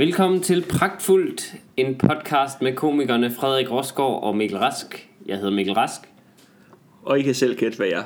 Velkommen 0.00 0.40
til 0.40 0.64
Pragtfuldt, 0.70 1.54
en 1.76 1.98
podcast 1.98 2.62
med 2.62 2.74
komikerne 2.74 3.30
Frederik 3.30 3.70
Rosgaard 3.70 4.22
og 4.22 4.36
Mikkel 4.36 4.58
Rask. 4.58 5.08
Jeg 5.26 5.36
hedder 5.36 5.50
Mikkel 5.50 5.74
Rask. 5.74 6.00
Og 7.02 7.18
I 7.18 7.22
kan 7.22 7.34
selv 7.34 7.56
gætte, 7.56 7.76
hvad 7.76 7.86
jeg 7.86 8.04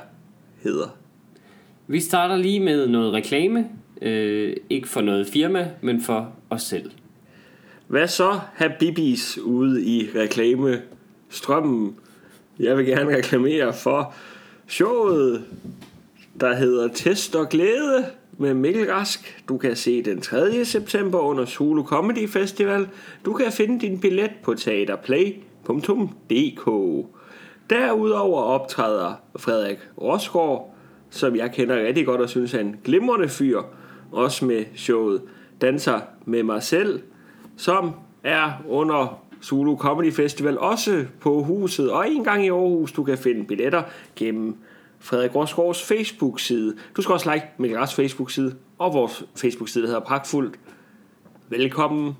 hedder. 0.62 0.97
Vi 1.87 2.01
starter 2.01 2.37
lige 2.37 2.61
med 2.61 2.89
noget 2.89 3.12
reklame. 3.12 3.69
Øh, 4.02 4.57
ikke 4.71 4.88
for 4.88 5.01
noget 5.01 5.27
firma, 5.27 5.71
men 5.80 6.02
for 6.02 6.33
os 6.51 6.62
selv. 6.62 6.91
Hvad 7.87 8.09
så, 8.09 8.41
Habibis 8.55 9.38
ude 9.38 9.85
i 9.85 10.09
reklamestrømmen? 10.15 11.97
Jeg 12.59 12.77
vil 12.77 12.87
gerne 12.87 13.16
reklamere 13.16 13.73
for 13.73 14.15
showet, 14.69 15.45
der 16.41 16.55
hedder 16.55 16.88
Test 16.88 17.35
og 17.37 17.49
Glæde 17.49 18.05
med 18.38 18.55
Mikkel 18.55 18.93
Rask. 18.93 19.45
Du 19.48 19.59
kan 19.59 19.77
se 19.77 20.02
den 20.02 20.20
3. 20.20 20.65
september 20.65 21.19
under 21.19 21.47
Zulu 21.47 21.83
Comedy 21.83 22.29
Festival. 22.29 22.88
Du 23.24 23.33
kan 23.33 23.52
finde 23.52 23.80
din 23.80 24.01
billet 24.01 24.30
på 24.43 24.55
teaterplay.dk. 24.55 26.66
Derudover 27.70 28.43
optræder 28.43 29.12
Frederik 29.37 29.79
Rosgaard, 30.02 30.74
som 31.10 31.37
jeg 31.37 31.52
kender 31.52 31.87
rigtig 31.87 32.07
godt 32.07 32.20
og 32.20 32.29
synes 32.29 32.55
er 32.55 32.60
en 32.60 32.77
glimrende 32.84 33.29
fyr, 33.29 33.60
også 34.12 34.45
med 34.45 34.65
showet 34.77 35.23
Danser 35.60 36.01
med 36.24 36.43
mig 36.43 36.62
selv, 36.62 37.02
som 37.57 37.90
er 38.23 38.51
under 38.68 39.21
Zulu 39.43 39.77
Comedy 39.77 40.12
Festival, 40.12 40.59
også 40.59 41.05
på 41.21 41.43
huset, 41.43 41.90
og 41.90 42.10
en 42.10 42.24
gang 42.24 42.46
i 42.46 42.49
Aarhus, 42.49 42.93
du 42.93 43.05
kan 43.05 43.18
finde 43.18 43.45
billetter 43.45 43.82
gennem 44.16 44.57
Frederik 45.05 45.35
Rosgaards 45.35 45.83
Facebook-side. 45.83 46.77
Du 46.97 47.02
skal 47.02 47.13
også 47.13 47.33
like 47.33 47.47
Mikkel 47.59 47.79
Rask 47.79 47.97
Facebook-side, 47.97 48.55
og 48.79 48.95
vores 48.95 49.24
Facebook-side, 49.37 49.83
der 49.83 49.88
hedder 49.88 50.05
Pragtfuldt. 50.05 50.59
Velkommen 51.49 52.16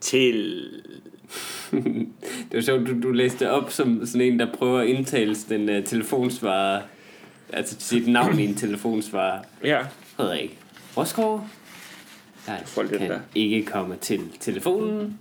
til... 0.00 0.64
Det 2.50 2.54
var 2.54 2.60
sjovt, 2.60 2.88
du, 2.88 3.00
du 3.02 3.10
læste 3.10 3.50
op 3.50 3.70
som 3.70 4.06
sådan 4.06 4.20
en, 4.20 4.38
der 4.38 4.52
prøver 4.54 4.80
at 4.80 4.86
indtale 4.86 5.34
den 5.48 5.78
uh, 5.78 5.84
telefonsvarer, 5.84 6.82
altså 7.52 7.76
sit 7.78 8.08
navn 8.08 8.38
i 8.38 8.44
en 8.44 8.54
telefonsvarer. 8.54 9.42
Ja, 9.64 9.82
Frederik 10.16 10.58
Rosgaard. 10.96 11.48
Den 12.76 12.88
kan 12.98 13.10
der. 13.10 13.20
ikke 13.34 13.66
komme 13.66 13.96
til 13.96 14.20
telefonen. 14.40 15.18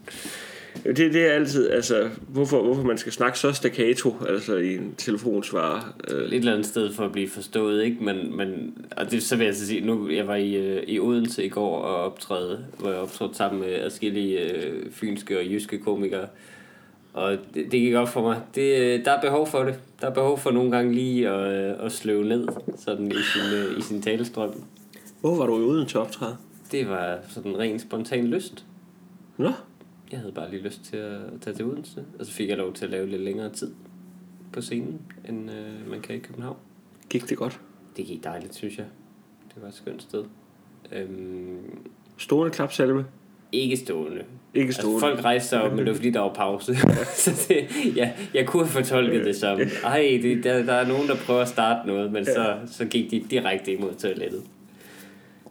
Det, 0.83 0.97
det 0.97 1.27
er 1.27 1.31
altid, 1.31 1.69
altså, 1.69 2.09
hvorfor, 2.27 2.63
hvorfor 2.63 2.83
man 2.83 2.97
skal 2.97 3.11
snakke 3.11 3.39
så 3.39 3.51
staccato, 3.51 4.15
altså 4.29 4.55
i 4.55 4.75
en 4.75 4.93
telefonsvarer. 4.97 5.95
Øh, 6.07 6.25
Et 6.25 6.33
eller 6.33 6.51
andet 6.51 6.65
sted 6.65 6.93
for 6.93 7.05
at 7.05 7.11
blive 7.11 7.29
forstået, 7.29 7.83
ikke? 7.83 8.03
Men, 8.03 8.37
men 8.37 8.77
og 8.97 9.11
det, 9.11 9.23
så 9.23 9.35
vil 9.35 9.45
jeg 9.45 9.55
så 9.55 9.67
sige, 9.67 9.85
nu, 9.85 10.09
jeg 10.09 10.27
var 10.27 10.35
i, 10.35 10.55
øh, 10.55 10.83
i 10.87 10.99
Odense 10.99 11.45
i 11.45 11.49
går 11.49 11.77
og 11.77 11.95
optræde, 11.95 12.65
hvor 12.79 12.89
jeg 12.89 12.99
optrådte 12.99 13.35
sammen 13.35 13.61
med 13.61 13.73
adskillige 13.73 14.39
øh, 14.39 14.91
fynske 14.91 15.39
og 15.39 15.45
jyske 15.45 15.79
komikere. 15.79 16.27
Og 17.13 17.31
det, 17.31 17.71
det 17.71 17.79
gik 17.79 17.93
op 17.93 18.09
for 18.09 18.21
mig. 18.21 18.41
Det, 18.55 18.79
øh, 18.79 19.05
der 19.05 19.11
er 19.11 19.21
behov 19.21 19.47
for 19.47 19.63
det. 19.63 19.79
Der 20.01 20.07
er 20.07 20.13
behov 20.13 20.37
for 20.37 20.51
nogle 20.51 20.71
gange 20.71 20.93
lige 20.93 21.29
at, 21.29 21.69
øh, 21.69 21.85
at 21.85 21.91
sløve 21.91 22.25
ned 22.25 22.47
sådan 22.77 23.07
i 23.07 23.11
sin, 23.11 23.77
i 23.77 23.81
sin 23.81 24.01
talestrøm. 24.01 24.63
hvor 25.21 25.35
var 25.35 25.45
du 25.45 25.59
i 25.59 25.63
uden 25.63 25.87
til 25.87 25.99
optræde? 25.99 26.37
Det 26.71 26.89
var 26.89 27.17
sådan 27.29 27.51
en 27.51 27.59
ren 27.59 27.79
spontan 27.79 28.27
lyst. 28.27 28.65
Nå, 29.37 29.51
Jeg 30.11 30.19
havde 30.19 30.31
bare 30.31 30.49
lige 30.51 30.61
lyst 30.63 30.83
til 30.83 30.97
at 30.97 31.19
tage 31.41 31.55
til 31.55 31.65
Odense. 31.65 32.03
Og 32.19 32.25
så 32.25 32.31
fik 32.31 32.49
jeg 32.49 32.57
lov 32.57 32.73
til 32.73 32.85
at 32.85 32.91
lave 32.91 33.07
lidt 33.09 33.21
længere 33.21 33.49
tid 33.49 33.71
på 34.53 34.61
scenen, 34.61 35.01
end 35.29 35.51
øh, 35.51 35.89
man 35.89 36.01
kan 36.01 36.15
i 36.15 36.19
København. 36.19 36.57
gik 37.09 37.29
det 37.29 37.37
godt. 37.37 37.59
Det 37.97 38.05
gik 38.05 38.23
dejligt, 38.23 38.55
synes 38.55 38.77
jeg. 38.77 38.85
Det 39.55 39.61
var 39.61 39.67
et 39.67 39.73
skønt 39.73 40.01
sted. 40.01 40.23
Øhm, 40.91 41.57
Stående 42.17 42.51
klapsalve. 42.53 43.05
ikke 43.51 43.77
stående. 43.77 44.23
Ikke 44.53 44.67
Altså, 44.67 44.81
stående. 44.81 44.99
folk 44.99 45.23
rejste 45.23 45.49
sig 45.49 45.61
op, 45.61 45.71
men 45.71 45.79
det 45.79 45.87
var 45.87 45.93
fordi, 45.95 46.09
der 46.09 46.19
var 46.19 46.33
pause. 46.33 46.75
så 47.23 47.45
det, 47.47 47.67
ja, 47.95 48.11
jeg 48.33 48.47
kunne 48.47 48.63
have 48.63 48.71
fortolket 48.83 49.25
det 49.25 49.35
som, 49.35 49.59
ej, 49.83 50.19
det, 50.21 50.43
der, 50.43 50.63
der 50.65 50.73
er 50.73 50.87
nogen, 50.87 51.07
der 51.07 51.15
prøver 51.15 51.41
at 51.41 51.47
starte 51.47 51.87
noget, 51.87 52.11
men 52.11 52.25
så, 52.25 52.57
så 52.67 52.85
gik 52.85 53.11
de 53.11 53.19
direkte 53.29 53.73
imod 53.73 53.93
toilettet. 53.95 54.43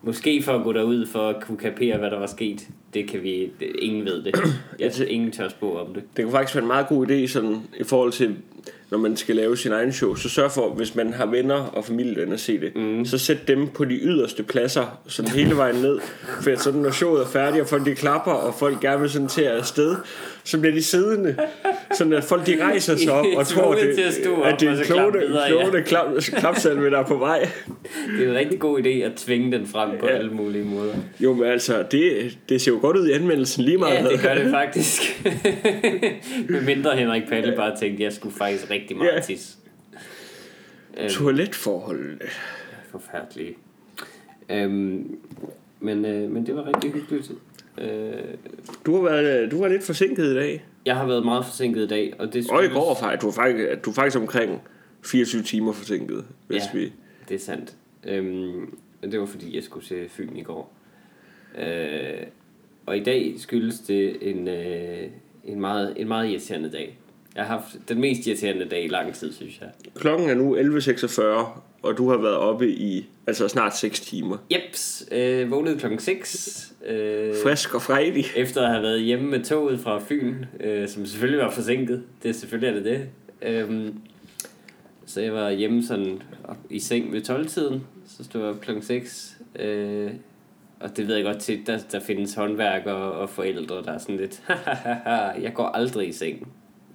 Måske 0.03 0.43
for 0.43 0.53
at 0.53 0.65
gå 0.65 0.73
derud 0.73 1.07
for 1.07 1.29
at 1.29 1.43
kunne 1.43 1.59
kapere, 1.59 1.99
hvad 1.99 2.11
der 2.11 2.19
var 2.19 2.27
sket. 2.27 2.69
Det 2.95 3.09
kan 3.09 3.23
vi... 3.23 3.53
Det, 3.61 3.67
ingen 3.79 4.05
ved 4.05 4.23
det. 4.23 4.35
Jeg 4.81 5.09
ingen 5.09 5.31
tør 5.31 5.49
spå 5.49 5.79
om 5.79 5.95
det. 5.95 6.03
Det 6.17 6.25
kunne 6.25 6.33
faktisk 6.33 6.55
være 6.55 6.63
en 6.63 6.69
meget 6.69 6.89
god 6.89 7.07
idé 7.07 7.27
sådan, 7.27 7.63
i 7.81 7.85
forhold 7.85 8.13
til, 8.13 8.37
når 8.91 8.99
man 8.99 9.17
skal 9.17 9.37
lave 9.37 9.57
sin 9.57 9.73
egen 9.73 9.93
show. 9.93 10.15
Så 10.15 10.29
sørg 10.29 10.51
for, 10.51 10.75
hvis 10.75 10.95
man 10.95 11.13
har 11.13 11.27
venner 11.27 11.55
og 11.55 11.85
familie, 11.85 12.27
der 12.27 12.37
se 12.37 12.61
det, 12.61 12.77
mm. 12.77 13.05
så 13.05 13.19
sæt 13.19 13.49
dem 13.49 13.69
på 13.69 13.85
de 13.85 13.95
yderste 13.95 14.43
pladser, 14.43 15.01
sådan 15.07 15.31
hele 15.31 15.57
vejen 15.57 15.77
ned. 15.77 15.99
For 16.43 16.51
at 16.51 16.61
sådan, 16.61 16.81
når 16.81 16.91
showet 16.91 17.23
er 17.23 17.27
færdigt, 17.27 17.63
og 17.63 17.69
folk 17.69 17.87
de 17.87 17.95
klapper, 17.95 18.33
og 18.33 18.55
folk 18.55 18.81
gerne 18.81 19.01
vil 19.01 19.11
sådan 19.11 19.29
til 19.29 19.43
at 19.43 19.53
afsted, 19.53 19.97
så 20.45 20.59
bliver 20.59 20.75
de 20.75 20.83
siddende. 20.83 21.37
Sådan 21.95 22.13
at 22.13 22.25
folk 22.25 22.47
de 22.47 22.65
rejser 22.65 22.97
sig 22.97 23.13
op 23.13 23.27
og 23.37 23.47
tror, 23.55 23.75
det, 23.75 23.81
at 23.81 23.99
at 24.45 24.61
det 24.61 24.69
er 24.69 24.73
en 24.73 24.79
ja. 24.79 24.85
klogende 25.49 25.83
klap, 25.83 26.07
klapsalve, 26.21 26.91
der 26.91 26.99
er 26.99 27.07
på 27.07 27.17
vej. 27.17 27.49
Det 28.19 28.27
er 28.27 28.31
en 28.31 28.37
rigtig 28.37 28.59
god 28.59 28.81
idé 28.81 28.89
at 28.89 29.13
tvinge 29.17 29.53
den 29.53 29.67
frem 29.67 29.91
på 30.01 30.07
alle 30.07 30.31
mulige 30.31 30.65
måder. 30.65 30.95
Jo, 31.21 31.35
men 31.35 31.49
altså, 31.49 31.85
det, 31.91 32.39
det 32.49 32.61
ser 32.61 32.73
jo 32.73 32.79
godt 32.81 32.97
ud 32.97 33.09
i 33.09 33.13
anmeldelsen 33.13 33.65
lige 33.65 33.79
meget. 33.79 33.95
Ja, 33.95 34.09
det 34.09 34.21
gør 34.21 34.35
det 34.35 34.51
faktisk. 34.51 35.25
Med 36.49 36.61
mindre 36.61 36.97
Henrik 36.97 37.23
Palle 37.29 37.53
bare 37.57 37.77
tænkte, 37.81 37.97
at 37.97 38.01
jeg 38.05 38.13
skulle 38.13 38.35
faktisk 38.39 38.71
rigtig 38.81 38.97
meget 38.97 39.13
Ja. 39.15 39.21
tisse. 39.21 39.57
Øhm, 40.99 41.09
Toiletforholdene. 41.09 42.19
forfærdelige. 42.91 43.57
Øhm, 44.49 45.19
men, 45.81 46.05
øh, 46.05 46.31
men 46.31 46.47
det 46.47 46.55
var 46.57 46.67
rigtig 46.75 46.93
hyggeligt. 46.93 47.31
Øh, 47.79 48.13
Du 48.87 48.95
har 48.97 49.03
været, 49.03 49.51
du 49.51 49.61
var 49.61 49.69
lidt 49.69 49.83
forsinket 49.83 50.25
i 50.25 50.35
dag. 50.35 50.65
jeg 50.87 50.97
har 50.97 51.07
været 51.07 51.25
meget 51.25 51.45
forsinket 51.45 51.85
i 51.85 51.87
dag, 51.87 52.15
og 52.19 52.33
det 52.33 52.51
Og 52.51 52.65
i 52.65 52.69
går 52.69 52.95
faktisk. 53.01 53.23
Du 53.23 53.29
er 53.29 53.33
faktisk, 53.33 53.85
du 53.85 53.91
er 53.91 53.95
faktisk 53.95 54.17
omkring 54.21 54.63
24 55.05 55.43
timer 55.43 55.73
forsinket, 55.73 56.25
hvis 56.47 56.63
Ja. 56.75 56.79
vi... 56.79 56.93
Det 57.29 57.35
er 57.35 57.39
sandt. 57.39 57.75
Øhm, 58.05 58.77
det 59.03 59.21
var 59.21 59.27
fordi, 59.27 59.57
jeg 59.57 59.63
skulle 59.65 59.87
se 59.87 60.09
Fyn 60.09 60.37
i 60.37 60.43
går. 60.43 60.73
Øh, 61.59 62.27
og 62.87 62.97
i 62.97 63.03
dag 63.05 63.35
skyldes 63.39 63.81
det 63.81 64.31
en, 64.31 64.49
øh, 64.49 65.05
en, 65.45 65.61
meget, 65.61 65.95
en 66.01 66.09
meget 66.09 66.29
irriterende 66.31 66.73
dag. 66.73 66.99
Jeg 67.39 67.47
har 67.47 67.59
haft 67.59 67.89
den 67.89 68.01
mest 68.01 68.27
irriterende 68.27 68.65
dag 68.65 68.85
i 68.85 68.89
lang 68.89 69.15
tid, 69.15 69.33
synes 69.33 69.61
jeg. 69.61 69.69
Klokken 69.95 70.31
er 70.31 70.35
nu 70.35 70.57
11.46, 70.57 71.23
og 71.83 71.99
du 71.99 72.11
har 72.11 72.17
været 72.17 72.37
oppe 72.37 72.69
i 72.71 73.09
altså 73.27 73.49
snart 73.49 73.77
6 73.77 74.01
timer. 74.01 74.37
Jeps, 74.53 75.09
øh, 75.13 75.51
vågnede 75.51 75.79
klokken 75.79 75.99
6. 76.01 76.73
Øh, 76.87 77.35
Frisk 77.43 77.75
og 77.75 77.83
frejdig. 77.83 78.25
efter 78.37 78.63
at 78.63 78.71
have 78.71 78.83
været 78.83 79.01
hjemme 79.01 79.31
med 79.31 79.45
toget 79.45 79.81
fra 79.81 80.01
Fyn, 80.09 80.35
øh, 80.61 80.89
som 80.89 81.07
selvfølgelig 81.07 81.45
var 81.45 81.51
forsinket. 81.51 82.03
Det 82.23 82.29
er 82.29 82.33
selvfølgelig 82.33 82.69
er 82.69 82.83
det 82.83 82.85
det. 82.85 83.09
Øhm, 83.43 83.95
så 85.07 85.21
jeg 85.21 85.33
var 85.33 85.51
hjemme 85.51 85.83
sådan 85.83 86.23
i 86.71 86.79
seng 86.79 87.13
ved 87.13 87.31
12-tiden. 87.31 87.87
Så 88.07 88.25
stod 88.25 88.41
jeg 88.41 88.51
op 88.51 88.61
klokken 88.61 88.85
6. 88.85 89.37
Øh, 89.59 90.11
og 90.81 90.97
det 90.97 91.09
ved 91.09 91.15
jeg 91.15 91.25
godt 91.25 91.39
til, 91.39 91.67
der, 91.67 91.79
der 91.93 92.01
findes 92.01 92.35
håndværkere 92.35 93.13
og 93.13 93.31
forældre, 93.31 93.83
der 93.83 93.93
er 93.93 93.99
sådan 93.99 94.17
lidt, 94.17 94.43
jeg 95.45 95.53
går 95.55 95.67
aldrig 95.67 96.09
i 96.09 96.13
seng. 96.13 96.49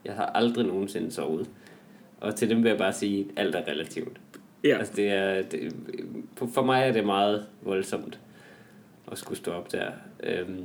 Jeg 0.05 0.13
har 0.13 0.25
aldrig 0.25 0.65
nogensinde 0.65 1.11
sovet. 1.11 1.49
Og 2.21 2.35
til 2.35 2.49
dem 2.49 2.63
vil 2.63 2.69
jeg 2.69 2.77
bare 2.77 2.93
sige, 2.93 3.19
at 3.35 3.45
alt 3.45 3.55
er 3.55 3.61
relativt. 3.67 4.17
Ja. 4.63 4.77
Altså 4.77 4.93
det 4.95 5.07
er, 5.11 5.41
det, 5.41 5.75
for 6.53 6.63
mig 6.63 6.83
er 6.87 6.91
det 6.91 7.05
meget 7.05 7.45
voldsomt 7.61 8.19
at 9.11 9.17
skulle 9.17 9.37
stå 9.37 9.51
op 9.51 9.71
der. 9.71 9.85
Øhm, 10.23 10.63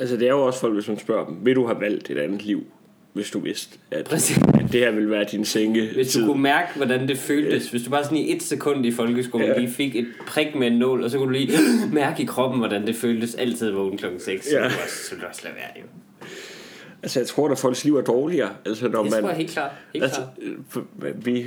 Altså 0.00 0.16
det 0.16 0.26
er 0.28 0.32
jo 0.32 0.42
også 0.46 0.60
folk, 0.60 0.74
hvis 0.74 0.88
man 0.88 0.98
spørger 0.98 1.26
dem, 1.26 1.36
vil 1.46 1.54
du 1.56 1.66
have 1.66 1.80
valgt 1.80 2.10
et 2.10 2.18
andet 2.18 2.42
liv, 2.42 2.64
hvis 3.12 3.30
du 3.30 3.38
vidste, 3.40 3.78
at, 3.90 4.04
Præcis. 4.04 4.36
at 4.38 4.72
det 4.72 4.80
her 4.80 4.90
ville 4.90 5.10
være 5.10 5.24
din 5.24 5.44
senge 5.44 5.88
Hvis 5.94 6.12
du 6.12 6.26
kunne 6.26 6.42
mærke, 6.42 6.68
hvordan 6.76 7.08
det 7.08 7.18
føltes, 7.18 7.70
hvis 7.70 7.82
du 7.82 7.90
bare 7.90 8.04
sådan 8.04 8.18
i 8.18 8.32
et 8.36 8.42
sekund 8.42 8.86
i 8.86 8.90
folkeskolen 8.92 9.46
Ja. 9.48 9.58
lige 9.58 9.70
fik 9.72 9.96
et 9.96 10.06
prik 10.26 10.54
med 10.54 10.66
en 10.66 10.72
nål, 10.78 11.02
og 11.04 11.10
så 11.10 11.18
kunne 11.18 11.26
du 11.26 11.32
lige 11.32 11.52
mærke 11.92 12.22
i 12.22 12.26
kroppen, 12.26 12.58
hvordan 12.58 12.86
det 12.86 12.96
føltes 12.96 13.34
altid 13.34 13.70
vågen 13.70 13.98
klokken 13.98 14.20
6, 14.20 14.44
så 14.46 14.50
Ja. 14.56 14.62
ville 14.62 14.76
du 14.76 14.82
også, 14.82 15.04
så 15.08 15.14
du 15.20 15.26
også 15.28 15.40
lade 15.44 15.54
være 15.54 15.82
jo. 15.82 15.86
Altså 17.06 17.20
jeg 17.20 17.26
tror, 17.26 17.48
at 17.48 17.58
folks 17.58 17.84
liv 17.84 17.96
er 17.96 18.00
dårligere. 18.02 18.50
Altså 18.66 18.88
når 18.88 19.02
Det 19.02 19.10
man... 19.12 19.20
tror 19.20 19.28
jeg 19.28 19.36
helt 19.38 19.50
klart. 19.50 19.70
Helt 19.92 20.04
altså, 20.04 20.20
klart. 20.70 20.84
øh, 21.02 21.26
vi, 21.26 21.46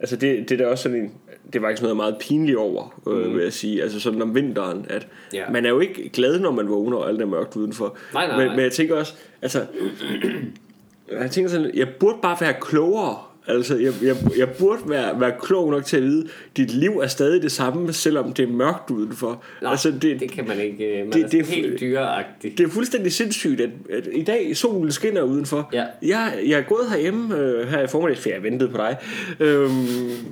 altså 0.00 0.16
det, 0.16 0.48
det 0.48 0.60
er 0.60 0.64
da 0.64 0.70
også 0.70 0.82
sådan 0.82 0.98
en, 0.98 1.12
det 1.52 1.62
var 1.62 1.68
ikke 1.68 1.82
noget 1.82 1.96
meget 1.96 2.16
pinligt 2.20 2.56
over, 2.58 3.00
øh, 3.08 3.26
Mm. 3.26 3.34
vil 3.34 3.42
jeg 3.42 3.52
sige. 3.52 3.82
Altså 3.82 4.00
sådan 4.00 4.22
om 4.22 4.34
vinteren, 4.34 4.86
at 4.90 5.06
Ja. 5.32 5.50
man 5.50 5.64
er 5.66 5.70
jo 5.70 5.80
ikke 5.80 6.08
glad, 6.08 6.38
når 6.40 6.50
man 6.50 6.68
vågner, 6.68 6.96
og 6.96 7.08
alt 7.08 7.22
er 7.22 7.26
mørkt 7.26 7.56
udenfor. 7.56 7.96
Nej, 8.14 8.26
nej, 8.26 8.36
men, 8.36 8.46
nej. 8.46 8.56
men 8.56 8.64
jeg 8.64 8.72
tænker 8.72 8.96
også, 8.96 9.14
altså, 9.42 9.66
jeg 11.20 11.30
tænker 11.30 11.50
sådan, 11.50 11.70
jeg 11.74 11.88
burde 12.00 12.18
bare 12.22 12.36
være 12.40 12.54
klogere. 12.60 13.16
Altså, 13.46 13.76
jeg, 13.76 13.92
jeg, 14.02 14.16
jeg 14.38 14.48
burde 14.58 14.80
være, 14.86 15.20
være 15.20 15.32
klog 15.42 15.70
nok 15.70 15.84
til 15.84 15.96
at 15.96 16.02
vide, 16.02 16.28
dit 16.56 16.70
liv 16.74 16.90
er 16.90 17.06
stadig 17.06 17.42
det 17.42 17.52
samme, 17.52 17.92
selvom 17.92 18.32
det 18.32 18.42
er 18.48 18.52
mørkt 18.52 18.90
udenfor. 18.90 19.42
Nå, 19.62 19.68
altså, 19.68 19.90
det, 19.90 20.20
det, 20.20 20.30
kan 20.30 20.48
man 20.48 20.60
ikke. 20.60 20.84
øh, 21.00 21.04
Man 21.06 21.12
det- 21.12 21.24
er 21.24 21.28
det 21.28 21.46
helt 21.46 21.80
dyreagtig. 21.80 22.58
det 22.58 22.64
er 22.66 22.70
fuldstændig 22.70 23.12
sindssygt, 23.12 23.60
at, 23.60 23.70
at 23.92 24.08
i 24.12 24.22
dag 24.22 24.56
solen 24.56 24.92
skinner 24.92 25.22
udenfor. 25.22 25.68
Ja. 25.72 25.84
Jeg, 26.02 26.38
jeg 26.46 26.58
er 26.58 26.62
gået 26.62 26.90
herhjemme 26.90 27.38
øh, 27.38 27.68
her 27.68 27.82
i 27.82 27.86
formiddag, 27.86 28.18
for 28.18 28.28
jeg 28.28 28.42
ventede 28.42 28.70
på 28.70 28.76
dig. 28.76 28.96
Øhm, 29.40 29.70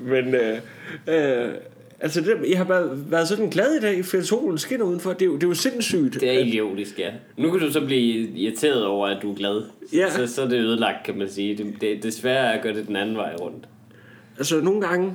men 0.07 0.35
øh, 0.35 0.59
øh, 1.09 1.49
Altså, 2.03 2.21
det, 2.21 2.51
jeg 2.51 2.59
har 2.59 2.65
bare 2.65 3.11
været 3.11 3.29
sådan 3.29 3.51
glad 3.51 3.75
i 3.77 3.81
dag, 3.81 4.05
for 4.05 4.21
solen 4.21 4.59
skinner 4.59 4.85
udenfor. 4.85 5.13
Det 5.13 5.23
er 5.23 5.27
jo, 5.27 5.35
det 5.35 5.43
er 5.43 5.49
jo 5.49 5.55
sindssygt. 5.55 6.15
Det 6.21 6.31
er 6.31 6.39
idiotisk, 6.39 6.99
ja. 6.99 7.11
Nu 7.37 7.51
kan 7.51 7.61
du 7.61 7.73
så 7.73 7.85
blive 7.85 8.29
irriteret 8.29 8.85
over, 8.87 9.07
at 9.09 9.23
du 9.23 9.31
er 9.33 9.37
glad. 9.37 9.63
Ja. 9.93 10.11
Så, 10.11 10.27
så 10.27 10.43
er 10.43 10.49
det 10.49 10.59
ødelagt, 10.59 11.07
kan 11.07 11.19
man 11.19 11.29
sige. 11.29 11.57
Det, 11.57 12.03
det, 12.03 12.25
er 12.25 12.39
at 12.43 12.63
gøre 12.63 12.75
det 12.75 12.87
den 12.87 12.97
anden 12.97 13.17
vej 13.17 13.35
rundt. 13.41 13.69
Altså, 14.39 14.61
nogle 14.61 14.81
gange, 14.81 15.13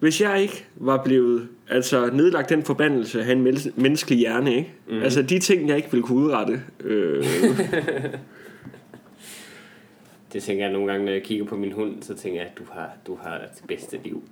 hvis 0.00 0.20
jeg 0.20 0.42
ikke 0.42 0.64
var 0.76 1.04
blevet 1.04 1.48
altså, 1.68 2.06
nedlagt 2.12 2.48
den 2.48 2.62
forbandelse 2.62 3.22
af 3.22 3.32
en 3.32 3.42
men- 3.42 3.72
menneskelig 3.76 4.18
hjerne, 4.18 4.56
ikke? 4.56 4.72
Mm. 4.88 5.02
Altså, 5.02 5.22
de 5.22 5.38
ting, 5.38 5.68
jeg 5.68 5.76
ikke 5.76 5.90
ville 5.90 6.02
kunne 6.02 6.24
udrette. 6.24 6.62
Øh, 6.84 7.24
Det 10.32 10.42
tænker 10.42 10.64
jeg 10.64 10.72
nogle 10.72 10.92
gange, 10.92 11.04
når 11.04 11.12
jeg 11.12 11.22
kigger 11.22 11.44
på 11.44 11.56
min 11.56 11.72
hund, 11.72 12.02
så 12.02 12.14
tænker 12.14 12.40
jeg, 12.40 12.50
at 12.50 12.58
du 12.58 12.62
har, 12.72 12.90
du 13.06 13.18
har 13.22 13.38
det 13.38 13.64
bedste 13.68 13.98
liv. 14.04 14.22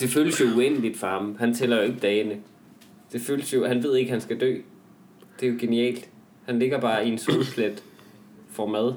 Det 0.00 0.08
føles 0.10 0.40
jo 0.40 0.44
uendeligt 0.56 0.96
for 0.98 1.06
ham. 1.06 1.36
Han 1.38 1.54
tæller 1.54 1.76
jo 1.76 1.82
ikke 1.82 1.98
dagene. 1.98 2.36
Det 3.12 3.20
føles 3.20 3.54
jo, 3.54 3.66
han 3.66 3.82
ved 3.82 3.96
ikke, 3.96 4.08
at 4.08 4.12
han 4.12 4.20
skal 4.20 4.40
dø. 4.40 4.56
Det 5.40 5.48
er 5.48 5.52
jo 5.52 5.56
genialt. 5.60 6.08
Han 6.44 6.58
ligger 6.58 6.80
bare 6.80 7.06
i 7.06 7.10
en 7.12 7.18
solplet, 7.18 7.82
får 8.50 8.66
mad, 8.66 8.94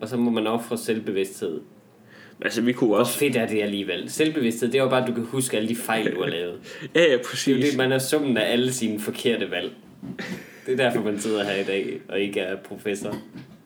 og 0.00 0.08
så 0.08 0.16
må 0.16 0.30
man 0.30 0.46
ofre 0.46 0.78
selvbevidsthed. 0.78 1.60
altså, 2.42 2.62
vi 2.62 2.72
kunne 2.72 2.88
Hvor 2.88 2.98
også... 2.98 3.18
fedt 3.18 3.36
er 3.36 3.46
det 3.46 3.62
alligevel? 3.62 4.10
Selvbevidsthed, 4.10 4.72
det 4.72 4.78
er 4.78 4.82
jo 4.82 4.88
bare, 4.90 5.02
at 5.02 5.08
du 5.08 5.14
kan 5.14 5.24
huske 5.24 5.56
alle 5.56 5.68
de 5.68 5.76
fejl, 5.76 6.14
du 6.14 6.20
har 6.22 6.28
lavet. 6.38 6.60
Ja, 6.94 7.00
ja, 7.00 7.02
Det 7.04 7.08
er 7.08 7.12
jo 7.12 7.20
præcis. 7.30 7.68
det, 7.70 7.78
man 7.78 7.92
er 7.92 7.98
summen 7.98 8.36
af 8.36 8.52
alle 8.52 8.72
sine 8.72 8.98
forkerte 9.00 9.50
valg. 9.50 9.72
Det 10.66 10.72
er 10.72 10.76
derfor, 10.76 11.02
man 11.02 11.18
sidder 11.20 11.44
her 11.44 11.54
i 11.60 11.64
dag, 11.64 12.00
og 12.08 12.20
ikke 12.20 12.40
er 12.40 12.56
professor. 12.56 13.16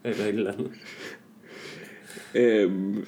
Eller 0.04 0.24
et 0.24 0.28
eller 0.34 0.52
andet. 0.52 0.70
Øhm, 2.34 3.06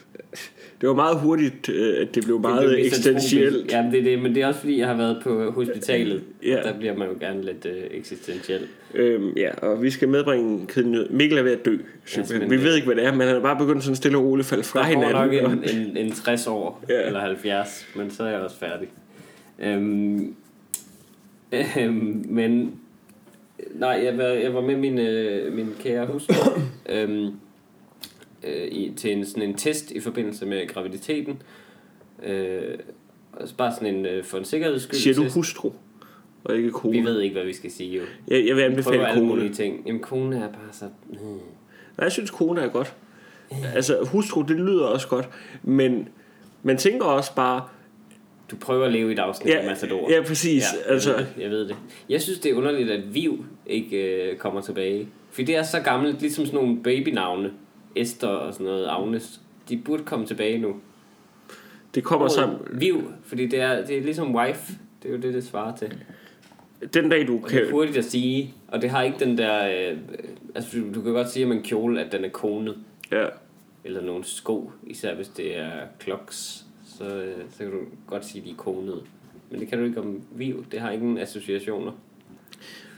det 0.81 0.89
var 0.89 0.95
meget 0.95 1.21
hurtigt, 1.21 1.69
øh, 1.69 2.01
at 2.03 2.15
det 2.15 2.25
blev 2.25 2.35
Det 2.35 2.43
meget 2.43 2.69
blev 2.69 2.85
eksistentielt. 2.87 3.73
Jamen, 3.73 3.93
det 3.93 3.99
er 4.01 4.05
det, 4.05 4.19
men 4.23 4.35
det 4.35 4.43
er 4.43 4.47
også 4.47 4.61
fordi, 4.61 4.79
jeg 4.79 4.87
har 4.89 4.97
været 4.97 5.21
på 5.23 5.51
hospitalet. 5.51 6.23
Ja. 6.43 6.57
Der 6.63 6.79
bliver 6.79 6.97
man 6.97 7.09
jo 7.09 7.15
gerne 7.21 7.43
lidt 7.45 7.67
øh, 7.67 7.83
eksistentiel. 7.91 8.61
Øhm, 8.95 9.33
ja, 9.37 9.51
og 9.63 9.83
vi 9.83 9.91
skal 9.91 10.09
medbringe 10.09 10.51
en 10.61 10.67
kedelig 10.67 10.91
nyhed. 10.93 11.09
Mikkel 11.11 11.39
er 11.39 11.43
ved 11.43 11.53
at 11.53 11.65
dø. 11.65 11.77
simpelthen. 12.05 12.41
men 12.51 12.59
vi 12.59 12.65
ved 12.65 12.75
ikke, 12.75 12.87
hvad 12.87 12.97
det 12.97 13.05
er, 13.07 13.13
men 13.13 13.27
han 13.27 13.37
er 13.37 13.41
bare 13.41 13.57
begyndt 13.59 13.83
sådan 13.85 13.97
stille 13.97 14.19
og 14.19 14.25
roligt 14.25 14.47
at 14.47 14.49
falde 14.51 14.65
fra 14.65 14.79
Der 14.89 14.95
går 14.95 15.03
hinanden. 15.07 15.43
nok 15.43 15.71
en, 15.75 15.97
en, 15.97 15.97
en 16.07 16.13
60 16.13 16.47
år, 16.47 16.85
Ja. 16.89 16.95
ja. 17.01 17.07
eller 17.07 17.21
70, 17.21 17.87
men 17.97 18.11
så 18.11 18.23
er 18.23 18.29
jeg 18.29 18.41
også 18.41 18.57
færdig. 18.59 18.89
Øhm, 19.63 20.35
øhm, 21.53 22.25
men 22.29 22.73
nej, 23.75 24.01
jeg 24.05 24.19
var, 24.19 24.25
jeg 24.25 24.55
var 24.55 24.61
med 24.61 24.77
min, 24.77 24.99
øh, 24.99 25.53
min 25.53 25.69
kære 25.83 26.07
hustru 26.07 26.35
øhm, 26.89 27.27
øh, 28.45 28.69
i, 28.69 28.93
til 28.97 29.13
en, 29.13 29.27
sådan 29.27 29.43
en 29.43 29.55
test 29.55 29.91
i 29.91 30.01
forbindelse 30.01 30.47
med 30.47 30.69
graviditeten. 30.69 31.43
Øh, 32.23 32.79
og 33.33 33.49
bare 33.59 33.73
sådan 33.73 33.95
en, 33.95 34.07
øh, 34.07 34.25
for 34.25 34.39
en 34.39 34.45
sikkerheds 34.45 34.83
skyld. 34.83 34.99
Siger 35.01 35.15
du 35.15 35.23
test. 35.23 35.35
hustru, 35.35 35.73
og 36.45 36.57
ikke 36.57 36.71
kone? 36.71 36.93
Vi 36.99 37.05
ved 37.05 37.21
ikke, 37.21 37.33
hvad 37.35 37.45
vi 37.45 37.53
skal 37.53 37.71
sige 37.71 37.97
jo. 37.97 38.03
Jeg, 38.29 38.47
jeg 38.47 38.57
vil 38.57 38.57
Vi 38.57 38.63
anbefale 38.71 38.97
prøver 38.97 39.07
alle 39.07 39.21
kone. 39.21 39.29
mulige 39.29 39.53
ting. 39.55 39.83
Jamen, 39.87 40.01
kone 40.03 40.37
er 40.37 40.49
bare 40.49 40.73
så... 40.73 40.85
Hmm. 41.07 41.19
Nej, 41.19 41.39
jeg 42.03 42.13
synes, 42.13 42.31
kone 42.31 42.61
er 42.61 42.69
godt. 42.69 42.95
Altså, 43.75 44.09
hustru, 44.13 44.43
det 44.43 44.57
lyder 44.57 44.85
også 44.85 45.09
godt, 45.09 45.29
men 45.63 46.09
man 46.63 46.77
tænker 46.77 47.07
også 47.07 47.35
bare, 47.35 47.63
Du 48.51 48.57
prøver 48.57 48.87
at 48.87 48.93
leve 48.93 49.11
i 49.11 49.13
et 49.13 49.19
afsnit 49.19 49.55
Ja, 49.55 49.59
af 49.59 49.67
Matador. 49.67 50.11
ja, 50.13 50.23
præcis. 50.23 50.63
jeg, 50.63 50.93
Altså- 50.93 51.11
ved 51.13 51.19
det, 51.19 51.27
jeg 51.39 51.51
ved 51.51 51.69
det. 51.69 51.77
Jeg 52.09 52.23
synes, 52.23 52.39
det 52.39 52.51
er 52.51 52.55
underligt, 52.55 52.91
at 52.91 53.15
Viv 53.15 53.45
ikke 53.67 53.97
øh, 54.31 54.37
kommer 54.37 54.61
tilbage. 54.61 55.09
For 55.31 55.43
det 55.43 55.57
er 55.57 55.63
så 55.63 55.81
gammelt, 55.81 56.21
ligesom 56.21 56.47
sådan 56.47 56.61
nogle 56.61 56.83
babynavne. 56.83 57.51
Esther 57.97 58.29
og 58.29 58.53
sådan 58.53 58.67
noget, 58.67 58.87
Agnes. 58.89 59.41
De 59.69 59.77
burde 59.77 60.05
komme 60.05 60.27
tilbage 60.27 60.59
nu. 60.59 60.77
det 61.95 62.05
kommer 62.05 62.29
sammen. 62.29 62.59
Viv, 62.73 63.13
fordi 63.25 63.47
det 63.47 63.61
er, 63.61 63.87
det 63.87 63.99
er 63.99 64.03
ligesom 64.03 64.35
wife. 64.35 64.73
Det 65.03 65.09
er 65.09 65.13
jo 65.17 65.21
det, 65.21 65.35
det 65.35 65.45
svarer 65.45 65.77
til. 65.77 65.95
Den 66.95 67.09
dag, 67.09 67.27
du 67.27 67.41
Og 67.45 67.51
det 67.51 67.59
er 67.59 67.63
kan... 67.65 67.71
hurtigt 67.73 67.97
at 67.99 68.05
sige, 68.05 68.55
og 68.69 68.83
det 68.83 68.91
har 68.91 69.03
ikke 69.03 69.19
den 69.19 69.39
der... 69.39 69.91
Øh, 69.93 69.99
altså, 70.55 70.79
du, 70.95 71.03
kan 71.03 71.13
godt 71.13 71.31
sige 71.31 71.47
om 71.47 71.53
en 71.53 71.63
kjole, 71.63 72.05
at 72.05 72.13
den 72.13 72.25
er 72.25 72.29
konet. 72.29 72.77
Ja, 73.13 73.25
Eller 73.85 74.03
nogle 74.03 74.25
sko, 74.25 74.73
især 74.87 75.15
hvis 75.15 75.29
det 75.29 75.59
er 75.59 75.71
kloks. 76.01 76.65
Så, 76.99 77.05
øh, 77.05 77.35
så 77.51 77.59
kan 77.59 77.71
du 77.71 77.79
godt 78.07 78.25
sige, 78.27 78.41
at 78.41 78.47
de 78.47 78.51
er 78.53 78.57
konede. 78.57 79.03
Men 79.51 79.61
det 79.61 79.69
kan 79.69 79.79
du 79.79 79.85
ikke 79.85 80.01
om 80.01 80.23
Viv. 80.31 80.65
Det 80.73 80.81
har 80.81 80.91
ingen 80.91 81.19
associationer. 81.19 81.93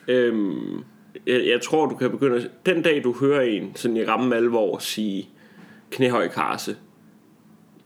øhm, 0.08 0.84
jeg, 1.26 1.46
jeg 1.46 1.60
tror, 1.60 1.86
du 1.86 1.94
kan 1.96 2.10
begynde... 2.10 2.36
at- 2.36 2.50
Den 2.66 2.82
dag, 2.82 3.00
du 3.04 3.12
hører 3.20 3.40
en 3.40 3.72
sådan 3.76 3.96
i 3.96 4.04
ramme 4.04 4.36
alvor 4.36 4.78
sige 4.78 5.28
knæhøj 5.90 6.28
karse, 6.28 6.76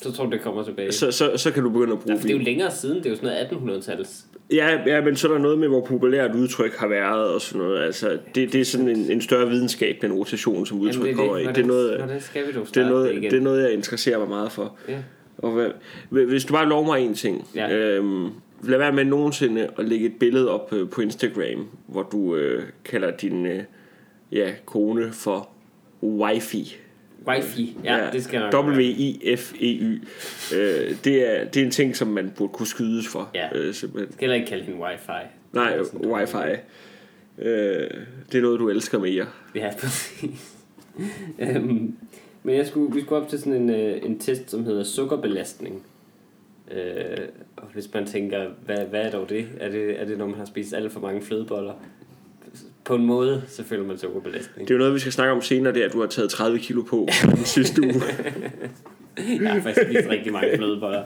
Så 0.03 0.13
tror 0.13 0.25
du, 0.25 0.31
det 0.31 0.41
kommer 0.41 0.63
tilbage. 0.65 0.93
så, 0.93 1.11
så, 1.13 1.33
så 1.37 1.51
kan 1.51 1.63
du 1.63 1.71
begynde 1.71 1.93
at 1.93 1.99
bruge 2.01 2.19
for 2.19 2.27
det 2.27 2.35
er 2.35 2.39
jo 2.39 2.45
længere 2.45 2.71
siden. 2.71 2.97
Det 2.97 3.07
er 3.07 3.11
jo 3.11 3.17
sådan 3.17 3.49
noget 3.63 3.81
1800-tals. 3.81 4.25
Ja, 4.53 4.79
ja, 4.87 5.01
men 5.01 5.17
så 5.17 5.29
er 5.29 5.33
der 5.33 5.39
noget 5.41 5.59
med, 5.59 5.69
hvor 5.69 5.81
populært 5.87 6.35
udtryk 6.35 6.77
har 6.77 6.89
været 6.89 7.35
og 7.35 7.41
sådan 7.41 7.67
noget. 7.67 7.83
Altså, 7.85 8.19
det, 8.35 8.53
det 8.53 8.61
er 8.61 8.65
sådan 8.65 8.89
en, 8.89 9.11
en 9.11 9.21
større 9.21 9.49
videnskab, 9.49 9.97
den 10.03 10.13
rotation, 10.13 10.67
som 10.67 10.81
udtryk 10.81 11.03
Jamen, 11.07 11.17
kommer 11.17 11.37
i. 11.39 11.47
Det 11.47 11.59
er 11.59 11.67
noget, 11.67 11.97
Hvordan 11.99 12.21
skal 12.21 12.47
vi 12.47 12.53
dog 12.53 12.67
det 12.67 12.77
er 12.77 12.83
det, 12.83 12.91
noget, 12.91 13.13
igen? 13.13 13.31
det 13.31 13.37
er 13.37 13.41
noget, 13.41 13.63
jeg 13.63 13.73
interesserer 13.73 14.19
mig 14.19 14.29
meget 14.29 14.53
for. 14.53 14.77
Ja. 14.89 14.99
Og 15.39 15.51
hvad, 15.53 15.71
hvis 16.25 16.45
du 16.45 16.53
bare 16.53 16.69
lover 16.69 16.87
mig 16.87 17.01
en 17.01 17.15
ting. 17.15 17.49
Ja. 17.55 17.73
Øhm, 17.77 18.29
lad 18.63 18.79
være 18.79 18.93
med 18.93 19.05
nogensinde 19.05 19.69
at 19.79 19.85
lægge 19.89 20.07
et 20.07 20.19
billede 20.21 20.51
op 20.51 20.73
øh, 20.73 20.91
på 20.91 21.01
Instagram, 21.01 21.69
hvor 21.87 22.03
du 22.03 22.37
øh, 22.37 22.63
kalder 22.85 23.11
din 23.17 23.47
øh, 23.47 23.63
ja, 24.33 24.53
kone 24.65 25.13
for 25.13 25.49
wifi. 26.03 26.77
Wifi. 27.29 27.77
Ja, 27.85 28.09
det 28.13 28.25
skal 28.25 28.41
nok. 28.41 28.67
W-I-F-E-Y. 28.67 30.03
Øh, 30.57 30.97
det, 31.05 31.41
er, 31.41 31.45
det 31.45 31.61
er 31.61 31.65
en 31.65 31.71
ting, 31.71 31.97
som 31.97 32.09
man 32.09 32.33
burde 32.37 32.53
kunne 32.53 32.67
skydes 32.67 33.09
for. 33.09 33.31
Ja. 33.35 33.49
Øh, 33.55 33.75
simpelthen. 33.75 34.07
Jeg 34.07 34.13
skal 34.13 34.21
heller 34.21 34.35
ikke 34.35 34.49
kalde 34.49 34.67
den 34.67 34.81
wifi. 34.83 35.27
Nej, 35.53 35.79
wifi. 36.05 36.61
Øh, 37.39 37.91
det 38.33 38.39
er 38.39 38.43
noget, 38.43 38.61
du 38.61 38.69
elsker 38.69 38.99
mere. 38.99 39.27
Ja, 39.55 39.71
præcis. 39.81 40.57
øhm, 41.39 41.97
men 42.43 42.57
jeg 42.57 42.67
skulle, 42.67 42.95
vi 42.95 43.01
skulle 43.01 43.23
op 43.23 43.29
til 43.29 43.39
sådan 43.39 43.53
en, 43.53 43.71
øh, 43.71 43.99
en 44.03 44.19
test, 44.19 44.51
som 44.51 44.65
hedder 44.65 44.85
sukkerbelastning. 44.85 45.83
Øh, 46.71 47.29
og 47.57 47.69
hvis 47.75 47.95
man 47.95 48.07
tænker, 48.07 48.47
hvad, 48.65 48.79
hvad 48.87 49.01
er 49.03 49.11
dog 49.11 49.29
det? 49.29 49.49
Er, 49.61 49.69
det? 49.71 50.01
er 50.01 50.05
det, 50.05 50.19
når 50.19 50.27
man 50.27 50.35
har 50.39 50.45
spist 50.45 50.75
alt 50.75 50.93
for 50.93 51.01
mange 51.01 51.23
flødeboller? 51.23 51.73
På 52.85 52.95
en 52.95 53.05
måde, 53.07 53.43
så 53.49 53.65
føler 53.65 53.85
man 53.85 53.99
sukkerbelastning. 53.99 54.69
Det 54.69 54.75
er 54.75 54.79
jo 54.79 54.79
noget, 54.79 54.95
vi 54.95 54.99
skal 54.99 55.13
snakke 55.13 55.33
om 55.33 55.43
senere, 55.43 55.75
det 55.75 55.83
er, 55.83 55.87
at 55.87 55.93
du 55.93 56.01
har 56.01 56.07
taget 56.07 56.31
30 56.31 56.59
kilo 56.59 56.83
på 56.83 57.09
den 57.25 57.45
sidste 57.45 57.83
uge. 57.83 57.93
Jeg 59.43 59.53
har 59.53 59.61
faktisk 59.61 59.87
spist 59.87 60.09
rigtig 60.09 60.33
mange 60.33 60.57
flødeboller 60.57 61.03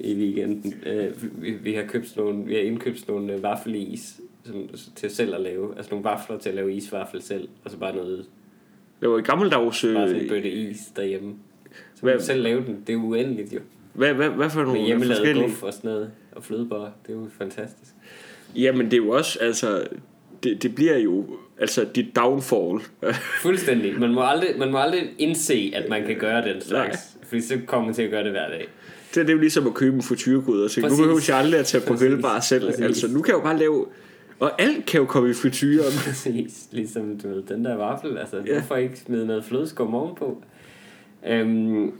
i 0.00 0.14
weekenden. 0.14 0.74
Øh, 0.86 1.08
vi, 1.42 1.50
vi, 1.50 1.72
har 1.72 1.82
købt 1.82 2.16
nogle, 2.16 2.44
vi 2.44 2.54
har 2.54 2.60
indkøbt 2.60 3.08
nogle 3.08 3.32
øh, 3.32 3.42
vaffelis 3.42 4.20
som, 4.44 4.68
til 4.96 5.10
selv 5.10 5.34
at 5.34 5.40
lave. 5.40 5.76
Altså 5.76 5.90
nogle 5.90 6.04
vafler 6.04 6.38
til 6.38 6.48
at 6.48 6.54
lave 6.54 6.72
isvaffel 6.74 7.22
selv. 7.22 7.48
Og 7.64 7.70
så 7.70 7.76
bare 7.76 7.96
noget, 7.96 8.26
Det 9.00 9.08
var 9.10 9.18
i 9.18 9.22
gammeldags... 9.22 9.60
bare 9.62 9.72
sådan 9.72 10.14
en 10.16 10.22
Øh, 10.22 10.28
bøtte 10.28 10.50
is 10.50 10.78
derhjemme. 10.96 11.34
Så 11.94 12.02
Hvad- 12.02 12.12
man 12.12 12.18
kan 12.18 12.26
selv 12.26 12.42
lave 12.42 12.64
den. 12.66 12.82
Det 12.86 12.92
er 12.92 12.96
uendeligt 12.96 13.52
jo. 13.54 13.60
Hvad, 13.92 14.14
hvad, 14.14 14.28
hvad 14.28 14.50
for 14.50 14.58
Med 14.58 14.66
nogle 14.66 14.80
hjemmelavet 14.80 15.16
forskellige... 15.16 15.48
guf 15.48 15.62
og 15.62 15.72
sådan 15.72 15.90
noget. 15.90 16.10
Og 16.32 16.44
flødeboller. 16.44 16.90
Det 17.06 17.12
er 17.12 17.16
jo 17.16 17.26
fantastisk. 17.38 17.92
Jamen, 18.56 18.86
det 18.86 18.92
er 18.92 18.96
jo 18.96 19.10
også, 19.10 19.38
altså... 19.40 19.86
Det, 20.42 20.62
det 20.62 20.74
bliver 20.74 20.98
jo, 20.98 21.26
altså, 21.58 21.86
dit 21.94 22.16
downfall. 22.16 22.80
Fuldstændig. 23.42 24.00
Man 24.00 24.10
må 24.10 24.22
aldrig, 24.22 24.48
man 24.58 24.70
må 24.70 24.78
aldrig 24.78 25.02
indse, 25.18 25.72
at 25.74 25.88
man 25.88 26.06
kan 26.06 26.16
gøre 26.16 26.48
den 26.48 26.60
slags. 26.60 26.98
Fordi 27.22 27.40
så 27.40 27.58
kommer 27.66 27.86
man 27.86 27.94
til 27.94 28.02
at 28.02 28.10
gøre 28.10 28.24
det 28.24 28.30
hver 28.30 28.48
dag. 28.48 28.68
det, 29.14 29.20
er 29.20 29.22
det 29.22 29.30
er 29.30 29.34
jo 29.34 29.40
ligesom 29.40 29.66
at 29.66 29.74
købe 29.74 29.96
en 29.96 30.02
frityrgryde 30.02 30.64
og 30.64 30.70
tænke, 30.70 30.90
nu 30.90 30.96
behøver 30.96 31.20
jeg 31.28 31.36
aldrig 31.36 31.60
at 31.60 31.66
tage 31.66 31.84
på 31.86 31.94
grillbar 31.94 32.40
selv. 32.40 32.66
Præcis. 32.66 32.84
Altså, 32.84 33.08
nu 33.08 33.22
kan 33.22 33.32
jeg 33.32 33.38
jo 33.38 33.42
bare 33.42 33.58
lave... 33.58 33.86
Og 34.38 34.62
alt 34.62 34.86
kan 34.86 35.00
jo 35.00 35.06
komme 35.06 35.30
i 35.30 35.32
frityren. 35.32 35.92
Præcis. 36.06 36.68
Ligesom 36.72 37.18
du 37.18 37.28
ved, 37.28 37.42
den 37.42 37.64
der 37.64 37.76
vaffel. 37.76 38.18
Altså, 38.18 38.36
ja. 38.46 38.52
hvorfor 38.52 38.76
ikke 38.76 38.98
smide 38.98 39.26
noget 39.26 39.44
flødeskum 39.44 39.94
ovenpå? 39.94 40.42
Øhm, 41.26 41.92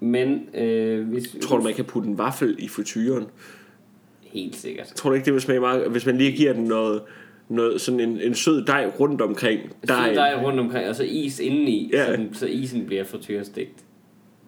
men 0.00 0.48
øh, 0.54 1.08
hvis... 1.08 1.36
Tror 1.42 1.56
du, 1.56 1.62
man 1.62 1.74
kan 1.74 1.84
putte 1.84 2.08
en 2.08 2.18
vaffel 2.18 2.56
i 2.58 2.68
frityren? 2.68 3.26
Helt 4.20 4.56
sikkert. 4.56 4.86
Tror 4.86 5.10
du 5.10 5.14
ikke, 5.14 5.24
det 5.24 5.32
vil 5.32 5.40
smage 5.40 5.60
meget... 5.60 5.90
Hvis 5.90 6.06
man 6.06 6.18
lige 6.18 6.32
giver 6.32 6.52
den 6.52 6.64
noget, 6.64 7.02
noget 7.48 7.80
sådan 7.80 8.00
en, 8.00 8.20
en 8.20 8.34
sød 8.34 8.64
dej 8.64 8.92
rundt 9.00 9.20
omkring. 9.20 9.60
Der 9.88 9.94
er 9.94 10.42
rundt 10.44 10.60
omkring, 10.60 10.88
og 10.88 10.96
så 10.96 11.04
is 11.04 11.40
indeni, 11.40 11.90
Ja. 11.92 11.98
ja. 11.98 12.06
så, 12.06 12.12
den, 12.12 12.34
så 12.34 12.46
isen 12.46 12.86
bliver 12.86 13.04
frityrestegt. 13.04 13.84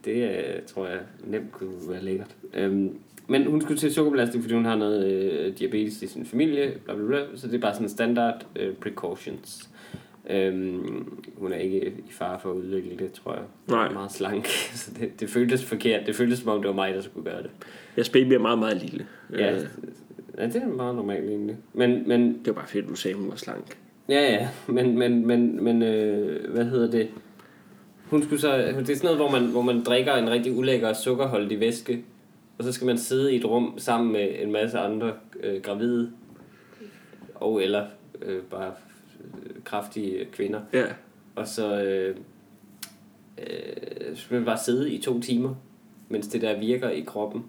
Det 0.05 0.31
øh, 0.31 0.63
tror 0.67 0.87
jeg 0.87 0.99
nemt 1.25 1.53
kunne 1.53 1.71
være 1.89 2.05
lækkert. 2.05 2.37
Øhm, 2.55 2.91
men 3.27 3.47
hun 3.47 3.61
skulle 3.61 3.79
til 3.79 3.95
sukkerbelastning, 3.95 4.45
fordi 4.45 4.55
hun 4.55 4.65
har 4.65 4.77
noget 4.77 5.07
øh, 5.13 5.59
diabetes 5.59 6.03
i 6.03 6.07
sin 6.07 6.27
familie, 6.27 6.73
bla 6.85 6.95
bla 6.95 7.07
bla, 7.07 7.19
så 7.35 7.47
det 7.47 7.55
er 7.55 7.59
bare 7.59 7.75
sådan 7.75 7.89
standard 7.89 8.47
øh, 8.57 8.75
precautions. 8.75 9.71
Øhm, 10.31 11.23
hun 11.37 11.53
er 11.53 11.57
ikke 11.57 11.87
i 11.87 12.11
fare 12.11 12.41
for 12.41 12.51
at 12.51 12.55
udvikle 12.55 12.97
det, 12.97 13.13
tror 13.13 13.35
jeg. 13.35 13.43
Nej. 13.69 13.87
er 13.87 13.93
meget 13.93 14.13
slank, 14.13 14.47
så 14.75 14.91
det, 15.01 15.21
det 15.21 15.31
føltes 15.31 15.65
forkert. 15.65 16.07
Det 16.07 16.17
føltes 16.17 16.39
som 16.39 16.49
om, 16.49 16.59
det 16.59 16.69
var 16.69 16.75
mig, 16.75 16.95
der 16.95 17.01
skulle 17.01 17.31
gøre 17.31 17.43
det. 17.43 17.51
Jeres 17.97 18.09
baby 18.09 18.33
er 18.33 18.39
meget, 18.39 18.59
meget 18.59 18.83
lille. 18.83 19.07
Ja, 19.33 19.53
Øh, 19.55 19.67
ja 20.39 20.47
det 20.47 20.57
er 20.57 20.67
meget 20.67 20.95
normalt 20.95 21.29
egentlig. 21.29 21.57
Men, 21.73 22.09
men 22.09 22.33
Det 22.33 22.47
var 22.47 22.53
bare 22.53 22.67
fedt, 22.67 22.89
du 22.89 22.95
sagde, 22.95 23.17
hun 23.17 23.31
var 23.31 23.37
slank. 23.37 23.79
Ja, 24.09 24.33
ja, 24.33 24.49
men, 24.67 24.99
men, 24.99 25.27
men, 25.27 25.65
men 25.65 25.83
øh, 25.83 26.53
hvad 26.53 26.65
hedder 26.65 26.91
det? 26.91 27.09
Hun 28.11 28.23
skulle 28.23 28.41
så, 28.41 28.57
det 28.57 28.91
er 28.91 28.95
sådan 28.97 28.99
noget, 29.03 29.19
hvor 29.19 29.31
man, 29.31 29.51
hvor 29.51 29.63
man 29.63 29.83
drikker 29.83 30.15
en 30.15 30.31
rigtig 30.31 30.53
ulækker 30.53 30.93
sukkerholdig 30.93 31.61
væske, 31.61 32.05
og 32.59 32.65
så 32.65 32.73
skal 32.73 32.87
man 32.87 32.99
sidde 32.99 33.35
i 33.35 33.37
et 33.37 33.45
rum 33.45 33.75
sammen 33.79 34.13
med 34.13 34.29
en 34.39 34.53
masse 34.53 34.79
andre 34.79 35.13
øh, 35.43 35.63
gravide, 35.63 36.13
og 37.35 37.63
eller 37.63 37.87
øh, 38.23 38.43
bare 38.43 38.73
kraftige 39.65 40.25
kvinder. 40.33 40.61
Ja. 40.73 40.85
Og 41.35 41.49
så 41.49 41.83
øh, 41.83 42.17
øh, 43.39 44.17
skal 44.17 44.35
man 44.35 44.45
bare 44.45 44.59
sidde 44.59 44.91
i 44.91 45.03
to 45.03 45.21
timer, 45.21 45.55
mens 46.09 46.29
det 46.29 46.43
der 46.43 46.59
virker 46.59 46.91
i 46.91 47.01
kroppen. 47.01 47.45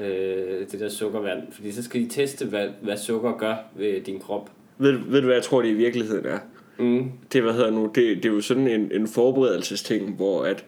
Øh, 0.00 0.66
det 0.72 0.80
der 0.80 0.88
sukkervand. 0.88 1.52
Fordi 1.52 1.72
så 1.72 1.82
skal 1.82 2.00
de 2.00 2.08
teste, 2.08 2.46
hvad, 2.46 2.68
hvad 2.82 2.96
sukker 2.96 3.36
gør 3.38 3.56
ved 3.74 4.00
din 4.00 4.20
krop. 4.20 4.50
Ved, 4.78 4.92
ved 4.92 5.20
du, 5.20 5.26
hvad 5.26 5.36
jeg 5.36 5.44
tror, 5.44 5.62
det 5.62 5.68
i 5.68 5.74
virkeligheden 5.74 6.26
er? 6.26 6.38
Mm. 6.78 7.10
Det, 7.32 7.42
hvad 7.42 7.52
hedder 7.52 7.70
nu, 7.70 7.86
det, 7.86 8.16
det 8.16 8.24
er 8.24 8.32
jo 8.32 8.40
sådan 8.40 8.68
en, 8.68 8.92
en 8.92 9.08
forberedelsesting, 9.08 10.16
hvor 10.16 10.42
at, 10.44 10.64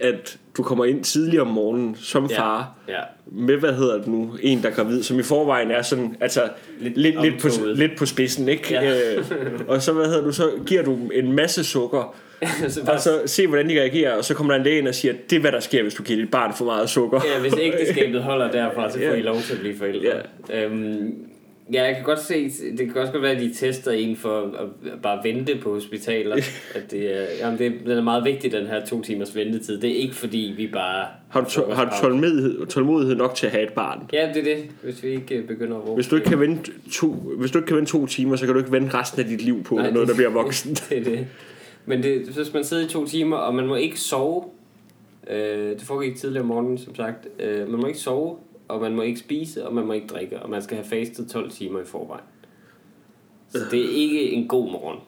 at 0.00 0.36
du 0.56 0.62
kommer 0.62 0.84
ind 0.84 1.04
tidligere 1.04 1.42
om 1.42 1.48
morgenen 1.48 1.96
som 2.00 2.26
Ja. 2.26 2.38
far, 2.40 2.74
Ja. 2.88 3.00
med, 3.26 3.56
hvad 3.56 3.72
hedder 3.72 3.98
det 3.98 4.06
nu, 4.06 4.30
en, 4.42 4.62
der 4.62 4.68
er 4.68 4.72
gravid, 4.74 5.02
som 5.02 5.18
i 5.18 5.22
forvejen 5.22 5.70
er 5.70 5.82
sådan, 5.82 6.16
altså, 6.20 6.42
lidt, 6.80 6.96
Lidt 6.96 7.22
lidt, 7.22 7.38
på, 7.42 7.48
lidt 7.74 7.92
på 7.98 8.06
spidsen, 8.06 8.48
ikke? 8.48 8.74
Ja. 8.74 9.14
Øh, 9.16 9.24
og 9.68 9.82
så, 9.82 9.92
hvad 9.92 10.04
hedder 10.06 10.22
du, 10.24 10.32
så 10.32 10.50
giver 10.66 10.82
du 10.82 10.98
en 11.14 11.32
masse 11.32 11.64
sukker, 11.64 12.14
så 12.68 12.84
bare, 12.84 12.94
og 12.94 13.00
så 13.00 13.20
se, 13.26 13.46
hvordan 13.46 13.68
de 13.68 13.80
reagerer, 13.80 14.14
og 14.16 14.24
så 14.24 14.34
kommer 14.34 14.52
der 14.52 14.58
en 14.58 14.64
læge 14.64 14.78
ind 14.78 14.88
og 14.88 14.94
siger, 14.94 15.14
det 15.30 15.36
er, 15.36 15.40
hvad 15.40 15.52
der 15.52 15.60
sker, 15.60 15.82
hvis 15.82 15.94
du 15.94 16.02
giver 16.02 16.18
dit 16.20 16.30
barn 16.30 16.54
for 16.58 16.64
meget 16.64 16.90
sukker. 16.90 17.20
ja, 17.34 17.40
hvis 17.40 17.54
ægteskabet 17.60 18.22
holder 18.30 18.50
derfra, 18.50 18.90
så 18.90 18.98
får 18.98 19.04
Ja. 19.04 19.14
I 19.14 19.22
lov 19.22 19.36
til 19.40 19.52
at 19.54 19.60
blive 19.60 19.76
forældre. 19.78 20.10
Øhm, 20.54 21.14
ja, 21.72 21.82
jeg 21.84 21.94
kan 21.94 22.04
godt 22.04 22.20
se, 22.20 22.50
det 22.78 22.78
kan 22.92 22.96
også 22.96 23.12
godt 23.12 23.22
være, 23.22 23.32
at 23.32 23.40
de 23.40 23.54
tester 23.54 23.90
en 23.90 24.16
for 24.16 24.40
at 24.40 24.68
bare 25.02 25.20
vente 25.24 25.56
på 25.62 25.72
hospitaler. 25.74 26.36
at 26.74 26.90
det 26.90 27.16
er, 27.16 27.26
jamen 27.40 27.58
det, 27.58 27.72
den 27.86 27.90
er 27.98 28.02
meget 28.02 28.24
vigtig, 28.24 28.52
den 28.52 28.66
her 28.66 28.86
to 28.86 29.02
timers 29.02 29.36
ventetid. 29.36 29.80
Det 29.80 29.90
er 29.90 29.94
ikke 29.94 30.14
fordi, 30.14 30.54
vi 30.56 30.66
bare... 30.66 31.06
Har 31.28 31.40
du, 31.40 31.50
to- 31.50 31.70
har 31.70 31.84
du 31.84 31.90
tålmodighed, 32.02 32.66
tålmodighed 32.66 33.16
nok 33.16 33.34
til 33.34 33.46
at 33.46 33.52
have 33.52 33.64
et 33.66 33.72
barn? 33.72 34.08
Ja, 34.12 34.28
det 34.34 34.50
er 34.50 34.56
det, 34.56 34.64
hvis 34.82 35.02
vi 35.02 35.08
ikke 35.08 35.34
øh, 35.36 35.44
begynder 35.46 35.76
at 35.76 35.82
råbe. 35.82 35.94
Hvis 35.94 36.08
du 36.08 36.16
ikke 36.16 36.28
kan 36.28 36.40
vente 36.40 36.72
to, 36.92 37.08
hvis 37.12 37.50
du 37.50 37.58
ikke 37.58 37.66
kan 37.68 37.76
vente 37.76 37.92
to 37.92 38.06
timer, 38.06 38.36
så 38.36 38.44
kan 38.46 38.54
du 38.54 38.58
ikke 38.60 38.72
vente 38.72 38.94
resten 38.98 39.20
af 39.20 39.26
dit 39.26 39.42
liv 39.42 39.64
på 39.64 39.74
Nej, 39.74 39.90
noget, 39.90 40.08
der 40.08 40.14
bliver 40.14 40.30
voksen. 40.30 40.74
det 40.90 40.98
er 40.98 41.04
det. 41.04 41.26
Men 41.86 42.02
det, 42.02 42.28
skal 42.32 42.46
man 42.54 42.64
sidde 42.64 42.84
i 42.84 42.88
to 42.88 43.06
timer, 43.06 43.36
og 43.36 43.54
man 43.54 43.66
må 43.66 43.74
ikke 43.74 44.00
sove. 44.00 44.44
Øh, 45.30 45.70
det 45.70 45.82
foregik 45.82 46.16
tidligere 46.16 46.42
om 46.42 46.48
morgenen, 46.48 46.78
som 46.78 46.94
sagt. 46.94 47.28
Øh, 47.40 47.70
man 47.70 47.80
må 47.80 47.86
ikke 47.86 47.98
sove, 47.98 48.36
og 48.70 48.80
man 48.80 48.94
må 48.94 49.02
ikke 49.02 49.20
spise, 49.20 49.66
og 49.66 49.74
man 49.74 49.86
må 49.86 49.92
ikke 49.92 50.06
drikke. 50.06 50.38
Og 50.42 50.50
man 50.50 50.62
skal 50.62 50.76
have 50.76 50.86
fastet 50.86 51.28
12 51.28 51.50
timer 51.50 51.80
i 51.80 51.84
forvejen. 51.84 52.24
Så 53.48 53.58
det 53.70 53.80
er 53.80 53.90
ikke 53.94 54.30
en 54.32 54.48
god 54.48 54.70
morgen, 54.72 54.98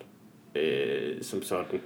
øh, 0.56 1.22
som 1.22 1.42
sådan. 1.42 1.80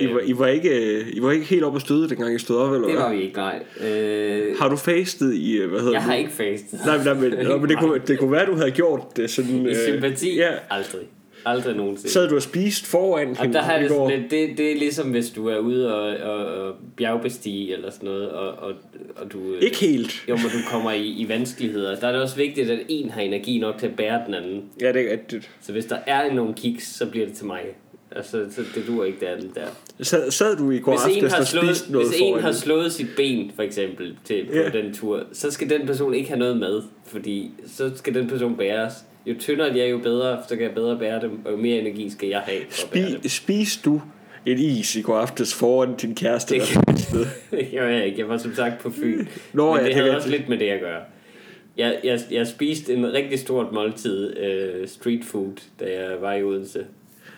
I 0.00 0.06
var, 0.14 0.20
I, 0.20 0.38
var 0.38 0.46
ikke, 0.46 1.00
I 1.10 1.22
var 1.22 1.30
ikke 1.30 1.46
helt 1.46 1.64
oppe 1.64 1.76
at 1.76 1.82
støde, 1.82 2.08
dengang 2.08 2.34
I 2.34 2.38
stod 2.38 2.56
op, 2.56 2.72
eller 2.74 2.88
Det 2.88 2.96
var 2.96 3.12
vi 3.14 3.22
ikke, 3.22 3.36
nej. 3.36 3.62
Øh, 3.88 4.56
Har 4.58 4.68
du 4.68 4.76
fastet 4.76 5.34
i, 5.34 5.56
øh, 5.56 5.70
hvad 5.70 5.80
hedder 5.80 5.92
jeg 5.92 6.02
har 6.02 6.12
det? 6.12 6.18
ikke 6.18 6.30
fastet. 6.32 6.80
Nej, 6.86 7.04
nej, 7.04 7.14
men, 7.14 7.30
nej, 7.32 7.56
men 7.56 7.68
det, 7.68 7.78
kunne, 7.82 8.00
det 8.06 8.18
kunne 8.18 8.32
være, 8.32 8.46
du 8.46 8.54
havde 8.54 8.70
gjort 8.70 9.16
det 9.16 9.30
sådan... 9.30 9.66
I 9.66 9.74
sympati? 9.74 10.36
Ja, 10.36 10.50
Aldrig. 10.70 11.06
Aldrig 11.44 11.76
nogensinde. 11.76 12.10
sad 12.12 12.28
du 12.28 12.36
og 12.36 12.42
spist 12.42 12.86
foran 12.86 13.28
Og 13.30 13.36
hende 13.36 13.54
der 13.54 13.62
har 13.62 13.78
i 13.78 13.82
det 13.82 13.90
går? 13.90 14.10
lidt, 14.10 14.30
det, 14.30 14.58
det 14.58 14.72
er 14.72 14.76
ligesom 14.76 15.10
hvis 15.10 15.30
du 15.30 15.48
er 15.48 15.58
ude 15.58 15.94
og, 15.94 16.16
og, 16.30 16.46
og 16.46 16.74
bjergbestige 16.96 17.72
eller 17.74 17.90
sådan 17.90 18.08
noget, 18.08 18.30
og, 18.30 18.48
og, 18.48 18.72
og 19.16 19.32
du... 19.32 19.38
øh, 19.54 19.62
Ikke 19.62 19.76
helt. 19.76 20.24
Jo, 20.28 20.36
men 20.36 20.44
du 20.44 20.58
kommer 20.70 20.92
i, 20.92 21.06
i 21.06 21.28
vanskeligheder. 21.28 21.96
Der 22.00 22.08
er 22.08 22.12
det 22.12 22.22
også 22.22 22.36
vigtigt, 22.36 22.70
at 22.70 22.78
en 22.88 23.10
har 23.10 23.20
energi 23.20 23.58
nok 23.58 23.78
til 23.78 23.86
at 23.86 23.96
bære 23.96 24.22
den 24.26 24.34
anden. 24.34 24.64
Ja, 24.80 24.92
det 24.92 25.08
er 25.08 25.12
rigtigt. 25.12 25.50
Så 25.60 25.72
hvis 25.72 25.84
der 25.84 25.98
er 26.06 26.34
nogle 26.34 26.54
kiks, 26.54 26.94
så 26.94 27.06
bliver 27.06 27.26
det 27.26 27.34
til 27.34 27.46
mig. 27.46 27.60
Altså, 28.16 28.46
så 28.50 28.62
det 28.74 28.84
duer 28.86 29.04
ikke 29.04 29.18
der 29.20 29.36
den 29.40 29.50
der. 29.54 29.66
Sad, 30.04 30.30
sad 30.30 30.56
du 30.56 30.70
i 30.70 30.78
går 30.78 30.92
Hvis 30.92 31.16
en, 31.16 31.24
aftes 31.24 31.32
har 31.32 31.40
og 31.40 31.46
slået, 31.46 31.66
spiste 31.76 31.92
noget 31.92 32.08
hvis 32.08 32.20
en 32.20 32.32
foran 32.32 32.42
har 32.44 32.52
slået 32.52 32.92
sit 32.92 33.06
ben, 33.16 33.52
for 33.56 33.62
eksempel, 33.62 34.16
til, 34.24 34.46
på 34.46 34.52
Ja. 34.56 34.68
den 34.68 34.94
tur, 34.94 35.22
så 35.32 35.50
skal 35.50 35.70
den 35.70 35.86
person 35.86 36.14
ikke 36.14 36.28
have 36.28 36.38
noget 36.38 36.56
med, 36.56 36.82
fordi 37.06 37.50
så 37.66 37.90
skal 37.94 38.14
den 38.14 38.28
person 38.28 38.56
bæres. 38.56 38.92
Jo 39.28 39.34
tyndere 39.38 39.72
de 39.72 39.80
er, 39.80 39.86
jo 39.86 39.98
bedre, 39.98 40.38
så 40.48 40.56
kan 40.56 40.64
jeg 40.64 40.74
bedre 40.74 40.98
bære 40.98 41.20
dem, 41.20 41.40
og 41.44 41.52
jo 41.52 41.56
mere 41.56 41.78
energi 41.78 42.10
skal 42.10 42.28
jeg 42.28 42.40
have 42.40 42.60
for 42.70 42.96
at. 42.96 43.14
Spi, 43.20 43.28
spiste 43.28 43.90
du 43.90 44.00
et 44.46 44.58
is 44.58 44.96
i 44.96 45.02
går 45.02 45.16
aftes 45.16 45.54
foran 45.54 45.96
din 45.96 46.14
kæreste? 46.14 46.54
Det-? 46.54 47.28
Det 47.50 47.68
gjorde 47.70 47.88
jeg 47.88 48.06
ikke. 48.06 48.18
Jeg 48.18 48.28
var 48.28 48.38
som 48.38 48.54
sagt 48.54 48.82
på 48.82 48.90
Fyn. 48.90 49.26
Nå, 49.52 49.74
men 49.74 49.84
det 49.84 49.94
havde 49.94 50.16
også 50.16 50.28
lidt 50.28 50.48
med 50.48 50.58
det 50.58 50.68
at 50.68 50.80
gøre. 50.80 51.00
Jeg, 51.76 51.98
jeg, 52.04 52.20
jeg 52.30 52.46
spiste 52.46 52.94
en 52.94 53.12
rigtig 53.12 53.38
stort 53.38 53.72
måltid 53.72 54.36
uh, 54.36 54.88
street 54.88 55.24
food, 55.24 55.52
da 55.80 55.84
jeg 55.84 56.16
var 56.20 56.34
i 56.34 56.42
Odense. 56.42 56.86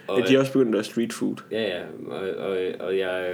Og, 0.06 0.20
Ja, 0.20 0.26
de 0.26 0.34
er 0.34 0.38
også 0.38 0.52
begyndt 0.52 0.76
at 0.76 0.84
street 0.84 1.12
food. 1.12 1.36
Ja, 1.52 1.62
ja. 1.62 1.80
Og, 2.06 2.28
og, 2.50 2.56
og 2.80 2.98
jeg, 2.98 3.32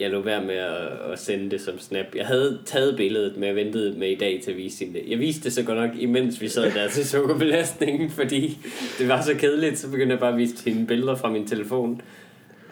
jeg 0.00 0.10
lå 0.10 0.20
være 0.22 0.44
med 0.44 0.54
at, 0.54 1.12
at 1.12 1.18
sende 1.18 1.50
det 1.50 1.60
som 1.60 1.78
snap. 1.78 2.06
Jeg 2.16 2.26
havde 2.26 2.58
taget 2.66 2.96
billedet, 2.96 3.36
men 3.36 3.44
jeg 3.44 3.56
ventede 3.56 3.98
med 3.98 4.08
i 4.10 4.14
dag 4.14 4.40
til 4.44 4.50
at 4.50 4.56
vise 4.56 4.84
det. 4.84 5.02
Jeg 5.08 5.18
viste 5.18 5.44
det 5.44 5.52
så 5.52 5.62
godt 5.62 5.78
nok, 5.78 5.90
imens 5.98 6.40
vi 6.40 6.48
sad 6.48 6.70
der 6.70 6.88
til 6.88 7.08
sukkerbelastningen, 7.08 8.10
fordi 8.10 8.58
det 8.98 9.08
var 9.08 9.22
så 9.22 9.34
kedeligt, 9.34 9.78
så 9.78 9.90
begyndte 9.90 10.12
jeg 10.12 10.20
bare 10.20 10.32
at 10.32 10.38
vise 10.38 10.54
hende 10.64 10.86
billeder 10.86 11.14
fra 11.14 11.30
min 11.30 11.46
telefon. 11.46 12.00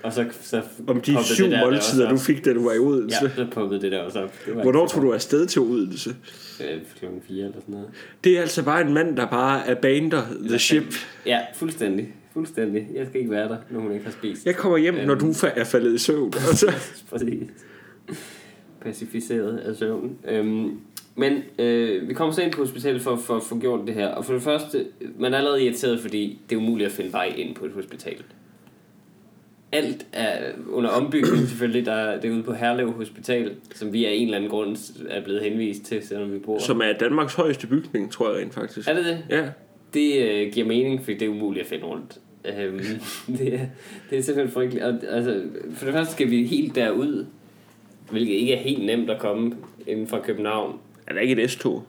Og 0.02 0.12
så, 0.12 0.24
så 0.42 0.62
Om 0.86 1.00
de 1.00 1.24
syv 1.24 1.44
det 1.44 1.52
der 1.52 1.58
der 1.58 1.64
måltider, 1.64 2.10
du 2.10 2.16
fik, 2.16 2.44
da 2.44 2.52
du 2.52 2.64
var 2.64 2.72
i 2.72 2.78
Odense. 2.78 3.18
Ja, 3.22 3.30
så 3.36 3.46
pumpede 3.50 3.80
det 3.80 3.92
der 3.92 3.98
også 3.98 4.20
op. 4.20 4.34
Det 4.46 4.56
var 4.56 4.62
Hvornår 4.62 4.86
tog 4.86 5.02
du 5.02 5.12
afsted 5.12 5.46
til 5.46 5.62
Odense? 5.62 6.10
Øh, 6.60 6.80
klokken 6.98 7.22
4 7.28 7.36
eller 7.36 7.52
sådan 7.60 7.74
noget. 7.74 7.88
Det 8.24 8.36
er 8.36 8.40
altså 8.40 8.62
bare 8.62 8.80
en 8.80 8.94
mand, 8.94 9.16
der 9.16 9.26
bare 9.26 9.68
abander 9.68 10.22
the 10.48 10.58
ship. 10.58 10.94
Ja, 11.26 11.40
fuldstændig. 11.54 12.08
Fuldstændig. 12.32 12.88
Jeg 12.94 13.06
skal 13.06 13.20
ikke 13.20 13.30
være 13.32 13.48
der, 13.48 13.56
når 13.70 13.80
hun 13.80 13.92
ikke 13.92 14.04
har 14.04 14.12
spist. 14.12 14.46
Jeg 14.46 14.56
kommer 14.56 14.78
hjem, 14.78 14.94
når 14.94 15.10
Øhm. 15.14 15.18
du 15.20 15.30
fa- 15.30 15.60
er 15.60 15.64
faldet 15.64 15.94
i 15.94 15.98
søvn. 15.98 16.26
Og 16.34 16.40
så, 16.62 16.72
Præcis. 17.10 17.48
Pacificeret 18.80 19.58
af 19.58 19.76
søvn. 19.76 20.18
Øhm, 20.28 20.78
men 21.16 21.32
øh, 21.58 22.08
vi 22.08 22.14
kommer 22.14 22.34
så 22.34 22.42
ind 22.42 22.52
på 22.52 22.60
hospitalet 22.60 23.02
for, 23.02 23.16
for 23.16 23.36
at 23.36 23.42
få 23.42 23.58
gjort 23.58 23.86
det 23.86 23.94
her. 23.94 24.08
Og 24.08 24.24
for 24.24 24.32
det 24.32 24.42
første, 24.42 24.86
man 25.18 25.34
er 25.34 25.38
allerede 25.38 25.62
irriteret, 25.64 26.00
fordi 26.00 26.40
det 26.50 26.56
er 26.56 26.60
umuligt 26.60 26.86
at 26.86 26.92
finde 26.92 27.12
vej 27.12 27.32
ind 27.36 27.54
på 27.54 27.64
et 27.64 27.72
hospital. 27.72 28.16
Alt 29.72 30.06
er 30.12 30.52
under 30.68 30.90
ombygning 30.90 31.48
selvfølgelig. 31.48 31.86
Der, 31.86 32.20
det 32.20 32.30
er 32.30 32.34
ude 32.34 32.42
på 32.42 32.52
Herlev 32.52 32.92
Hospital, 32.92 33.54
som 33.74 33.92
vi 33.92 34.04
af 34.04 34.10
en 34.12 34.24
eller 34.24 34.36
anden 34.36 34.50
grund 34.50 34.76
er 35.08 35.24
blevet 35.24 35.42
henvist 35.42 35.82
til, 35.82 36.02
selvom 36.06 36.32
vi 36.32 36.38
bor. 36.38 36.58
som 36.58 36.80
er 36.80 36.92
Danmarks 37.00 37.34
højeste 37.34 37.66
bygning, 37.66 38.12
tror 38.12 38.30
jeg 38.32 38.40
rent 38.42 38.54
faktisk. 38.54 38.88
Er 38.88 38.94
det 38.94 39.04
det? 39.04 39.18
Ja. 39.30 39.48
Det 39.94 40.22
øh, 40.22 40.52
giver 40.52 40.66
mening, 40.66 41.00
fordi 41.00 41.18
det 41.18 41.26
er 41.26 41.30
umuligt 41.30 41.62
at 41.62 41.68
finde 41.68 41.84
rundt. 41.84 42.20
Øhm, 42.44 42.78
det, 43.38 43.54
er, 43.54 43.66
det 44.10 44.18
er 44.18 44.22
simpelthen 44.22 44.52
frygteligt. 44.52 44.84
Og, 44.84 44.94
altså, 45.08 45.42
for 45.72 45.84
det 45.84 45.94
første 45.94 46.12
skal 46.12 46.30
vi 46.30 46.44
helt 46.44 46.74
derud, 46.74 47.26
hvilket 48.10 48.34
ikke 48.34 48.52
er 48.52 48.58
helt 48.58 48.84
nemt 48.86 49.10
at 49.10 49.18
komme 49.18 49.56
inden 49.86 50.06
fra 50.06 50.20
København. 50.20 50.78
Er 51.06 51.12
der 51.12 51.20
ikke 51.20 51.42
et 51.42 51.50
S-tog? 51.50 51.82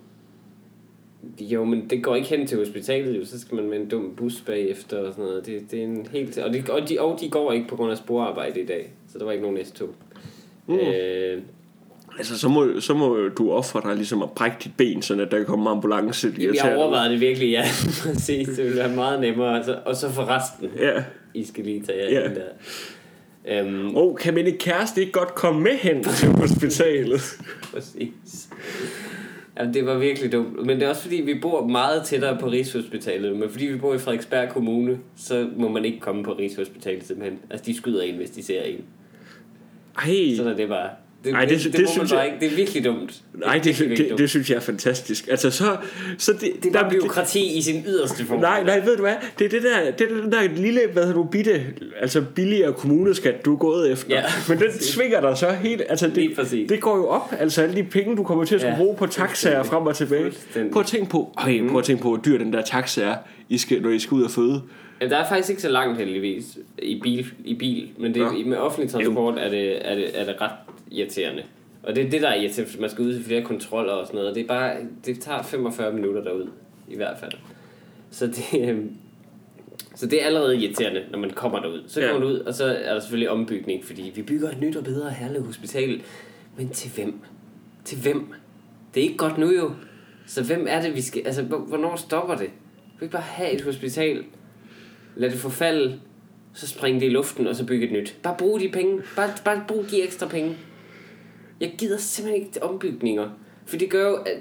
Jo, 1.40 1.64
men 1.64 1.90
det 1.90 2.04
går 2.04 2.16
ikke 2.16 2.28
hen 2.28 2.48
til 2.48 2.58
hospitalet, 2.58 3.18
jo. 3.18 3.26
så 3.26 3.40
skal 3.40 3.56
man 3.56 3.70
med 3.70 3.78
en 3.78 3.90
dum 3.90 4.14
bus 4.18 4.42
bagefter 4.42 4.98
og 4.98 5.14
sådan 5.14 5.26
noget. 5.26 5.46
Det, 5.46 5.72
det 5.72 5.80
er 5.80 5.84
en 5.84 6.08
helt... 6.12 6.38
Og 6.38 6.54
de, 6.54 6.64
og, 6.70 6.90
de, 6.90 7.00
og 7.00 7.22
de 7.22 7.30
går 7.30 7.52
ikke 7.52 7.68
på 7.68 7.76
grund 7.76 7.92
af 7.92 7.98
sporarbejde 7.98 8.62
i 8.62 8.66
dag, 8.66 8.92
så 9.08 9.20
der 9.20 9.26
var 9.26 9.32
ikke 9.32 9.44
nogen 9.44 9.66
S-tog. 9.66 9.90
Mm. 10.68 10.76
Øh, 10.76 11.42
Altså, 12.18 12.40
så 12.40 12.48
må, 12.50 12.80
så 12.80 12.94
må 12.94 13.18
du 13.38 13.52
ofre 13.52 13.82
dig 13.90 13.96
ligesom 13.96 14.22
at 14.22 14.32
brække 14.32 14.58
dit 14.64 14.72
ben, 14.78 14.98
at 14.98 15.32
der 15.32 15.38
kan 15.38 15.46
komme 15.46 15.70
ambulance 15.70 16.28
og 16.28 16.34
tage 16.34 16.66
jeg 16.68 16.78
overvejede 16.78 17.12
det 17.14 17.22
virkelig, 17.22 17.50
ja. 17.50 17.64
Præcis, 18.04 18.48
det 18.48 18.58
ville 18.66 18.78
være 18.78 18.96
meget 18.96 19.22
nemmere. 19.22 19.58
Altså, 19.58 19.80
og 19.86 19.96
så 19.96 20.10
for 20.10 20.30
resten. 20.30 20.70
Ja. 20.80 21.04
I 21.34 21.46
skal 21.46 21.64
lige 21.66 21.84
tage 21.84 21.98
jer 22.04 22.20
Ja. 22.22 22.26
ind 22.28 22.36
der. 22.36 22.44
Øhm, 23.60 23.96
Og 23.96 24.18
kan 24.22 24.34
min 24.34 24.58
kæreste 24.58 25.02
ikke 25.02 25.14
godt 25.14 25.36
komme 25.36 25.62
med 25.62 25.72
hen 25.78 26.04
til 26.04 26.30
hospitalet? 26.30 27.22
Præcis. 27.74 28.50
Jamen, 29.60 29.74
det 29.74 29.86
var 29.86 29.98
virkelig 29.98 30.32
dumt. 30.32 30.66
Men 30.66 30.70
det 30.80 30.84
er 30.86 30.90
også 30.90 31.02
fordi, 31.02 31.16
vi 31.16 31.40
bor 31.42 31.68
meget 31.68 32.04
tættere 32.06 32.38
på 32.38 32.48
Rigshospitalet. 32.50 33.36
Men 33.38 33.50
fordi 33.50 33.66
vi 33.66 33.78
bor 33.78 33.94
i 33.94 33.98
Frederiksberg 33.98 34.50
Kommune, 34.50 34.98
så 35.18 35.50
må 35.58 35.68
man 35.70 35.86
ikke 35.86 36.00
komme 36.00 36.24
på 36.24 36.34
Rigshospitalet 36.34 37.04
simpelthen. 37.08 37.40
Altså, 37.50 37.66
de 37.66 37.78
skyder 37.78 38.02
en, 38.02 38.16
hvis 38.16 38.30
de 38.30 38.44
ser 38.44 38.62
en. 38.62 38.84
Ej, 39.98 40.36
Sådan 40.38 40.52
er 40.52 40.56
det 40.56 40.68
bare. 40.70 40.90
Det, 41.24 41.34
Ej, 41.34 41.42
det, 41.46 41.50
det 41.50 41.64
det, 41.64 41.72
det, 41.72 41.80
det 41.80 41.90
synes 41.90 42.12
jeg- 42.12 42.26
ikke. 42.26 42.38
Det 42.40 42.52
er 42.52 42.56
virkelig 42.56 42.86
dumt. 42.86 43.22
nej, 43.34 43.58
det, 43.64 43.78
det, 43.80 43.98
det, 43.98 44.18
det 44.18 44.30
synes 44.30 44.50
jeg 44.50 44.56
er 44.56 44.60
fantastisk. 44.60 45.28
Altså, 45.32 45.52
så... 45.52 45.78
så 46.18 46.34
det, 46.34 46.52
det 46.64 46.76
er 46.76 46.82
bare 46.82 46.90
byråkrati 46.92 47.58
i 47.58 47.62
sin 47.62 47.84
yderste 47.88 48.26
form. 48.26 48.40
Nej, 48.40 48.64
nej, 48.64 48.80
ved 48.80 48.96
du 48.96 49.02
hvad? 49.02 49.16
Det 49.40 49.46
er 49.46 49.50
det 49.50 49.64
der, 49.64 49.92
det 49.92 50.12
er 50.12 50.22
den 50.22 50.32
der 50.32 50.42
lille, 50.56 50.80
hvad 50.94 51.04
hedder 51.04 51.18
du, 51.18 51.24
bitte, 51.24 51.62
altså 52.00 52.24
billigere 52.36 52.74
kommuneskat, 52.74 53.46
du 53.46 53.54
er 53.54 53.58
gået 53.58 53.92
efter. 53.92 54.16
Ja. 54.16 54.24
Men 54.50 54.60
den 54.60 54.72
svinger 54.82 55.22
dig 55.22 55.38
så 55.38 55.52
helt, 55.52 55.82
altså 55.90 56.08
det, 56.08 56.70
det 56.70 56.82
går 56.82 56.98
jo 56.98 57.08
op, 57.08 57.34
altså 57.40 57.62
alle 57.62 57.76
de 57.76 57.84
penge, 57.84 58.16
du 58.16 58.24
kommer 58.24 58.46
til 58.46 58.56
at 58.56 58.62
skulle 58.62 58.74
Ja. 58.76 58.78
bruge 58.84 58.96
på 58.96 59.06
taxaer 59.08 59.64
frem 59.64 59.84
og 59.88 59.96
tilbage. 59.96 60.32
Prøv 60.72 60.80
at 60.80 60.86
tænke 60.88 61.10
på, 61.10 61.34
øj, 61.46 61.60
prøv 61.70 61.80
at 61.80 61.86
tænke 61.86 62.02
på, 62.02 62.08
hvor 62.10 62.18
dyr 62.26 62.38
den 62.38 62.54
der 62.54 62.62
taxa 62.62 63.02
er, 63.02 63.16
I 63.50 63.58
skal, 63.58 63.82
når 63.82 63.90
I 63.90 64.00
skal 64.00 64.16
ud 64.16 64.24
og 64.24 64.32
føde. 64.32 64.62
Ja, 65.02 65.08
der 65.10 65.18
er 65.18 65.30
faktisk 65.30 65.50
ikke 65.50 65.62
så 65.62 65.70
langt 65.70 65.98
heldigvis 65.98 66.44
i 66.82 67.00
bil, 67.04 67.28
i 67.46 67.56
bil 67.56 67.88
men 67.98 68.14
det, 68.14 68.22
Nå. 68.22 68.32
med 68.46 68.58
offentlig 68.58 68.92
transport 68.92 69.34
er 69.38 69.50
det, 69.50 69.92
er, 69.92 69.96
det, 69.96 70.06
er 70.22 70.26
det 70.26 70.36
ret 70.42 70.52
irriterende. 70.92 71.44
Og 71.84 71.96
det 71.96 72.06
er 72.06 72.10
det, 72.10 72.22
der 72.22 72.28
er 72.28 72.36
irriterende, 72.42 72.82
man 72.82 72.90
skal 72.90 73.06
ud 73.06 73.14
til 73.14 73.24
flere 73.24 73.42
kontroller 73.42 73.94
og 73.94 74.08
sådan 74.08 74.20
noget. 74.20 74.36
Det, 74.36 74.44
er 74.44 74.48
bare, 74.48 74.78
det 75.06 75.20
tager 75.20 75.42
45 75.44 75.94
minutter 75.94 76.24
derud, 76.24 76.48
i 76.90 76.96
hvert 76.96 77.20
fald. 77.20 77.32
Så 78.12 78.28
det, 78.28 78.70
øhm, 78.70 78.92
så 79.96 80.06
det 80.08 80.22
er 80.22 80.26
allerede 80.26 80.58
irriterende, 80.58 81.04
når 81.12 81.20
man 81.20 81.30
kommer 81.30 81.60
derud. 81.60 81.84
Så 81.88 82.02
Ja. 82.02 82.08
kommer 82.08 82.20
man 82.28 82.36
ud, 82.36 82.40
og 82.40 82.54
så 82.54 82.66
er 82.66 82.94
der 82.94 83.00
selvfølgelig 83.00 83.30
ombygning, 83.30 83.86
fordi 83.86 84.12
vi 84.16 84.22
bygger 84.22 84.50
et 84.50 84.60
nyt 84.62 84.76
og 84.76 84.84
bedre 84.84 85.10
Herlev 85.12 85.46
Hospital. 85.46 86.02
Men 86.58 86.70
til 86.70 86.92
hvem? 86.92 87.20
Til 87.86 87.98
hvem? 88.02 88.26
Det 88.94 89.00
er 89.00 89.06
ikke 89.06 89.18
godt 89.18 89.38
nu 89.38 89.52
jo. 89.52 89.72
Så 90.28 90.44
hvem 90.44 90.66
er 90.70 90.82
det, 90.82 90.96
vi 90.96 91.02
skal... 91.02 91.22
Altså, 91.26 91.42
hvor- 91.44 91.58
hvornår 91.68 91.96
stopper 91.96 92.36
det? 92.36 92.48
Vi 92.48 92.98
kan 93.00 93.06
ikke 93.06 93.12
bare 93.14 93.22
have 93.22 93.52
et 93.52 93.62
hospital. 93.62 94.24
Lad 95.16 95.30
det 95.30 95.40
forfalde. 95.40 96.00
Så 96.54 96.68
springe 96.68 97.00
det 97.00 97.06
i 97.06 97.10
luften, 97.10 97.48
og 97.48 97.56
så 97.56 97.66
bygge 97.66 97.86
et 97.86 97.92
nyt. 97.92 98.18
Bare 98.24 98.36
brug 98.38 98.60
de 98.60 98.70
penge. 98.70 99.02
Bare, 99.16 99.30
bare 99.46 99.64
brug 99.68 99.86
de 99.92 100.02
ekstra 100.04 100.28
penge. 100.28 100.58
Jeg 101.62 101.74
gider 101.78 101.98
simpelthen 101.98 102.42
ikke 102.42 102.54
til 102.54 102.64
ombygninger. 102.64 103.30
For 103.66 103.78
det 103.78 103.90
gør 103.90 104.10
jo, 104.10 104.16
at 104.16 104.38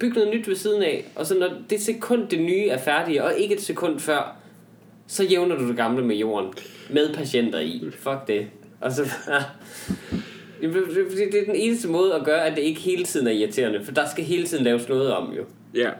byg 0.00 0.14
noget 0.14 0.34
nyt 0.34 0.48
ved 0.48 0.56
siden 0.56 0.82
af. 0.82 1.04
Og 1.14 1.26
så 1.26 1.38
når 1.38 1.48
det 1.70 1.80
sekund, 1.80 2.28
det 2.28 2.40
nye 2.40 2.68
er 2.68 2.78
færdigt, 2.78 3.20
og 3.20 3.34
ikke 3.38 3.54
et 3.54 3.60
sekund 3.60 3.98
før, 3.98 4.36
så 5.06 5.24
jævner 5.24 5.56
du 5.56 5.68
det 5.68 5.76
gamle 5.76 6.04
med 6.04 6.16
jorden. 6.16 6.52
Med 6.90 7.14
patienter 7.14 7.58
i. 7.60 7.82
Fuck 7.92 8.28
det. 8.28 8.46
Og 8.80 8.92
så 8.92 9.02
Det 10.60 11.34
er 11.34 11.44
den 11.46 11.54
eneste 11.54 11.88
måde 11.88 12.14
at 12.14 12.24
gøre, 12.24 12.46
at 12.46 12.56
det 12.56 12.62
ikke 12.62 12.80
hele 12.80 13.04
tiden 13.04 13.26
er 13.26 13.30
irriterende. 13.30 13.84
For 13.84 13.92
der 13.92 14.08
skal 14.08 14.24
hele 14.24 14.46
tiden 14.46 14.64
laves 14.64 14.88
noget 14.88 15.12
om, 15.12 15.32
jo. 15.32 15.44
Ja. 15.74 15.90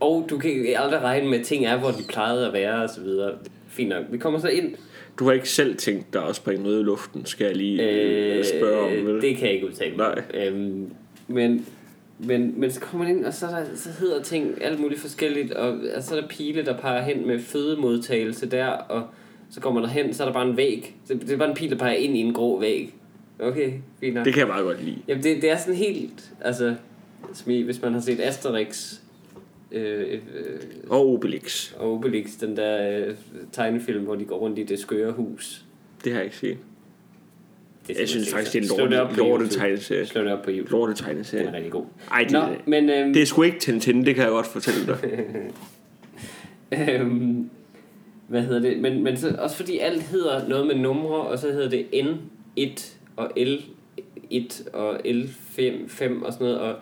Og 0.00 0.26
du 0.30 0.38
kan 0.38 0.74
aldrig 0.78 1.00
regne 1.00 1.28
med, 1.30 1.38
at 1.38 1.46
ting 1.46 1.66
er, 1.66 1.76
hvor 1.76 1.90
de 1.90 2.02
plejede 2.08 2.46
at 2.46 2.52
være, 2.52 2.82
og 2.82 2.90
så 2.90 3.00
videre. 3.00 3.32
Fint 3.68 3.88
nok. 3.88 4.04
Vi 4.10 4.18
kommer 4.18 4.40
så 4.40 4.48
ind. 4.48 4.74
Du 5.20 5.24
har 5.24 5.32
ikke 5.32 5.48
selv 5.48 5.76
tænkt 5.76 6.12
dig 6.12 6.24
at 6.28 6.36
springe 6.36 6.62
noget 6.62 6.80
i 6.80 6.82
luften, 6.82 7.26
skal 7.26 7.46
jeg 7.46 7.56
lige 7.56 7.90
øh, 7.90 8.44
spørge 8.44 9.00
om, 9.00 9.06
vel? 9.06 9.22
det 9.22 9.36
kan 9.36 9.46
jeg 9.46 9.54
ikke 9.54 9.66
udtale. 9.66 9.96
Nej. 9.96 10.22
Øhm, 10.34 10.90
men, 11.28 11.66
men, 12.18 12.60
men 12.60 12.70
så 12.70 12.80
kommer 12.80 13.06
man 13.06 13.16
ind, 13.16 13.24
og 13.24 13.34
så, 13.34 13.46
er 13.46 13.50
der, 13.50 13.64
så 13.74 13.88
hedder 14.00 14.22
ting 14.22 14.62
alt 14.62 14.80
muligt 14.80 15.00
forskelligt, 15.00 15.52
og 15.52 15.78
altså, 15.94 16.08
så 16.08 16.16
er 16.16 16.20
der 16.20 16.28
pile, 16.28 16.64
der 16.64 16.78
peger 16.78 17.02
hen 17.02 17.26
med 17.26 17.38
fødemodtagelse 17.38 18.46
der, 18.46 18.66
og 18.66 19.02
så 19.50 19.60
kommer 19.60 19.80
man 19.80 19.88
derhen, 19.88 20.14
så 20.14 20.22
er 20.22 20.26
der 20.26 20.32
bare 20.34 20.48
en 20.48 20.56
væg. 20.56 20.96
Så 21.04 21.14
det 21.14 21.30
er 21.30 21.36
bare 21.36 21.48
en 21.48 21.56
pil, 21.56 21.70
der 21.70 21.78
peger 21.78 21.94
ind 21.94 22.16
i 22.16 22.20
en 22.20 22.34
grå 22.34 22.60
væg. 22.60 22.94
Okay, 23.38 23.72
fint 24.00 24.14
nok. 24.14 24.24
Det 24.24 24.34
kan 24.34 24.40
jeg 24.40 24.48
meget 24.48 24.64
godt 24.64 24.84
lide. 24.84 24.98
Jamen, 25.08 25.24
det, 25.24 25.42
det 25.42 25.50
er 25.50 25.56
sådan 25.56 25.74
helt, 25.74 26.30
altså, 26.40 26.74
hvis 27.44 27.82
man 27.82 27.92
har 27.92 28.00
set 28.00 28.20
Asterix 28.20 29.00
øh, 29.72 30.12
øh, 30.12 30.18
Og 30.88 31.06
Obelix. 31.08 31.72
og 31.72 31.92
Obelix, 31.92 32.30
den 32.40 32.56
der 32.56 32.98
øh, 33.06 33.14
tegnefilm, 33.52 34.04
hvor 34.04 34.14
de 34.14 34.24
går 34.24 34.36
rundt 34.38 34.58
i 34.58 34.62
det 34.62 34.78
skøre 34.78 35.12
hus. 35.12 35.64
Det 36.04 36.12
har 36.12 36.18
jeg 36.18 36.24
ikke 36.24 36.36
set. 36.36 36.58
Det 37.88 37.98
Jeg 37.98 38.08
synes 38.08 38.30
faktisk, 38.32 38.52
det 38.52 38.70
er 38.70 38.84
en 38.84 39.16
lorte, 39.16 39.48
tegneserie. 39.48 40.06
Slå 40.06 40.22
det 40.24 40.32
op 40.32 40.42
på 40.42 40.50
YouTube. 40.50 40.70
Lorte 40.70 40.92
Den 40.92 41.00
er 41.00 41.04
tegneserie. 41.04 41.52
rigtig 41.52 41.72
god. 41.72 41.84
Ej, 42.10 42.22
det, 42.22 42.32
Nå, 42.32 42.42
men 42.66 42.90
øhm, 42.90 43.12
det 43.12 43.22
er 43.22 43.26
sgu 43.26 43.42
ikke 43.42 43.58
Tintin, 43.58 44.06
det 44.06 44.14
kan 44.14 44.24
jeg 44.24 44.30
godt 44.30 44.46
fortælle 44.46 44.86
dig. 44.86 44.98
øhm, 46.90 47.50
hvad 48.28 48.42
hedder 48.42 48.60
det? 48.60 48.78
Men, 48.78 49.02
men 49.04 49.16
så, 49.16 49.36
også 49.38 49.56
fordi 49.56 49.78
alt 49.78 50.02
hedder 50.02 50.48
noget 50.48 50.66
med 50.66 50.74
numre, 50.74 51.20
og 51.20 51.38
så 51.38 51.52
hedder 51.52 51.68
det 51.68 51.86
N1 51.94 52.94
og 53.16 53.30
L1 53.38 54.72
og 54.72 55.00
L5 55.06 55.62
5 55.88 56.22
og 56.22 56.32
sådan 56.32 56.46
noget, 56.46 56.60
og 56.60 56.76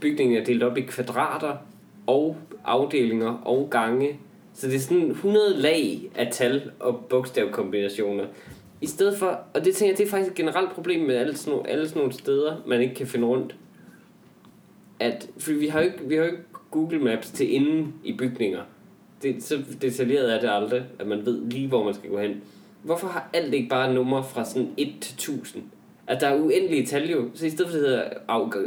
bygningen 0.00 0.36
er 0.38 0.44
delt 0.44 0.62
op 0.62 0.78
i 0.78 0.80
kvadrater 0.80 1.56
og 2.08 2.36
afdelinger 2.64 3.42
og 3.44 3.68
gange. 3.70 4.18
Så 4.54 4.66
det 4.66 4.74
er 4.74 4.80
sådan 4.80 5.10
100 5.10 5.56
lag 5.56 6.10
af 6.14 6.28
tal 6.32 6.70
og 6.80 7.04
bogstavkombinationer. 7.08 8.24
I 8.80 8.86
stedet 8.86 9.18
for, 9.18 9.40
og 9.54 9.64
det 9.64 9.74
tænker 9.74 9.92
jeg, 9.92 9.98
det 9.98 10.06
er 10.06 10.10
faktisk 10.10 10.30
et 10.30 10.36
generelt 10.36 10.70
problem 10.70 11.00
med 11.00 11.14
alle 11.14 11.36
sådan, 11.36 11.52
nogle, 11.52 11.70
alle 11.70 11.88
sådan 11.88 12.00
nogle 12.00 12.12
steder, 12.12 12.56
man 12.66 12.80
ikke 12.80 12.94
kan 12.94 13.06
finde 13.06 13.26
rundt. 13.26 13.56
At, 15.00 15.28
for 15.38 15.52
vi 15.52 15.66
har 15.66 15.80
jo 15.80 15.84
ikke, 15.84 15.98
vi 16.04 16.14
har 16.14 16.22
jo 16.22 16.30
ikke 16.30 16.42
Google 16.70 16.98
Maps 16.98 17.30
til 17.30 17.54
inden 17.54 17.94
i 18.04 18.12
bygninger. 18.12 18.60
Det, 19.22 19.42
så 19.42 19.58
detaljeret 19.82 20.34
er 20.34 20.40
det 20.40 20.50
aldrig, 20.50 20.82
at 20.98 21.06
man 21.06 21.26
ved 21.26 21.40
lige, 21.50 21.68
hvor 21.68 21.84
man 21.84 21.94
skal 21.94 22.10
gå 22.10 22.18
hen. 22.18 22.42
Hvorfor 22.82 23.06
har 23.06 23.30
alt 23.32 23.54
ikke 23.54 23.68
bare 23.68 23.94
numre 23.94 24.24
fra 24.24 24.44
sådan 24.44 24.70
1 24.76 24.94
til 25.00 25.14
1000? 25.14 25.62
At 26.06 26.20
der 26.20 26.26
er 26.26 26.40
uendelige 26.40 26.86
tal 26.86 27.10
jo. 27.10 27.30
Så 27.34 27.46
i 27.46 27.50
stedet 27.50 27.70
for 27.70 27.78
det 27.78 27.86
hedder 27.86 28.04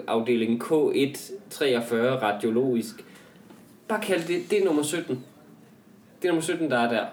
afdeling 0.08 0.63
K1 0.63 1.32
43 1.49 2.21
radiologisk, 2.21 3.06
bare 3.91 4.01
kald 4.01 4.21
det, 4.27 4.51
det 4.51 4.62
er 4.62 4.65
nummer 4.65 4.84
17. 4.84 5.23
Det 6.21 6.27
er 6.27 6.32
nummer 6.32 6.41
17, 6.41 6.71
der 6.71 6.80
er 6.80 6.89
der. 6.89 7.06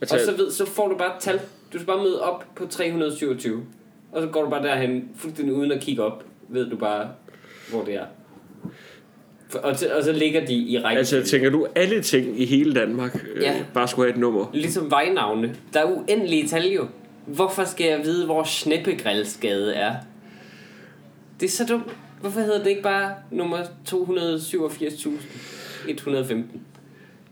Altså, 0.00 0.14
Og 0.16 0.20
så, 0.20 0.36
ved, 0.36 0.50
så 0.50 0.66
får 0.66 0.88
du 0.88 0.96
bare 0.96 1.16
et 1.16 1.20
tal. 1.22 1.38
Du 1.72 1.78
skal 1.78 1.86
bare 1.86 2.02
møde 2.02 2.22
op 2.22 2.44
på 2.54 2.66
327. 2.66 3.62
Og 4.12 4.22
så 4.22 4.28
går 4.28 4.42
du 4.44 4.50
bare 4.50 4.62
derhen, 4.62 5.08
fuldstændig 5.16 5.54
uden 5.54 5.72
at 5.72 5.80
kigge 5.80 6.02
op. 6.02 6.24
Ved 6.48 6.70
du 6.70 6.76
bare, 6.76 7.08
hvor 7.70 7.84
det 7.84 7.94
er. 7.94 8.04
Og, 9.62 9.76
så- 9.76 9.88
og 9.96 10.02
så 10.04 10.12
ligger 10.12 10.46
de 10.46 10.54
i 10.54 10.78
række. 10.78 10.98
altså, 10.98 11.22
tænker 11.22 11.50
du, 11.50 11.66
alle 11.74 12.02
ting 12.02 12.40
i 12.40 12.44
hele 12.44 12.74
Danmark 12.74 13.24
øh, 13.34 13.42
Ja. 13.42 13.64
bare 13.74 13.88
skulle 13.88 14.06
have 14.08 14.14
et 14.14 14.20
nummer? 14.20 14.46
Ligesom 14.52 14.90
vejnavne. 14.90 15.56
Der 15.74 15.80
er 15.80 15.84
uendelige 15.84 16.48
tal 16.48 16.66
jo. 16.66 16.86
Hvorfor 17.26 17.64
skal 17.64 17.86
jeg 17.86 18.00
vide, 18.04 18.24
hvor 18.26 18.42
Sneppegrillsgade 18.44 19.74
er? 19.74 19.94
Det 21.40 21.46
er 21.46 21.50
så 21.50 21.64
dumt. 21.64 21.92
Hvorfor 22.22 22.40
hedder 22.40 22.58
det 22.58 22.66
ikke 22.70 22.82
bare 22.82 23.14
nummer 23.30 23.58
287.115? 23.88 26.34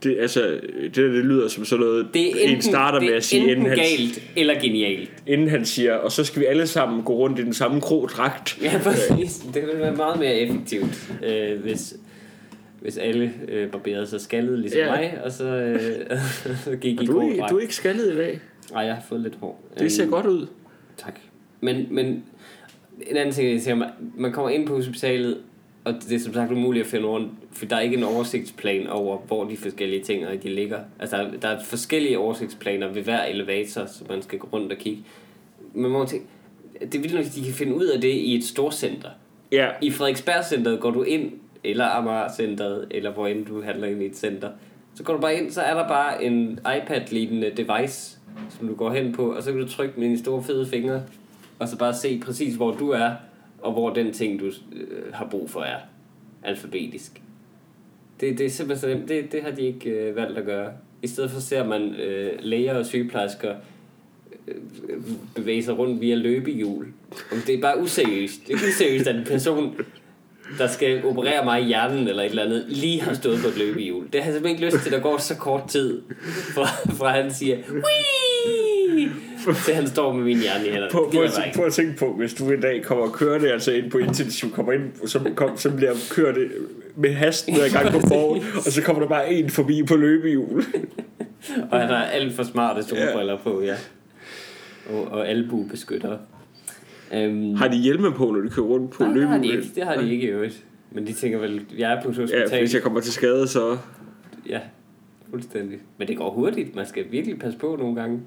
Det, 0.02 0.16
altså, 0.20 0.60
det, 0.82 0.94
det 0.96 1.24
lyder 1.24 1.48
som 1.48 1.64
sådan 1.64 1.84
noget, 1.86 2.08
Det 2.14 2.26
er 2.26 2.30
enten, 2.42 2.56
en 2.56 2.62
starter 2.62 3.00
med 3.00 3.12
at 3.12 3.24
sige, 3.24 3.40
enten 3.42 3.56
inden 3.56 3.68
han, 3.68 3.78
galt 3.78 4.22
eller 4.36 4.60
genialt. 4.60 5.10
inden 5.26 5.48
han 5.48 5.64
siger, 5.64 5.94
og 5.94 6.12
så 6.12 6.24
skal 6.24 6.40
vi 6.40 6.46
alle 6.46 6.66
sammen 6.66 7.02
gå 7.02 7.14
rundt 7.14 7.38
i 7.38 7.42
den 7.42 7.54
samme 7.54 7.80
krodragt. 7.80 8.58
Ja, 8.62 8.80
præcis. 8.84 9.38
Det 9.54 9.62
ville 9.62 9.78
være 9.78 9.96
meget 9.96 10.18
mere 10.18 10.34
effektivt, 10.34 11.12
øh, 11.24 11.60
hvis, 11.60 11.94
hvis 12.80 12.96
alle 12.98 13.32
øh, 13.48 13.70
barberede 13.70 14.06
sig 14.06 14.20
skaldet 14.20 14.58
ligesom 14.58 14.80
Ja. 14.80 14.90
mig, 14.90 15.18
og 15.24 15.32
så, 15.32 15.44
øh, 15.44 15.80
så 16.64 16.76
gik 16.80 17.02
i 17.02 17.06
Du, 17.06 17.12
dragt. 17.38 17.50
du 17.50 17.56
er 17.56 17.60
ikke 17.60 17.74
skaldet 17.74 18.12
i 18.12 18.16
dag. 18.16 18.40
Ej, 18.74 18.82
jeg 18.82 18.94
har 18.94 19.02
fået 19.08 19.20
lidt 19.20 19.34
hår. 19.40 19.62
Det 19.78 19.92
ser 19.92 20.02
Øhm, 20.02 20.12
godt 20.12 20.26
ud. 20.26 20.46
Tak. 20.96 21.14
Men, 21.60 21.86
men 21.90 22.24
en 23.06 23.16
anden 23.16 23.34
ting, 23.34 23.50
jeg 23.52 23.60
siger, 23.60 23.74
man, 23.74 23.88
man 24.16 24.32
kommer 24.32 24.50
ind 24.50 24.66
på 24.66 24.74
hospitalet, 24.74 25.38
og 25.84 25.94
det 25.94 26.12
er 26.12 26.18
som 26.18 26.34
sagt 26.34 26.52
umuligt 26.52 26.84
at 26.84 26.90
finde 26.90 27.06
rundt, 27.06 27.30
for 27.52 27.66
der 27.66 27.76
er 27.76 27.80
ikke 27.80 27.96
en 27.96 28.02
oversigtsplan 28.02 28.86
over, 28.86 29.18
hvor 29.18 29.44
de 29.44 29.56
forskellige 29.56 30.02
ting 30.02 30.42
de 30.42 30.48
ligger. 30.48 30.78
Altså, 30.98 31.16
der, 31.16 31.30
der 31.42 31.48
er 31.48 31.62
forskellige 31.64 32.18
oversigtsplaner 32.18 32.88
ved 32.88 33.02
hver 33.02 33.24
elevator, 33.24 33.86
så 33.86 34.04
man 34.08 34.22
skal 34.22 34.38
gå 34.38 34.48
rundt 34.52 34.72
og 34.72 34.78
kigge. 34.78 35.02
Men 35.74 35.90
man 35.90 36.06
tænke, 36.06 36.26
det 36.80 36.94
er 36.94 36.98
vildt 36.98 37.14
nok, 37.14 37.24
at 37.24 37.34
de 37.34 37.44
kan 37.44 37.54
finde 37.54 37.74
ud 37.74 37.84
af 37.84 38.00
det 38.00 38.12
i 38.12 38.36
et 38.36 38.44
storcenter. 38.44 39.08
Ja, 39.52 39.68
I 39.82 39.90
Frederiksberg-centret 39.90 40.80
går 40.80 40.90
du 40.90 41.02
ind, 41.02 41.32
eller 41.64 41.84
Amager-centret, 41.84 42.86
eller 42.90 43.12
hvor 43.12 43.26
end 43.26 43.46
du 43.46 43.62
handler 43.62 43.88
ind 43.88 44.02
i 44.02 44.06
et 44.06 44.16
center. 44.16 44.48
Så 44.94 45.02
går 45.02 45.14
du 45.14 45.20
bare 45.20 45.36
ind, 45.36 45.50
så 45.50 45.60
er 45.60 45.74
der 45.74 45.88
bare 45.88 46.24
en 46.24 46.58
iPad-lignende 46.76 47.50
device, 47.56 48.18
som 48.58 48.68
du 48.68 48.74
går 48.74 48.92
hen 48.92 49.12
på, 49.12 49.32
og 49.32 49.42
så 49.42 49.52
kan 49.52 49.60
du 49.60 49.68
trykke 49.68 49.94
med 49.96 50.06
dine 50.06 50.18
store 50.18 50.42
fede 50.42 50.66
fingre, 50.66 51.02
og 51.60 51.68
så 51.68 51.76
bare 51.76 51.94
se 51.94 52.20
præcis, 52.24 52.54
hvor 52.54 52.70
du 52.70 52.90
er, 52.90 53.10
og 53.58 53.72
hvor 53.72 53.90
den 53.90 54.12
ting, 54.12 54.40
du 54.40 54.46
øh, 54.46 55.12
har 55.12 55.26
brug 55.30 55.50
for, 55.50 55.60
er 55.60 55.76
alfabetisk. 56.42 57.22
Det, 58.20 58.38
det 58.38 58.46
er 58.46 58.50
simpelthen 58.50 58.90
så 58.90 58.96
nemt. 58.96 59.08
Det, 59.08 59.32
det 59.32 59.42
har 59.42 59.50
de 59.50 59.62
ikke 59.62 59.90
øh, 59.90 60.16
valgt 60.16 60.38
at 60.38 60.44
gøre. 60.44 60.72
I 61.02 61.06
stedet 61.06 61.30
for 61.30 61.40
ser 61.40 61.64
man 61.64 61.94
øh, 61.94 62.32
læger 62.40 62.74
og 62.74 62.86
sygeplejersker 62.86 63.54
øh, 64.48 64.54
bevæge 65.34 65.62
sig 65.62 65.78
rundt 65.78 66.00
via 66.00 66.14
løbehjul. 66.14 66.86
Og 67.30 67.36
det 67.46 67.54
er 67.54 67.60
bare 67.60 67.80
useriøst. 67.80 68.46
Det 68.46 68.54
er 68.54 68.68
useriøst, 68.68 69.06
at 69.06 69.16
en 69.16 69.24
person, 69.24 69.76
der 70.58 70.66
skal 70.66 71.04
operere 71.04 71.44
mig 71.44 71.62
i 71.62 71.64
hjernen 71.64 72.08
eller 72.08 72.22
et 72.22 72.30
eller 72.30 72.44
andet, 72.44 72.64
lige 72.68 73.00
har 73.00 73.14
stået 73.14 73.38
på 73.42 73.48
et 73.48 73.58
løbehjul. 73.58 74.04
Det 74.12 74.22
har 74.22 74.30
jeg 74.30 74.34
simpelthen 74.34 74.62
ikke 74.62 74.76
lyst 74.76 74.82
til, 74.82 74.94
at 74.94 74.96
der 74.96 75.02
går 75.02 75.18
så 75.18 75.36
kort 75.36 75.68
tid, 75.68 76.02
fra, 76.54 76.64
fra 76.92 77.10
han 77.10 77.32
siger, 77.32 77.56
Wii! 77.56 78.69
Til 79.64 79.74
han 79.74 79.86
står 79.86 80.12
med 80.12 80.24
min 80.24 80.38
hjerne 80.38 80.66
i 80.66 80.70
hænderne. 80.70 80.90
Prøv, 80.92 81.10
prøv, 81.10 81.24
ikke. 81.24 81.56
prøv 81.56 81.66
at 81.66 81.72
tænke 81.72 81.96
på, 81.96 82.12
hvis 82.12 82.34
du 82.34 82.50
en 82.50 82.60
dag 82.60 82.82
kommer 82.82 83.04
og 83.04 83.12
kører 83.12 83.38
det 83.38 83.50
altså 83.50 83.72
ind 83.72 83.90
på 83.90 83.98
intensiv, 83.98 84.50
kommer 84.50 84.72
ind, 84.72 84.82
så, 85.06 85.30
kom, 85.36 85.56
så 85.56 85.70
bliver 85.70 85.92
kørt 86.10 86.34
det 86.34 86.50
med 86.96 87.12
hasten 87.12 87.54
hver 87.54 87.82
gang 87.82 87.92
på 87.92 88.00
forhånd, 88.08 88.42
og 88.66 88.72
så 88.72 88.82
kommer 88.82 89.02
der 89.02 89.08
bare 89.08 89.32
en 89.32 89.50
forbi 89.50 89.82
på 89.82 89.96
løbehjul. 89.96 90.64
Og 91.70 91.80
han 91.80 91.88
har 91.88 92.04
alt 92.04 92.34
for 92.34 92.42
smarte 92.42 92.82
solbriller 92.82 93.38
på, 93.42 93.62
ja. 93.62 93.74
Og, 94.90 95.08
og 95.08 95.28
albuebeskyttere. 95.28 96.18
Um, 97.12 97.54
Har 97.54 97.68
de 97.68 97.76
hjelme 97.76 98.12
på, 98.12 98.30
når 98.30 98.40
de 98.40 98.48
kører 98.48 98.66
rundt 98.66 98.90
på 98.90 99.04
nej, 99.04 99.12
det 99.12 99.28
har 99.28 99.36
de 99.36 99.42
løbehjul? 99.42 99.62
ikke. 99.62 99.74
Det 99.74 99.84
har 99.84 99.96
de 99.96 100.12
ikke 100.12 100.26
i 100.26 100.30
øvrigt. 100.30 100.64
Men 100.90 101.06
de 101.06 101.12
tænker 101.12 101.38
vel, 101.38 101.66
jeg 101.78 101.92
er 101.92 102.02
på 102.02 102.08
et 102.10 102.30
Ja, 102.30 102.58
hvis 102.58 102.74
jeg 102.74 102.82
kommer 102.82 103.00
til 103.00 103.12
skade, 103.12 103.48
så... 103.48 103.76
Ja, 104.48 104.60
fuldstændig. 105.30 105.78
Men 105.98 106.08
det 106.08 106.16
går 106.16 106.30
hurtigt. 106.30 106.74
Man 106.76 106.86
skal 106.86 107.04
virkelig 107.10 107.38
passe 107.38 107.58
på 107.58 107.76
nogle 107.76 107.94
gange. 108.00 108.20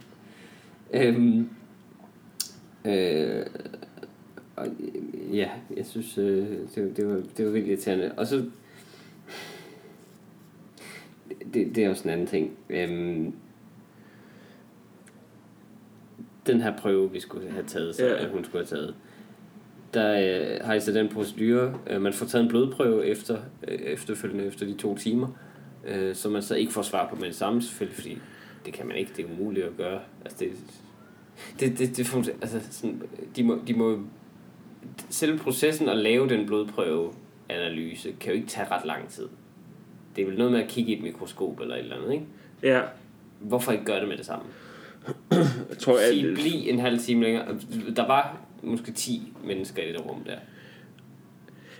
Øhm, 0.94 1.50
øh, 2.86 3.46
og, 4.56 4.68
ja, 5.34 5.50
jeg 5.78 5.86
synes, 5.86 6.18
øh, 6.18 6.48
det, 6.76 6.98
det, 6.98 7.08
var, 7.08 7.22
det 7.38 7.46
var 7.46 7.52
virkelig 7.52 7.72
irriterende. 7.74 8.12
Og 8.18 8.28
så... 8.28 8.46
Det, 11.54 11.76
det 11.76 11.86
er 11.86 11.90
også 11.90 12.04
en 12.04 12.10
anden 12.10 12.28
ting. 12.28 12.52
Øhm, 12.70 13.34
den 16.48 16.62
her 16.62 16.78
prøve, 16.78 17.12
vi 17.12 17.20
skulle 17.20 17.50
have 17.52 17.66
taget, 17.68 17.96
så, 17.96 18.06
Ja. 18.06 18.28
hun 18.30 18.44
skulle 18.46 18.66
have 18.66 18.78
taget, 18.78 18.96
der 19.94 20.12
øh, 20.58 20.66
har 20.66 20.74
I 20.74 20.80
så 20.80 20.92
den 20.92 21.10
procedure, 21.10 21.80
øh, 21.90 22.02
man 22.02 22.14
får 22.14 22.26
taget 22.26 22.44
en 22.44 22.50
blodprøve 22.50 23.06
efter, 23.06 23.38
øh, 23.68 23.76
efterfølgende 23.80 24.46
efter 24.46 24.66
de 24.66 24.74
to 24.74 24.98
timer, 24.98 25.28
øh, 25.88 26.16
som 26.16 26.32
man 26.32 26.42
så 26.42 26.56
ikke 26.56 26.74
får 26.74 26.82
svar 26.82 27.10
på 27.10 27.16
med 27.16 27.26
det 27.28 27.36
samme 27.36 27.62
selvfølgelig, 27.62 27.96
fordi 28.02 28.18
det 28.66 28.74
kan 28.74 28.88
man 28.88 28.98
ikke, 28.98 29.12
det 29.18 29.26
er 29.26 29.30
umuligt 29.30 29.66
at 29.66 29.78
gøre. 29.78 30.00
Altså 30.26 30.38
det, 30.40 30.52
det, 31.60 31.80
det, 31.80 31.98
det 31.98 32.36
altså 32.42 32.60
sådan, 32.72 33.02
de, 33.36 33.44
må, 33.44 33.60
de 33.68 33.74
må 33.74 34.00
selve 35.10 35.38
processen 35.38 35.90
at 35.90 35.98
lave 35.98 36.30
den 36.30 36.46
blodprøveanalyse 36.46 38.14
kan 38.20 38.32
jo 38.32 38.36
ikke 38.36 38.48
tage 38.48 38.68
ret 38.72 38.86
lang 38.86 39.10
tid. 39.10 39.28
Det 40.16 40.22
er 40.22 40.26
vel 40.26 40.38
noget 40.38 40.52
med 40.52 40.64
at 40.64 40.70
kigge 40.70 40.92
i 40.92 40.98
et 40.98 41.04
mikroskop 41.04 41.60
eller 41.60 41.76
et 41.76 41.80
eller 41.80 41.96
andet, 41.96 42.14
ikke? 42.14 42.26
Ja, 42.64 42.82
Hvorfor 43.40 43.72
ikke 43.72 43.86
gøre 43.86 44.00
det 44.00 44.08
med 44.08 44.18
det 44.18 44.26
samme? 44.26 44.46
jeg 45.70 45.78
tror, 45.80 45.94
at, 45.94 46.10
Sige, 46.10 46.34
bliv 46.34 46.70
en 46.70 46.80
halv 46.80 47.00
time 47.00 47.24
længere. 47.24 47.46
Der 47.96 48.08
var 48.08 48.38
måske 48.62 48.92
10 48.92 49.34
mennesker 49.44 49.84
i 49.84 49.92
det 49.92 50.06
rum 50.06 50.24
der. 50.26 50.36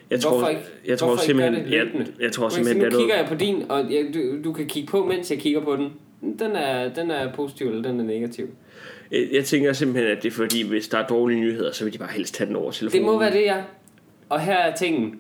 jeg 0.10 0.20
tror, 0.20 0.32
Hvorfor 0.32 0.48
ikke? 0.48 0.62
jeg 0.88 1.00
tror 1.00 1.08
Hvorfor 1.08 1.24
ikke 1.24 1.26
simpelthen, 1.26 1.66
det 1.66 1.72
jeg, 1.72 2.08
jeg 2.20 2.32
tror 2.32 2.44
Nu 2.44 2.50
simpelthen, 2.50 2.86
det 2.86 2.94
er 2.94 3.00
kigger 3.00 3.16
jeg 3.16 3.26
på 3.28 3.36
din, 3.36 3.72
og 3.72 3.94
jeg, 3.94 4.12
du, 4.14 4.44
du 4.44 4.54
kan 4.54 4.68
kigge 4.68 4.88
på, 4.88 5.06
mens 5.06 5.32
jeg 5.32 5.40
kigger 5.40 5.62
på 5.62 5.76
den. 5.76 5.94
Den 6.40 6.56
er, 6.56 6.94
den 6.94 7.12
er 7.12 7.34
positiv, 7.34 7.68
eller 7.68 7.82
den 7.82 8.00
er 8.00 8.04
negativ. 8.04 8.48
jeg, 9.12 9.46
tænker 9.46 9.74
simpelthen, 9.74 10.18
at 10.18 10.24
det 10.24 10.30
er 10.30 10.36
fordi, 10.36 10.68
hvis 10.68 10.88
der 10.88 10.98
er 10.98 11.08
dårlige 11.08 11.42
nyheder, 11.42 11.72
så 11.72 11.84
vil 11.84 11.94
de 11.94 11.98
bare 11.98 12.12
helst 12.12 12.36
tage 12.36 12.48
den 12.48 12.56
over 12.56 12.72
telefonen. 12.72 13.04
Det 13.04 13.12
må 13.12 13.20
være 13.20 13.34
det, 13.34 13.42
ja. 13.42 13.64
Og 14.30 14.42
her 14.42 14.58
er 14.58 14.76
tingen. 14.76 15.20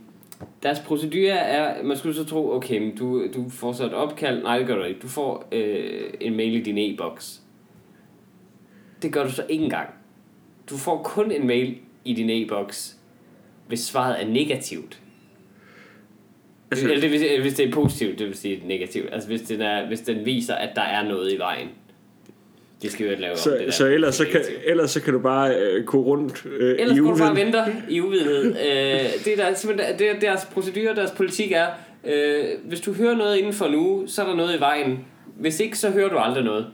Deres 0.63 0.79
procedure 0.79 1.33
er, 1.33 1.83
man 1.83 1.97
skulle 1.97 2.15
så 2.15 2.25
tro, 2.25 2.51
okay, 2.51 2.77
men 2.79 2.95
du, 2.95 3.27
du 3.33 3.49
får 3.49 3.73
så 3.73 3.85
et 3.85 3.93
opkald. 3.93 4.43
Nej, 4.43 4.57
det 4.57 4.67
gør 4.67 4.75
du 4.75 4.83
ikke. 4.83 4.99
Du 4.99 5.07
får 5.07 5.47
øh, 5.51 6.13
en 6.21 6.35
mail 6.35 6.55
i 6.55 6.61
din 6.61 6.77
e-boks. 6.77 7.41
Det 9.01 9.13
gør 9.13 9.23
du 9.23 9.31
så 9.31 9.45
ikke 9.49 9.63
engang. 9.63 9.89
Du 10.69 10.77
får 10.77 11.03
kun 11.03 11.31
en 11.31 11.47
mail 11.47 11.77
i 12.05 12.13
din 12.13 12.29
e-boks, 12.29 12.97
hvis 13.67 13.79
svaret 13.79 14.23
er 14.23 14.27
negativt. 14.27 15.02
Altså- 16.73 16.87
Eller 16.87 17.01
det 17.01 17.11
vil, 17.11 17.19
sige- 17.19 17.41
hvis 17.41 17.53
det 17.53 17.67
er 17.67 17.71
positivt, 17.71 18.19
det 18.19 18.27
vil 18.27 18.37
sige 18.37 18.61
negativt. 18.65 19.09
Altså 19.13 19.27
hvis 19.29 19.41
den, 19.41 19.61
er, 19.61 19.87
hvis 19.87 19.99
den 20.01 20.25
viser, 20.25 20.55
at 20.55 20.69
der 20.75 20.81
er 20.81 21.03
noget 21.07 21.33
i 21.33 21.37
vejen. 21.37 21.67
Det 22.81 22.91
skal 22.91 23.07
jo 23.09 23.15
lave 23.19 23.31
om, 23.31 23.37
Så, 23.37 23.49
det 23.51 23.59
der. 23.59 23.71
så, 23.71 23.87
ellers, 23.87 24.15
så 24.15 24.25
kan, 24.31 24.41
ellers 24.65 24.91
så 24.91 25.01
kan 25.01 25.13
du 25.13 25.19
bare 25.19 25.55
øh, 25.55 25.85
gå 25.85 26.01
rundt 26.01 26.45
øh, 26.59 26.75
Ellers 26.79 26.97
i 26.97 27.01
går 27.01 27.11
du 27.11 27.17
bare 27.17 27.31
uviden. 27.31 27.45
venter 27.45 27.65
i 27.89 28.01
uvidenhed. 28.01 28.45
Øh, 28.45 28.55
det 29.25 29.27
er 29.27 29.35
der, 29.35 29.53
simpelthen, 29.53 29.99
det 29.99 30.09
er 30.09 30.19
deres 30.19 30.45
procedure, 30.53 30.95
deres 30.95 31.11
politik 31.11 31.51
er, 31.51 31.67
øh, 32.07 32.43
hvis 32.63 32.81
du 32.81 32.93
hører 32.93 33.15
noget 33.17 33.37
inden 33.37 33.53
for 33.53 33.65
en 33.65 33.75
uge, 33.75 34.07
så 34.07 34.21
er 34.21 34.25
der 34.27 34.35
noget 34.35 34.57
i 34.57 34.59
vejen. 34.59 34.99
Hvis 35.39 35.59
ikke, 35.59 35.77
så 35.77 35.89
hører 35.89 36.09
du 36.09 36.17
aldrig 36.17 36.43
noget. 36.43 36.65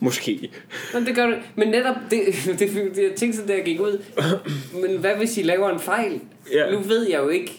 Måske. 0.00 0.50
Men 0.94 1.06
det 1.06 1.14
gør 1.16 1.26
du. 1.26 1.34
Men 1.54 1.68
netop, 1.68 1.94
det, 2.10 2.20
det, 2.46 2.58
det, 2.74 2.96
det 2.96 3.02
jeg 3.02 3.12
tænkte 3.16 3.36
sådan, 3.38 3.48
da 3.48 3.54
jeg 3.54 3.64
gik 3.64 3.80
ud. 3.80 4.02
Men 4.88 4.98
hvad 4.98 5.16
hvis 5.16 5.38
I 5.38 5.42
laver 5.42 5.70
en 5.70 5.80
fejl? 5.80 6.20
Ja. 6.52 6.70
Nu 6.70 6.78
ved 6.78 7.08
jeg 7.10 7.18
jo 7.18 7.28
ikke, 7.28 7.52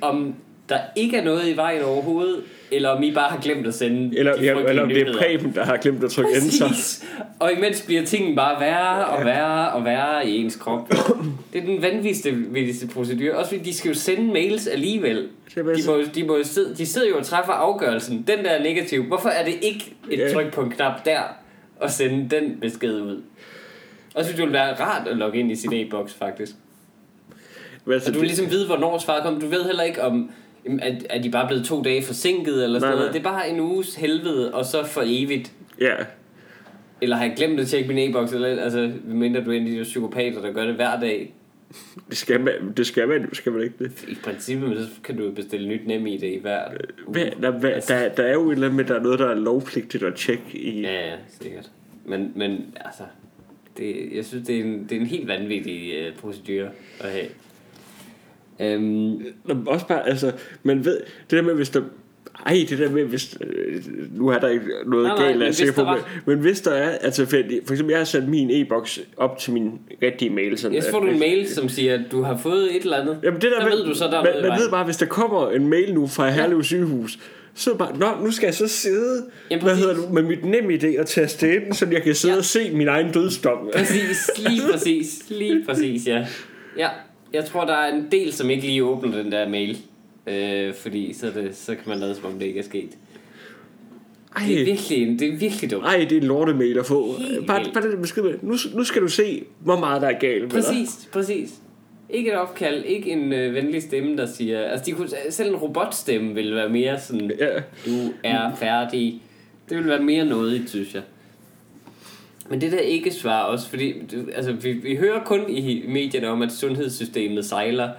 om 0.00 0.34
der 0.72 0.78
ikke 0.96 1.16
er 1.16 1.24
noget 1.24 1.48
i 1.48 1.56
vejen 1.56 1.82
overhovedet, 1.82 2.42
eller 2.70 2.88
om 2.88 3.02
I 3.02 3.14
bare 3.14 3.30
har 3.30 3.40
glemt 3.40 3.66
at 3.66 3.74
sende 3.74 4.18
Eller, 4.18 4.36
de 4.36 4.44
ja, 4.44 4.58
eller 4.68 4.82
om 4.82 4.88
det 4.88 5.08
er. 5.08 5.18
Preben, 5.18 5.54
der 5.54 5.64
har 5.64 5.76
glemt 5.76 6.04
at 6.04 6.10
trykke 6.10 6.30
enter. 6.36 7.04
Og 7.38 7.52
imens 7.52 7.82
bliver 7.82 8.04
tingene 8.04 8.36
bare 8.36 8.60
værre 8.60 9.06
og 9.06 9.24
værre 9.24 9.72
og 9.72 9.84
værre 9.84 10.28
i 10.28 10.36
ens 10.36 10.56
krop. 10.56 10.88
Det 11.52 11.62
er 11.62 11.66
den 11.66 11.82
vanvittigste 11.82 12.86
procedure. 12.94 13.34
Også 13.34 13.50
fordi 13.50 13.62
de 13.62 13.74
skal 13.74 13.88
jo 13.88 13.94
sende 13.94 14.32
mails 14.32 14.66
alligevel. 14.66 15.28
De, 15.54 15.62
må, 15.86 16.00
de, 16.14 16.24
må 16.24 16.38
sidde, 16.42 16.74
de 16.76 16.86
sidder 16.86 17.08
jo 17.08 17.18
og 17.18 17.26
træffer 17.26 17.52
afgørelsen. 17.52 18.24
Den 18.26 18.44
der 18.44 18.50
er 18.50 18.62
negativ. 18.62 19.02
Hvorfor 19.04 19.28
er 19.28 19.44
det 19.44 19.54
ikke 19.62 19.94
et 20.10 20.18
Ja. 20.18 20.32
tryk 20.32 20.52
på 20.52 20.60
en 20.60 20.70
knap 20.70 21.04
der 21.04 21.20
og 21.80 21.90
sende 21.90 22.36
den 22.36 22.58
besked 22.60 23.00
ud? 23.00 23.22
Og 24.14 24.24
så 24.24 24.30
det 24.30 24.38
ville 24.38 24.52
være 24.52 24.74
rart 24.80 25.08
at 25.08 25.16
logge 25.16 25.38
ind 25.38 25.52
i 25.52 25.56
sin 25.56 25.72
e-boks 25.72 26.14
faktisk. 26.14 26.52
Men 27.84 27.94
altså, 27.94 28.06
Så 28.06 28.12
du 28.12 28.18
vil 28.18 28.26
ligesom 28.26 28.50
vide, 28.50 28.66
hvornår 28.66 28.98
svaret 28.98 29.22
kommer. 29.22 29.40
Du 29.40 29.46
ved 29.46 29.64
heller 29.64 29.82
ikke 29.82 30.02
om, 30.02 30.30
jamen, 30.64 30.80
er, 30.80 30.94
er 31.10 31.22
de 31.22 31.30
bare 31.30 31.46
blevet 31.48 31.64
to 31.64 31.82
dage 31.82 32.02
forsinket 32.02 32.64
eller 32.64 32.78
sådan 32.78 32.90
Nej, 32.90 32.98
noget. 32.98 33.04
nej. 33.06 33.12
Det 33.12 33.26
er 33.26 33.32
bare 33.32 33.50
en 33.50 33.60
uges 33.60 33.94
helvede, 33.94 34.54
og 34.54 34.64
så 34.64 34.84
for 34.84 35.02
evigt. 35.04 35.52
Ja, 35.80 35.94
Eller 37.00 37.16
har 37.16 37.24
jeg 37.24 37.34
glemt 37.36 37.60
at 37.60 37.66
tjekke 37.66 37.88
min 37.94 38.10
e-boks? 38.10 38.32
Eller, 38.32 38.62
altså, 38.62 38.92
mindre 39.04 39.44
du 39.44 39.50
er 39.50 39.54
en 39.54 39.66
af 39.66 39.72
de 39.72 39.82
psykopater, 39.82 40.40
der 40.42 40.52
gør 40.52 40.64
det 40.64 40.74
hver 40.74 41.00
dag. 41.00 41.34
det 42.08 42.16
skal 42.16 42.40
man, 42.40 42.72
det 42.76 42.86
skal 42.86 43.08
man, 43.08 43.28
skal 43.34 43.52
man 43.52 43.62
ikke 43.62 43.74
det. 43.78 44.04
I 44.08 44.14
princippet, 44.24 44.68
men 44.68 44.78
så 44.78 44.88
kan 45.04 45.16
du 45.16 45.30
bestille 45.30 45.68
nyt 45.68 45.86
nem 45.86 46.06
i 46.06 46.16
det 46.16 46.26
i 46.32 46.38
hver 46.42 46.60
uge. 47.06 47.12
Hvad, 47.12 47.26
der, 47.42 47.50
hvad, 47.58 47.72
der, 47.88 48.08
der 48.08 48.22
er 48.22 48.32
jo 48.32 48.50
et 48.50 48.54
eller 48.54 48.66
andet 48.66 48.76
med, 48.76 48.84
der 48.84 48.94
er 48.94 49.02
noget, 49.02 49.18
der 49.18 49.26
er 49.26 49.34
lovpligtigt 49.34 50.02
at 50.02 50.14
tjekke 50.14 50.44
i. 50.54 50.80
Ja, 50.80 51.08
ja, 51.10 51.16
sikkert. 51.40 51.70
Men, 52.04 52.32
men 52.36 52.74
altså, 52.84 53.02
det, 53.78 54.08
jeg 54.14 54.24
synes, 54.24 54.46
det 54.46 54.56
er 54.56 54.64
en, 54.64 54.86
det 54.88 54.96
er 54.96 55.00
en 55.00 55.06
helt 55.06 55.28
vanvittig 55.28 55.92
uh, 56.08 56.20
procedure 56.20 56.68
at 57.00 57.10
have. 57.10 57.26
Men 58.58 59.22
Også 59.66 59.86
bare, 59.86 60.08
altså, 60.08 60.32
man 60.62 60.84
ved, 60.84 61.00
det 61.30 61.36
der 61.36 61.42
med, 61.42 61.54
hvis 61.54 61.70
der, 61.70 61.82
ej, 62.46 62.66
det 62.68 62.78
der 62.78 62.90
med, 62.90 63.04
hvis, 63.04 63.38
øh, 63.40 63.82
nu 64.18 64.28
er 64.28 64.38
der 64.38 64.48
ikke 64.48 64.64
noget 64.86 65.06
Nej, 65.06 65.16
nej, 65.16 65.24
galt, 65.24 65.36
men 65.36 65.42
er 65.42 65.46
jeg 65.46 65.54
sikker 65.54 65.74
på, 65.74 65.80
der 65.80 65.96
men, 66.26 66.38
hvis 66.38 66.60
der 66.60 66.70
er, 66.70 66.90
altså, 66.90 67.26
for, 67.26 67.36
for 67.66 67.72
eksempel, 67.74 67.90
jeg 67.92 67.98
har 68.00 68.04
sat 68.04 68.28
min 68.28 68.50
e-boks 68.50 69.00
op 69.16 69.38
til 69.38 69.52
min 69.52 69.70
rigtige 70.02 70.30
mail, 70.30 70.58
sådan, 70.58 70.74
jeg 70.74 70.82
så 70.82 70.90
får 70.90 70.98
at 70.98 71.02
du 71.02 71.06
en 71.06 71.12
hvis- 71.12 71.20
mail, 71.20 71.48
som 71.48 71.68
siger, 71.68 71.94
at 71.94 72.00
du 72.12 72.22
har 72.22 72.36
fået 72.38 72.76
et 72.76 72.82
eller 72.82 72.96
andet. 72.96 73.18
Jamen 73.22 73.40
det 73.40 73.50
der, 73.50 73.58
der 73.60 73.68
med, 73.68 73.76
ved 73.76 73.84
du 73.84 73.94
så, 73.94 74.04
der 74.04 74.18
er 74.18 74.24
man, 74.40 74.48
man 74.50 74.58
ved 74.60 74.70
bare, 74.70 74.84
hvis 74.84 74.96
der 74.96 75.06
kommer 75.06 75.50
en 75.50 75.66
mail 75.68 75.94
nu 75.94 76.06
fra 76.06 76.30
Herlev 76.30 76.62
sygehus, 76.62 77.18
så 77.54 77.74
bare, 77.76 77.98
nå, 77.98 78.06
nu 78.24 78.30
skal 78.30 78.46
jeg 78.46 78.54
så 78.54 78.68
sidde, 78.68 79.24
Jamen, 79.50 79.64
hvad 79.64 79.76
hedder 79.76 79.94
du, 79.94 80.02
med 80.12 80.22
mit 80.22 80.44
nem 80.44 80.70
idé 80.70 81.00
og 81.00 81.06
taste 81.06 81.54
ind, 81.54 81.72
så 81.72 81.86
jeg 81.92 82.02
kan 82.02 82.14
sidde 82.14 82.32
Ja. 82.32 82.34
ja. 82.34 82.38
og 82.38 82.44
se 82.44 82.70
min 82.72 82.88
egen 82.88 83.12
dødsdom. 83.12 83.70
Præcis, 83.76 84.30
lige 84.48 84.62
præcis, 84.72 85.22
lige 85.30 85.64
præcis, 85.68 86.06
ja. 86.08 86.26
Ja, 86.78 86.88
jeg 87.32 87.44
tror, 87.44 87.64
der 87.64 87.74
er 87.74 87.94
en 87.94 88.08
del, 88.12 88.32
som 88.32 88.50
ikke 88.50 88.66
lige 88.66 88.84
åbner 88.84 89.22
den 89.22 89.32
der 89.32 89.48
mail. 89.48 89.78
Øh, 90.26 90.74
fordi 90.74 91.12
så, 91.14 91.26
det, 91.26 91.56
så 91.56 91.74
kan 91.74 91.84
man 91.88 91.98
lade 91.98 92.14
som 92.14 92.24
om 92.24 92.38
det 92.38 92.46
ikke 92.46 92.60
er 92.60 92.64
sket. 92.64 92.88
Ej, 94.36 94.42
Det 94.48 94.60
er 94.60 94.64
virkelig, 94.64 95.20
det 95.20 95.28
er 95.28 95.36
virkelig 95.36 95.70
dumt. 95.70 95.84
ej, 95.86 95.96
det 96.10 96.12
er 96.12 96.20
en 96.20 96.26
lortemail 96.26 96.78
at 96.78 96.86
få. 96.86 97.14
Helt 97.18 97.46
Bare, 97.46 97.64
bare 97.74 97.90
den 97.90 98.00
besked 98.00 98.22
med, 98.22 98.34
nu, 98.42 98.54
nu 98.74 98.84
skal 98.84 99.02
du 99.02 99.08
se, 99.08 99.42
hvor 99.60 99.78
meget 99.78 100.02
der 100.02 100.08
er 100.08 100.18
galt 100.18 100.42
med 100.42 100.50
dig. 100.50 100.62
Præcis, 100.62 101.08
præcis. 101.12 101.50
Ikke 102.10 102.30
et 102.30 102.36
opkald, 102.38 102.84
ikke 102.84 103.10
en 103.10 103.32
øh, 103.32 103.54
venlig 103.54 103.82
stemme, 103.82 104.16
der 104.16 104.26
siger... 104.26 104.60
Altså, 104.60 104.86
de 104.86 104.92
kunne, 104.92 105.08
selv 105.30 105.48
en 105.50 105.56
robotstemme 105.56 106.34
ville 106.34 106.54
være 106.54 106.68
mere 106.68 107.00
sådan... 107.00 107.32
Ja. 107.38 107.54
Du 107.86 108.12
er 108.24 108.56
færdig. 108.56 109.22
Det 109.68 109.76
ville 109.76 109.90
være 109.90 110.02
mere 110.02 110.24
noget, 110.24 110.62
synes 110.66 110.94
jeg. 110.94 111.02
Men 112.48 112.60
det 112.60 112.72
der 112.72 112.78
ikke 112.78 113.10
svar 113.10 113.42
også, 113.42 113.68
fordi 113.68 113.94
altså, 114.34 114.52
vi, 114.52 114.72
vi 114.72 114.96
hører 114.96 115.24
kun 115.24 115.40
i 115.48 115.84
medierne 115.88 116.28
om, 116.28 116.42
at 116.42 116.52
sundhedssystemet 116.52 117.44
sejler. 117.44 117.90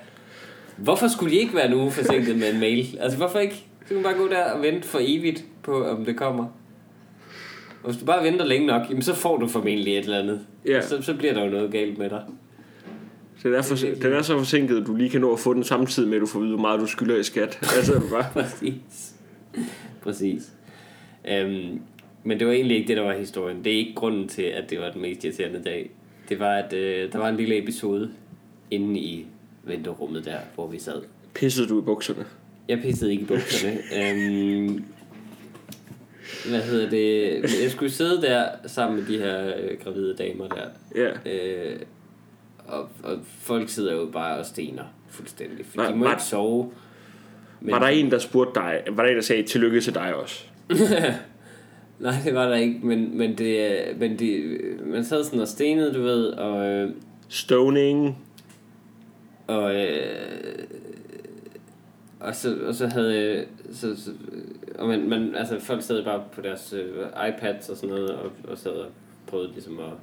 Hvorfor 0.77 1.07
skulle 1.07 1.31
de 1.31 1.39
ikke 1.39 1.55
være 1.55 1.67
en 1.67 1.73
uge 1.73 1.91
forsinket 1.91 2.37
med 2.37 2.53
en 2.53 2.59
mail? 2.59 2.97
Altså 2.99 3.17
hvorfor 3.17 3.39
ikke? 3.39 3.55
Så 3.55 3.87
kan 3.87 3.95
man 3.95 4.03
bare 4.03 4.13
gå 4.13 4.27
der 4.27 4.51
og 4.51 4.61
vente 4.61 4.87
for 4.87 4.99
evigt 5.01 5.45
på, 5.63 5.85
om 5.85 6.05
det 6.05 6.17
kommer. 6.17 6.43
Og 7.83 7.89
hvis 7.89 7.97
du 7.97 8.05
bare 8.05 8.23
venter 8.23 8.45
længe 8.45 8.67
nok, 8.67 8.81
jamen, 8.89 9.01
så 9.01 9.15
får 9.15 9.37
du 9.37 9.47
formentlig 9.47 9.97
et 9.97 10.03
eller 10.03 10.19
andet. 10.19 10.39
Ja. 10.67 10.81
Så, 10.81 11.01
så 11.01 11.13
bliver 11.13 11.33
der 11.33 11.43
jo 11.43 11.49
noget 11.49 11.71
galt 11.71 11.97
med 11.97 12.09
dig. 12.09 12.23
Den 13.43 13.53
er, 13.53 13.61
for, 13.61 13.75
den 13.75 14.13
er 14.13 14.21
så 14.21 14.37
forsinket, 14.37 14.81
at 14.81 14.87
du 14.87 14.95
lige 14.95 15.09
kan 15.09 15.21
nå 15.21 15.33
at 15.33 15.39
få 15.39 15.53
den 15.53 15.63
samtidig 15.63 16.09
med, 16.09 16.17
at 16.17 16.21
du 16.21 16.25
får 16.25 16.39
vide, 16.39 16.51
hvor 16.51 16.61
meget 16.61 16.79
du 16.79 16.85
skylder 16.85 17.17
i 17.17 17.23
skat. 17.23 17.59
Altså, 17.77 18.01
bare, 18.11 18.25
Præcis. 18.33 19.13
Præcis. 20.01 20.51
Øhm, 21.31 21.79
men 22.23 22.39
det 22.39 22.47
var 22.47 22.53
egentlig 22.53 22.77
ikke 22.77 22.87
det, 22.87 22.97
der 22.97 23.03
var 23.03 23.13
historien. 23.13 23.63
Det 23.63 23.73
er 23.73 23.77
ikke 23.77 23.93
grunden 23.95 24.27
til, 24.27 24.41
at 24.43 24.69
det 24.69 24.79
var 24.79 24.91
den 24.91 25.01
mest 25.01 25.23
irriterende 25.23 25.61
dag. 25.63 25.89
Det 26.29 26.39
var, 26.39 26.55
at 26.55 26.73
øh, 26.73 27.11
der 27.11 27.17
var 27.17 27.29
en 27.29 27.37
lille 27.37 27.57
episode 27.63 28.11
inde 28.71 28.99
i 28.99 29.25
venterummet 29.63 30.25
der, 30.25 30.37
hvor 30.55 30.67
vi 30.67 30.79
sad. 30.79 31.01
pissede 31.33 31.67
du 31.67 31.79
i 31.81 31.81
bukserne. 31.81 32.25
Jeg 32.67 32.79
pissede 32.81 33.11
ikke 33.11 33.23
i 33.23 33.25
bukserne. 33.25 33.77
øhm, 33.99 34.83
hvad 36.49 36.61
hedder 36.61 36.89
det? 36.89 37.33
Jeg 37.63 37.71
skulle 37.71 37.91
sidde 37.91 38.21
der 38.21 38.45
sammen 38.67 38.99
med 38.99 39.07
de 39.07 39.17
her 39.17 39.53
øh, 39.57 39.77
gravide 39.83 40.15
damer 40.17 40.47
der. 40.47 40.67
Ja. 40.95 41.31
Øh, 41.31 41.79
og, 42.67 42.89
og 43.03 43.19
folk 43.39 43.69
sidder 43.69 43.93
jo 43.95 44.05
bare 44.13 44.37
og 44.39 44.45
stener 44.45 44.83
fuldstændig. 45.09 45.65
For 45.65 45.77
Nej, 45.77 45.91
de 45.91 45.97
må 45.97 46.05
var- 46.05 46.11
ikke 46.11 46.23
sove. 46.23 46.71
Men, 47.61 47.71
Var 47.71 47.79
der 47.79 47.87
en, 47.87 48.11
der 48.11 48.17
spurgte 48.19 48.59
dig, 48.59 48.83
var 48.91 49.03
der 49.03 49.09
en, 49.09 49.15
der 49.15 49.21
sagde 49.21 49.43
tillykke 49.43 49.81
til 49.81 49.93
dig 49.93 50.15
også? 50.15 50.45
Nej, 51.99 52.13
det 52.25 52.33
var 52.35 52.47
der 52.47 52.55
ikke, 52.55 52.79
men, 52.83 53.17
men, 53.17 53.37
det, 53.37 53.71
men 53.97 54.19
det, 54.19 54.59
man 54.85 55.03
sad 55.05 55.23
sådan 55.23 55.39
og 55.39 55.47
stenede, 55.47 55.93
du 55.93 56.01
ved, 56.01 56.25
og, 56.27 56.65
øh, 56.65 56.91
Stoning. 57.29 58.17
og, 59.47 59.75
øh, 59.75 60.65
og, 62.19 62.35
så, 62.35 62.57
og 62.67 62.75
så 62.75 62.87
havde, 62.87 63.45
så, 63.71 63.95
så, 64.01 64.11
og 64.79 64.87
man, 64.87 65.09
man, 65.09 65.35
altså 65.35 65.59
folk 65.59 65.81
sad 65.81 66.03
bare 66.03 66.23
på 66.31 66.41
deres 66.41 66.73
øh, 66.73 67.05
iPads 67.29 67.69
og 67.69 67.77
sådan 67.77 67.95
noget, 67.95 68.09
og, 68.09 68.31
og 68.47 68.57
sad 68.57 68.71
og 68.71 68.87
prøvede 69.27 69.51
ligesom 69.51 69.79
at 69.79 69.93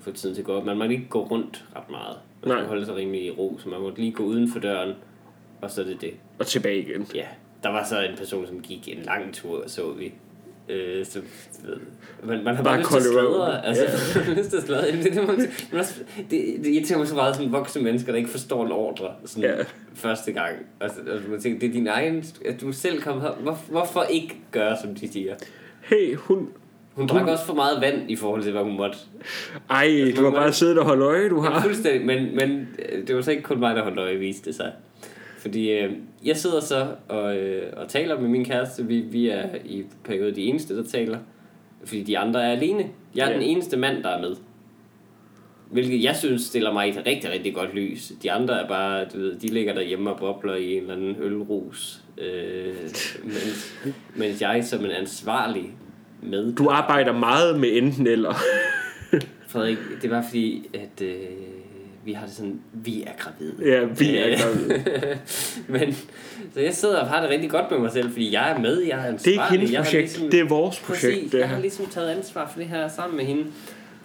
få 0.00 0.12
tiden 0.12 0.34
til 0.34 0.42
at 0.42 0.46
gå 0.46 0.52
op. 0.52 0.64
Man 0.64 0.78
måtte 0.78 0.94
ikke 0.94 1.08
gå 1.08 1.24
rundt 1.24 1.64
ret 1.76 1.90
meget. 1.90 2.16
Man 2.42 2.48
Nej. 2.48 2.56
skulle 2.56 2.68
holde 2.68 2.86
sig 2.86 2.96
rimelig 2.96 3.26
i 3.26 3.30
ro, 3.30 3.58
så 3.58 3.68
man 3.68 3.80
måtte 3.80 4.00
lige 4.00 4.12
gå 4.12 4.22
uden 4.22 4.48
for 4.48 4.58
døren, 4.60 4.94
og 5.62 5.70
så 5.70 5.80
er 5.80 5.84
det 5.84 6.00
det. 6.00 6.12
Og 6.38 6.46
tilbage 6.46 6.78
igen. 6.78 7.06
Ja, 7.14 7.26
der 7.62 7.68
var 7.68 7.84
så 7.84 8.00
en 8.00 8.16
person, 8.16 8.46
som 8.46 8.60
gik 8.60 8.88
en 8.88 9.02
lang 9.02 9.34
tur, 9.34 9.64
så 9.66 9.92
vi. 9.92 10.12
Øh, 10.70 11.06
så, 11.06 11.20
man, 12.24 12.44
man 12.44 12.56
har 12.56 12.62
bare, 12.62 12.74
Bare 12.74 12.78
lyst 12.78 12.90
til 12.92 13.02
sladre. 13.12 13.66
Altså, 13.66 13.84
man 14.18 14.24
har 14.24 14.34
lyst 14.34 14.50
til 14.50 14.62
sladre. 14.62 14.92
Det, 14.92 15.04
det, 15.04 15.26
man, 15.72 15.80
også, 15.80 15.94
det, 16.16 16.30
det 16.64 16.66
irriterer 16.66 16.98
mig 16.98 17.08
så 17.08 17.14
meget, 17.14 17.36
sådan 17.36 17.52
voksne 17.52 17.82
mennesker, 17.82 18.12
der 18.12 18.16
ikke 18.18 18.30
forstår 18.30 18.66
en 18.66 18.72
ordre 18.72 19.08
sådan, 19.24 19.42
Ja. 19.50 19.56
første 19.94 20.32
gang. 20.32 20.56
Altså, 20.80 20.98
altså, 21.10 21.30
man 21.30 21.40
tænker, 21.40 21.58
det 21.60 21.68
er 21.68 21.72
din 21.72 21.86
egen... 21.86 22.24
At 22.46 22.60
du 22.60 22.72
selv 22.72 23.02
kommer 23.02 23.22
her. 23.22 23.30
Hvor, 23.30 23.58
hvorfor 23.68 24.02
ikke 24.02 24.36
gøre, 24.52 24.76
som 24.82 24.94
de 24.94 25.12
siger? 25.12 25.34
Hey, 25.82 26.14
hun, 26.16 26.48
Hun 26.94 27.06
drak 27.06 27.28
også 27.28 27.44
for 27.44 27.54
meget 27.54 27.80
vand 27.80 28.10
i 28.10 28.16
forhold 28.16 28.42
til, 28.42 28.52
hvad 28.52 28.62
hun 28.62 28.76
måtte. 28.76 28.98
Ej, 29.70 30.12
du 30.16 30.24
har 30.24 30.30
bare 30.30 30.52
siddet 30.52 30.78
og 30.78 30.84
holdt 30.84 31.02
øje, 31.02 31.28
du 31.28 31.44
Ja, 31.44 31.50
har. 31.50 31.62
fuldstændig, 31.62 32.06
men, 32.06 32.36
men 32.36 32.68
øh, 32.88 33.06
det 33.06 33.16
var 33.16 33.22
så 33.22 33.30
ikke 33.30 33.42
kun 33.42 33.58
mig, 33.58 33.76
der 33.76 33.82
holdt 33.82 33.98
øje, 33.98 34.16
viste 34.16 34.44
det 34.44 34.54
sig. 34.54 34.72
Fordi 35.40 35.70
øh, 35.70 35.92
jeg 36.24 36.36
sidder 36.36 36.60
så 36.60 36.86
og, 37.08 37.36
øh, 37.36 37.72
og 37.76 37.88
taler 37.88 38.20
med 38.20 38.28
min 38.28 38.44
kæreste. 38.44 38.86
Vi, 38.86 39.00
vi 39.00 39.28
er 39.28 39.48
i 39.64 39.84
perioden 40.04 40.34
de 40.36 40.42
eneste, 40.42 40.76
der 40.76 40.84
taler. 40.84 41.18
Fordi 41.84 42.02
de 42.02 42.18
andre 42.18 42.44
er 42.44 42.50
alene. 42.52 42.84
Jeg 43.14 43.24
er 43.26 43.30
Ja. 43.30 43.34
den 43.34 43.42
eneste 43.42 43.76
mand, 43.76 44.02
der 44.02 44.08
er 44.08 44.20
med. 44.20 44.36
Hvilket 45.70 46.04
jeg 46.04 46.16
synes 46.16 46.42
stiller 46.42 46.72
mig 46.72 46.86
i 46.86 46.90
et 46.90 47.02
rigtig, 47.06 47.30
rigtig 47.30 47.54
godt 47.54 47.74
lys. 47.74 48.12
De 48.22 48.32
andre 48.32 48.62
er 48.62 48.68
bare, 48.68 49.04
du 49.04 49.18
ved, 49.18 49.34
de 49.38 49.46
ligger 49.48 49.74
derhjemme 49.74 50.10
og 50.10 50.18
bobler 50.18 50.54
i 50.54 50.72
en 50.74 50.80
eller 50.82 50.94
anden 50.94 51.16
ølrus. 51.20 52.00
Øh, 52.18 52.74
mens, 53.24 53.74
mens 54.16 54.40
jeg 54.42 54.64
som 54.64 54.84
en 54.84 54.90
ansvarlig 54.90 55.70
med... 56.22 56.54
Du 56.54 56.68
arbejder 56.68 57.12
meget 57.12 57.60
med 57.60 57.68
enten 57.72 58.06
eller. 58.06 58.34
Frederik, 59.48 59.78
det 60.02 60.10
var 60.10 60.22
fordi, 60.22 60.68
at 60.74 61.02
øh, 61.06 61.14
vi 62.04 62.12
har 62.12 62.26
det 62.26 62.34
sådan, 62.34 62.60
vi 62.72 63.02
er 63.02 63.10
gravide. 63.18 63.54
Ja, 63.64 63.84
vi 63.84 64.16
er 64.16 64.26
Øh, 64.28 64.36
gravide. 64.40 65.18
Men, 65.86 65.96
så 66.54 66.60
jeg 66.60 66.74
sidder 66.74 66.98
og 67.00 67.06
har 67.06 67.20
det 67.20 67.30
rigtig 67.30 67.50
godt 67.50 67.70
med 67.70 67.78
mig 67.78 67.90
selv, 67.92 68.10
fordi 68.10 68.32
jeg 68.34 68.50
er 68.50 68.58
med, 68.58 68.82
jeg 68.82 68.98
er 68.98 69.04
ansvarlig. 69.04 69.24
Det 69.24 69.36
er 69.38 69.42
ikke 69.52 69.66
hendes 69.66 69.76
projekt, 69.88 70.02
ligesom- 70.02 70.30
det 70.30 70.40
er 70.40 70.44
vores 70.48 70.80
projekt. 70.80 71.14
Præcis, 71.14 71.30
Det 71.30 71.38
jeg 71.38 71.48
har 71.48 71.60
ligesom 71.60 71.86
taget 71.86 72.10
ansvar 72.10 72.50
for 72.52 72.60
det 72.60 72.68
her 72.68 72.88
sammen 72.88 73.16
med 73.16 73.24
hende. 73.24 73.44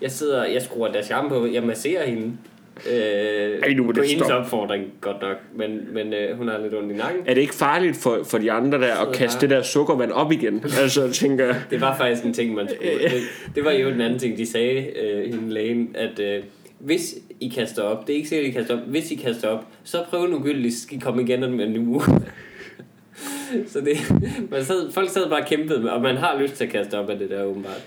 Jeg 0.02 0.12
sidder, 0.12 0.46
jeg 0.46 0.62
skruer 0.62 0.92
deres 0.92 1.06
charme 1.06 1.30
på, 1.30 1.46
jeg 1.46 1.64
masserer 1.64 2.06
hende. 2.10 2.32
Øh, 2.92 3.60
Ej, 3.64 3.74
nu 3.74 3.84
må 3.84 3.92
på 3.92 4.02
det 4.02 4.10
hendes 4.10 4.30
opfordring, 4.30 4.84
godt 5.02 5.22
nok. 5.22 5.38
Men, 5.56 5.94
men 5.94 6.14
øh, 6.14 6.38
hun 6.38 6.48
har 6.48 6.58
lidt 6.58 6.74
ondt 6.74 6.92
i 6.92 6.96
nakken. 6.96 7.22
Er 7.26 7.34
det 7.34 7.42
ikke 7.42 7.56
farligt 7.56 7.98
for, 7.98 8.20
for 8.24 8.38
de 8.38 8.52
andre 8.52 8.82
der 8.82 8.96
at 9.08 9.16
kaste 9.16 9.42
det 9.42 9.50
der 9.50 9.62
sukkervand 9.62 10.12
op 10.12 10.32
igen? 10.32 10.64
Altså, 10.82 11.12
tænker 11.12 11.56
Det 11.70 11.82
var 11.82 11.98
faktisk 11.98 12.24
en 12.24 12.34
ting, 12.34 12.54
man 12.54 12.68
skulle... 12.70 12.92
Det, 13.10 13.22
det 13.56 13.66
var 13.66 13.72
jo 13.72 13.88
en 13.90 14.02
anden 14.02 14.20
ting, 14.20 14.38
de 14.38 14.46
sagde, 14.46 14.98
øh, 15.00 15.34
hende 15.34 15.54
lægen, 15.54 15.96
at 15.96 16.20
øh, 16.20 16.44
hvis 16.80 17.16
I 17.40 17.48
kaster 17.48 17.82
op, 17.84 18.08
det 18.08 18.14
er 18.14 18.18
ikke 18.18 18.30
sikkert, 18.30 18.50
I 18.50 18.52
kaster 18.58 18.74
op, 18.74 18.80
hvis 18.88 19.12
I 19.12 19.16
kaster 19.16 19.48
op, 19.48 19.66
så 19.84 20.04
prøv 20.10 20.28
nu 20.28 20.40
gyldigt, 20.44 20.74
skal 20.76 20.98
I 20.98 21.00
komme 21.00 21.22
igen 21.22 21.44
om 21.44 21.60
en 21.60 21.78
uge. 21.88 22.02
så 23.72 23.80
det, 23.82 23.98
man 24.52 24.66
sad, 24.66 24.92
folk 24.92 25.10
sad 25.10 25.30
bare 25.30 25.42
og 25.42 25.48
kæmpede 25.48 25.80
med, 25.80 25.90
og 25.90 26.02
man 26.02 26.18
har 26.18 26.40
lyst 26.42 26.54
til 26.54 26.64
at 26.64 26.70
kaste 26.72 27.00
op 27.00 27.10
af 27.10 27.18
det 27.20 27.30
der 27.30 27.44
åbenbart. 27.44 27.82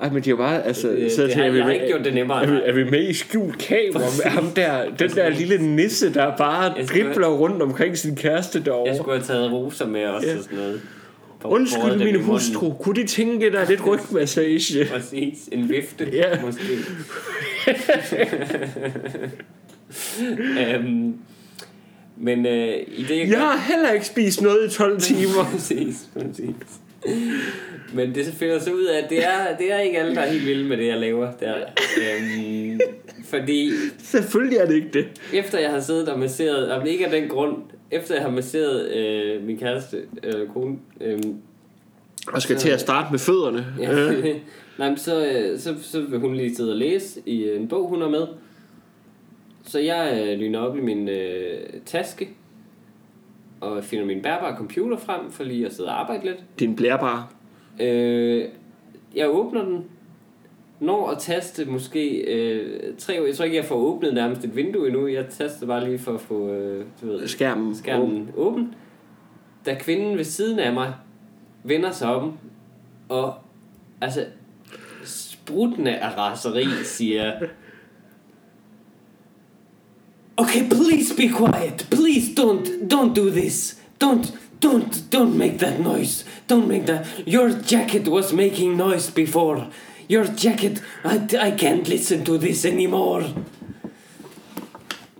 ej, 0.00 0.10
men 0.10 0.22
de 0.22 0.30
har 0.30 0.36
bare, 0.36 0.62
altså, 0.64 0.88
Øh, 0.90 1.10
så 1.10 1.22
det 1.22 1.30
tænker 1.30 1.44
har, 1.44 1.50
vi 1.50 1.56
jeg 1.58 1.64
har 1.66 1.72
ikke 1.72 1.86
gjort 1.86 2.04
det 2.04 2.14
nemmere. 2.14 2.44
Er 2.44 2.50
vi, 2.50 2.60
er 2.64 2.72
vi 2.72 2.90
med 2.90 3.08
i 3.08 3.12
skjult 3.12 3.58
kamera 3.58 3.98
med 4.24 4.30
ham 4.30 4.46
der, 4.56 4.84
den 4.98 5.10
der 5.10 5.28
lille 5.28 5.58
nisse, 5.76 6.14
der 6.14 6.36
bare 6.36 6.72
Jeg 6.78 6.88
dribler 6.88 7.28
rundt 7.28 7.62
omkring 7.62 7.98
sin 7.98 8.16
kæreste 8.16 8.58
Jeg 8.58 8.66
derovre? 8.66 8.96
skulle 8.96 9.16
have 9.18 9.24
taget 9.26 9.52
roser 9.52 9.86
med 9.86 10.04
også 10.06 10.28
Ja. 10.28 10.36
og 10.36 10.42
sådan 10.42 10.58
noget. 10.58 10.80
Undskyld, 11.44 11.98
min 12.12 12.20
hustru. 12.20 12.72
Kunne 12.74 13.02
de 13.02 13.06
tænke 13.06 13.52
dig 13.52 13.66
lidt 13.68 13.86
rygmassage? 13.86 14.86
Præcis, 14.92 15.48
en 15.52 15.68
vifte 15.68 16.08
Ja. 16.12 16.40
måske. 16.42 16.62
øhm, 20.74 21.14
men 22.16 22.46
øh, 22.46 22.74
i 22.96 23.02
det 23.08 23.18
jeg 23.18 23.28
Jeg 23.28 23.38
har 23.40 23.72
heller 23.74 23.90
ikke 23.90 24.06
spist 24.06 24.42
noget 24.42 24.72
i 24.72 24.76
12 24.76 25.00
timer. 25.10 25.44
præcis, 25.52 25.96
præcis. 26.12 26.54
Men 27.94 28.14
det 28.14 28.26
så 28.26 28.32
finder 28.32 28.58
så 28.58 28.72
ud 28.72 28.84
af, 28.84 28.98
at 29.02 29.10
det 29.10 29.24
er, 29.24 29.56
det 29.58 29.72
er 29.72 29.78
ikke 29.78 29.98
alle, 29.98 30.14
der 30.14 30.20
er 30.20 30.30
helt 30.32 30.46
vilde 30.46 30.64
med 30.68 30.76
det, 30.76 30.86
jeg 30.86 30.98
laver. 30.98 31.32
Der. 31.40 31.54
Øhm, 32.00 32.80
fordi 33.24 33.70
Selvfølgelig 33.98 34.58
er 34.58 34.66
det 34.66 34.74
ikke 34.74 34.90
det. 34.92 35.06
efter 35.32 35.58
jeg 35.58 35.70
har 35.70 35.80
siddet 35.80 36.08
og 36.08 36.18
masseret, 36.18 36.72
og 36.72 36.88
ikke 36.88 37.04
af 37.06 37.20
den 37.20 37.28
grund, 37.28 37.56
efter 37.94 38.14
jeg 38.14 38.24
har 38.24 38.30
masseret 38.30 38.90
øh, 38.90 39.42
min 39.42 39.58
kæreste, 39.58 39.96
øh, 40.22 40.48
kone, 40.48 40.78
øh, 41.00 41.18
Og 42.32 42.42
skal 42.42 42.56
til 42.56 42.70
at 42.70 42.80
starte 42.80 43.08
med 43.10 43.18
fødderne. 43.18 43.66
Ja. 43.78 44.10
Nej, 44.78 44.88
men 44.88 44.98
så, 44.98 45.26
øh, 45.26 45.58
så, 45.58 45.74
så 45.82 46.00
vil 46.00 46.18
hun 46.18 46.34
lige 46.34 46.56
sidde 46.56 46.72
og 46.72 46.76
læse 46.76 47.20
i 47.26 47.42
øh, 47.42 47.60
en 47.60 47.68
bog, 47.68 47.88
hun 47.88 48.00
har 48.00 48.08
med. 48.08 48.26
Så 49.62 49.78
jeg 49.78 50.24
øh, 50.26 50.38
lyner 50.38 50.58
op 50.58 50.76
i 50.76 50.80
min 50.80 51.08
øh, 51.08 51.60
taske, 51.86 52.28
og 53.60 53.84
finder 53.84 54.06
min 54.06 54.22
bærbare 54.22 54.56
computer 54.56 54.96
frem, 54.96 55.30
for 55.30 55.44
lige 55.44 55.66
at 55.66 55.74
sidde 55.74 55.88
og 55.88 56.00
arbejde 56.00 56.24
lidt. 56.24 56.44
Din 56.58 56.76
blærbare. 56.76 57.26
Øh, 57.80 58.44
jeg 59.14 59.30
åbner 59.30 59.64
den, 59.64 59.84
når 60.80 61.10
at 61.10 61.18
taste 61.18 61.64
måske 61.64 62.16
øh, 62.16 62.80
tre. 62.98 63.22
Jeg 63.26 63.36
tror 63.36 63.44
ikke, 63.44 63.56
jeg 63.56 63.64
får 63.64 63.74
åbnet 63.74 64.14
nærmest 64.14 64.44
et 64.44 64.56
vindue 64.56 64.86
endnu. 64.86 65.06
Jeg 65.06 65.26
taster 65.30 65.66
bare 65.66 65.84
lige 65.84 65.98
for 65.98 66.14
at 66.14 66.20
få 66.20 66.48
øh, 66.50 66.84
du 67.02 67.06
ved, 67.06 67.28
Skærmen. 67.28 67.76
skærmen 67.76 68.30
åben. 68.36 68.74
Da 69.66 69.74
kvinden 69.74 70.16
ved 70.16 70.24
siden 70.24 70.58
af 70.58 70.72
mig 70.72 70.94
vender 71.62 71.90
sig 71.92 72.14
om, 72.14 72.38
og 73.08 73.34
altså 74.00 74.24
spruttende 75.04 75.96
af 75.96 76.16
raseri 76.18 76.64
siger, 76.84 77.32
Okay, 80.36 80.68
please 80.68 81.14
be 81.16 81.28
quiet. 81.28 81.86
Please 81.90 82.32
don't 82.34 82.66
don't 82.94 83.14
do 83.14 83.30
this. 83.30 83.80
Don't 84.04 84.34
don't 84.64 85.14
don't 85.14 85.36
make 85.38 85.58
that 85.58 85.80
noise. 85.80 86.26
Don't 86.52 86.66
make 86.66 86.86
that. 86.86 87.06
Your 87.26 87.50
jacket 87.72 88.08
was 88.08 88.32
making 88.32 88.76
noise 88.76 89.12
before. 89.12 89.66
Your 90.10 90.24
jacket. 90.44 90.82
I, 91.04 91.16
I 91.48 91.50
can't 91.50 91.88
listen 91.88 92.24
to 92.24 92.36
this 92.38 92.64
anymore. 92.64 93.24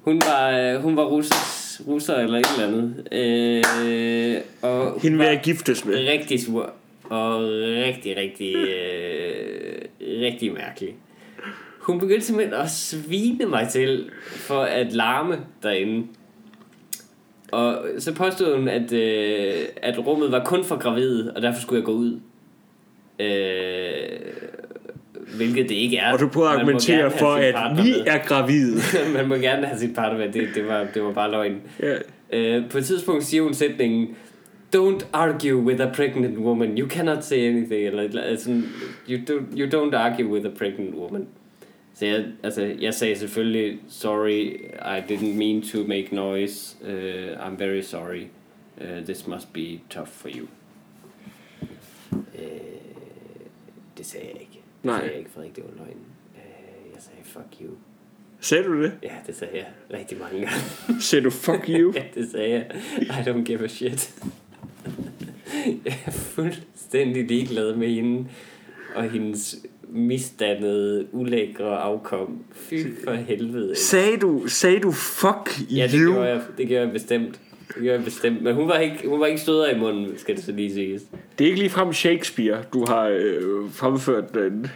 Hun 0.02 0.20
var 0.26 0.50
øh, 0.50 0.82
hun 0.82 0.96
var 0.96 1.04
russer, 1.04 1.82
russer 1.88 2.14
eller 2.16 2.38
et 2.38 2.46
eller 2.58 2.68
andet. 2.68 3.08
Øh, 3.12 4.40
og 4.62 4.90
hun 4.90 5.00
Hende 5.00 5.18
vil 5.18 5.26
jeg 5.26 5.40
giftes 5.44 5.84
med. 5.84 5.94
rigtig 6.08 6.44
sur 6.44 6.72
og 7.04 7.40
rigtig 7.84 8.16
rigtig 8.16 8.54
øh, 8.56 9.82
rigtig 10.20 10.52
mærkelig. 10.52 10.94
Hun 11.78 11.98
begyndte 11.98 12.26
simpelthen 12.26 12.60
at 12.60 12.70
svine 12.70 13.46
mig 13.46 13.68
til 13.68 14.10
for 14.24 14.60
at 14.62 14.92
larme 14.92 15.38
derinde. 15.62 16.06
Og 17.52 17.78
så 17.98 18.14
påstod 18.14 18.56
hun, 18.56 18.68
at, 18.68 18.92
øh, 18.92 19.54
at 19.76 20.06
rummet 20.06 20.32
var 20.32 20.44
kun 20.44 20.64
for 20.64 20.76
gravide, 20.78 21.32
og 21.36 21.42
derfor 21.42 21.60
skulle 21.60 21.78
jeg 21.78 21.86
gå 21.86 21.92
ud. 21.92 22.20
Øh, 23.18 24.08
hvilket 25.36 25.68
det 25.68 25.74
ikke 25.74 25.96
er. 25.96 26.12
Og 26.12 26.20
du 26.20 26.28
prøver 26.28 26.48
at 26.48 26.54
argumentere 26.54 27.10
for, 27.10 27.32
at 27.32 27.76
vi 27.76 27.82
med. 27.82 28.04
er 28.06 28.18
gravide. 28.18 28.80
Man 29.16 29.28
må 29.28 29.34
gerne 29.34 29.66
have 29.66 29.78
sit 29.78 29.94
partner 29.94 30.18
med. 30.18 30.32
Det, 30.32 30.48
det, 30.54 30.68
var, 30.68 30.86
det 30.94 31.02
var 31.02 31.12
bare 31.12 31.30
løgn. 31.30 31.60
Ja. 31.82 31.96
Øh, 32.32 32.70
på 32.70 32.78
et 32.78 32.84
tidspunkt 32.84 33.24
siger 33.24 33.42
hun 33.42 33.54
sætningen, 33.54 34.16
Don't 34.76 35.06
argue 35.12 35.56
with 35.56 35.80
a 35.80 35.92
pregnant 35.92 36.38
woman. 36.38 36.78
You 36.78 36.88
cannot 36.88 37.24
say 37.24 37.48
anything. 37.48 37.86
Eller 37.86 38.36
sådan, 38.36 38.64
you, 39.08 39.18
don't, 39.18 39.58
you 39.58 39.66
don't 39.66 39.94
argue 39.96 40.26
with 40.26 40.46
a 40.46 40.50
pregnant 40.58 40.94
woman. 40.94 41.26
Så 41.94 42.06
jeg, 42.06 42.24
altså, 42.42 42.74
jeg 42.80 42.94
sagde 42.94 43.16
selvfølgelig, 43.16 43.78
sorry, 43.88 44.60
I 44.80 45.12
didn't 45.12 45.36
mean 45.36 45.62
to 45.62 45.78
make 45.78 46.08
noise. 46.12 46.76
Uh, 46.82 47.46
I'm 47.46 47.56
very 47.58 47.82
sorry. 47.82 48.26
Uh, 48.80 49.04
this 49.04 49.26
must 49.26 49.52
be 49.52 49.80
tough 49.90 50.08
for 50.08 50.28
you. 50.28 50.46
Uh, 52.12 52.18
det 53.98 54.06
sagde 54.06 54.26
jeg 54.32 54.40
ikke. 54.40 54.53
Nej. 54.84 54.96
sagde 54.98 55.10
jeg 55.10 55.18
ikke, 55.18 55.30
Frederik. 55.30 55.56
Det 55.56 55.64
var 55.64 55.70
løgn. 55.84 55.96
Uh, 56.34 56.92
jeg 56.94 57.02
sagde, 57.02 57.20
fuck 57.24 57.62
you. 57.62 57.70
Sagde 58.40 58.64
du 58.64 58.82
det? 58.82 58.92
Ja, 59.02 59.12
det 59.26 59.36
sagde 59.36 59.56
jeg 59.56 59.66
rigtig 59.98 60.18
mange 60.18 60.34
gange. 60.40 61.00
Sagde 61.02 61.24
du 61.24 61.30
fuck 61.30 61.68
you? 61.68 61.92
Ja, 61.96 62.02
det 62.14 62.30
sagde 62.30 62.50
jeg. 62.50 62.66
I 63.00 63.28
don't 63.28 63.44
give 63.44 63.64
a 63.64 63.68
shit. 63.68 64.14
jeg 65.84 65.98
er 66.06 66.10
fuldstændig 66.10 67.24
ligeglad 67.28 67.76
med 67.76 67.88
hende 67.88 68.26
og 68.94 69.10
hendes 69.10 69.56
misdannede, 69.88 71.06
ulækre 71.12 71.78
afkom. 71.78 72.44
Fy 72.52 72.74
for 73.04 73.12
helvede. 73.12 73.76
Sagde 73.76 74.16
du, 74.16 74.46
sagde 74.46 74.80
du 74.80 74.92
fuck 74.92 75.70
Ja, 75.70 75.82
det 75.92 75.98
you? 76.00 76.12
gjorde 76.12 76.28
jeg, 76.28 76.42
det 76.58 76.68
gjorde 76.68 76.84
jeg 76.84 76.92
bestemt. 76.92 77.40
Det 77.74 77.84
jeg 77.84 78.04
bestemt. 78.04 78.42
Men 78.42 78.54
hun 78.54 78.68
var 78.68 78.78
ikke, 78.78 79.08
hun 79.08 79.20
var 79.20 79.26
ikke 79.26 79.40
støder 79.40 79.70
i 79.70 79.78
munden, 79.78 80.18
skal 80.18 80.36
det 80.36 80.44
så 80.44 80.52
lige 80.52 80.74
siges. 80.74 81.02
Det 81.38 81.44
er 81.44 81.48
ikke 81.48 81.60
ligefrem 81.60 81.92
Shakespeare, 81.92 82.62
du 82.72 82.84
har 82.88 83.08
øh, 83.08 83.70
fremført 83.70 84.34
den. 84.34 84.66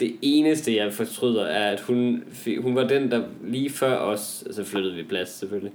Det 0.00 0.16
eneste, 0.22 0.76
jeg 0.76 0.92
fortryder, 0.92 1.44
er, 1.44 1.70
at 1.70 1.80
hun, 1.80 2.24
hun 2.60 2.74
var 2.74 2.88
den, 2.88 3.10
der 3.10 3.22
lige 3.44 3.70
før 3.70 3.96
os, 3.96 4.42
altså 4.46 4.64
flyttede 4.64 4.94
vi 4.94 5.02
plads 5.02 5.28
selvfølgelig, 5.28 5.72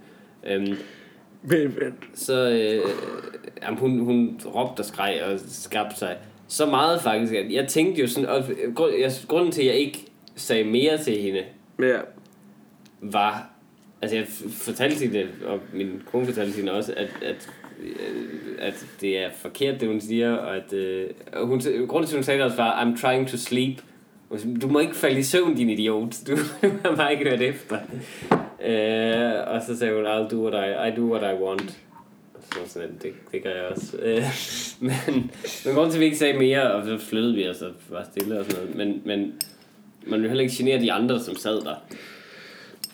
øhm, 0.48 0.76
Men, 1.44 1.64
men, 1.64 1.94
så 2.14 2.50
øh, 2.50 2.90
jamen, 3.64 3.80
hun, 3.80 4.00
hun 4.00 4.40
råbte 4.46 4.82
og 4.82 4.86
skreg 4.86 5.22
og 5.24 5.40
skabte 5.48 5.98
sig 5.98 6.18
så 6.48 6.66
meget 6.66 7.02
faktisk, 7.02 7.34
at 7.34 7.52
jeg 7.52 7.68
tænkte 7.68 8.02
jo 8.02 8.08
sådan, 8.08 8.30
og 8.30 8.44
grund, 8.76 8.94
jeg, 9.00 9.12
grunden 9.28 9.52
til, 9.52 9.62
at 9.62 9.68
jeg 9.68 9.76
ikke 9.76 10.06
sagde 10.36 10.64
mere 10.64 10.98
til 10.98 11.18
hende, 11.18 11.44
ja. 11.80 12.00
var, 13.02 13.51
altså 14.02 14.18
jeg 14.18 14.26
fortalte 14.52 15.06
hende, 15.06 15.28
og 15.46 15.60
min 15.74 16.02
kone 16.12 16.26
fortalte 16.26 16.56
hende 16.56 16.72
også, 16.72 16.94
at, 16.98 17.10
at, 17.22 17.50
øh, 17.84 18.58
at 18.60 18.86
det 19.02 19.18
er 19.18 19.30
forkert, 19.36 19.82
det 19.82 19.88
hun 19.88 20.02
siger, 20.02 20.34
og 20.34 20.56
at 20.56 20.74
øh, 20.74 21.10
og 21.34 21.48
hun, 21.48 21.62
grunden 21.88 22.08
til, 22.08 22.16
at 22.16 22.18
hun 22.18 22.24
sagde 22.24 22.38
det 22.38 22.46
også 22.46 22.58
var, 22.58 22.84
I'm 22.84 23.02
trying 23.02 23.28
to 23.28 23.38
sleep. 23.38 23.82
Du 24.62 24.68
må 24.68 24.80
ikke 24.80 24.96
falde 24.96 25.20
i 25.20 25.24
søvn, 25.24 25.56
din 25.56 25.70
idiot. 25.70 26.16
Du 26.28 26.38
har 26.86 26.96
bare 26.96 27.12
ikke 27.12 27.30
hørt 27.30 27.42
efter. 27.42 27.78
Øh, 28.66 29.48
og 29.48 29.62
så 29.68 29.78
sagde 29.78 29.96
hun, 29.96 30.06
I'll 30.06 30.30
do 30.30 30.50
what 30.50 30.70
I, 30.70 30.92
I 30.92 30.96
do 30.96 31.14
what 31.14 31.36
I 31.36 31.44
want. 31.44 31.80
Så 32.42 32.60
sådan, 32.68 32.98
det, 33.02 33.14
det 33.32 33.44
gør 33.44 33.50
jeg 33.50 33.64
også. 33.64 33.98
Øh, 33.98 34.24
men, 34.88 35.32
men 35.66 35.76
grunden 35.76 35.92
til, 35.92 35.98
at 35.98 36.00
vi 36.00 36.06
ikke 36.06 36.18
sagde 36.18 36.40
mere, 36.40 36.74
og 36.74 36.86
så 36.86 36.98
flyttede 36.98 37.36
vi 37.36 37.48
os 37.48 37.62
og 37.62 37.72
var 37.90 38.08
stille 38.12 38.40
og 38.40 38.46
sådan 38.46 38.62
noget. 38.62 38.78
Men, 38.78 39.02
men 39.06 39.34
man 40.06 40.20
ville 40.20 40.30
heller 40.30 40.44
ikke 40.44 40.56
genere 40.58 40.80
de 40.80 40.92
andre, 40.92 41.20
som 41.20 41.36
sad 41.36 41.62
der. 41.62 41.76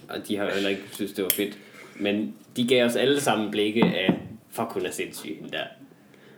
Og 0.10 0.28
de 0.28 0.38
har 0.38 0.46
jo 0.46 0.52
heller 0.52 0.70
ikke 0.70 0.82
synes, 0.91 1.13
det 1.13 1.24
var 1.24 1.30
fedt. 1.30 1.58
Men 2.00 2.34
de 2.56 2.67
gav 2.67 2.86
os 2.86 2.96
alle 2.96 3.22
sammen 3.22 3.52
blikke 3.52 3.84
af, 3.84 4.20
fuck 4.50 4.70
hun 4.72 4.86
er 4.86 4.91
sindssyg, 4.91 5.38
der. 5.52 5.63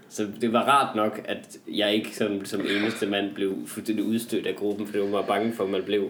Så 0.10 0.27
det 0.41 0.53
var 0.53 0.62
rart 0.63 0.95
nok, 0.95 1.21
at 1.25 1.58
jeg 1.67 1.93
ikke 1.93 2.15
som, 2.15 2.45
som 2.45 2.62
eneste 2.62 3.05
mand 3.08 3.34
blev 3.36 3.55
fuldstændig 3.67 4.05
udstødt 4.05 4.47
af 4.47 4.55
gruppen, 4.55 4.88
for 4.88 4.97
det 4.97 5.12
var 5.12 5.21
bange 5.21 5.53
for, 5.53 5.63
at 5.63 5.69
man 5.69 5.84
blev. 5.84 6.10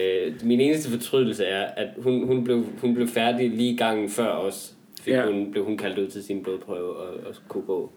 Øh, 0.00 0.34
min 0.44 0.60
eneste 0.60 0.90
fortrydelse 0.90 1.44
er, 1.44 1.64
at 1.64 1.88
hun, 1.98 2.26
hun, 2.26 2.44
blev, 2.44 2.66
hun 2.80 2.94
blev 2.94 3.08
færdig 3.08 3.50
lige 3.50 3.76
gangen 3.76 4.10
før 4.10 4.28
os. 4.30 4.74
Fik 5.00 5.14
Ja. 5.14 5.26
hun, 5.26 5.50
blev 5.52 5.64
hun 5.64 5.76
kaldt 5.76 5.98
ud 5.98 6.08
til 6.08 6.24
sin 6.24 6.42
blodprøve 6.42 6.96
og, 6.96 7.26
og 7.26 7.34
kunne 7.48 7.64
gå. 7.64 7.92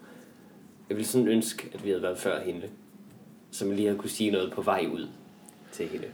Jeg 0.88 0.96
ville 0.96 1.08
sådan 1.08 1.28
ønske, 1.28 1.68
at 1.74 1.84
vi 1.84 1.88
havde 1.88 2.02
været 2.02 2.18
før 2.18 2.40
hende. 2.44 2.62
Som 3.50 3.70
lige 3.70 3.86
havde 3.86 3.98
kunne 3.98 4.10
sige 4.10 4.30
noget 4.30 4.52
på 4.52 4.62
vej 4.62 4.86
ud 4.92 5.06
til 5.72 5.86
hende. 5.88 6.06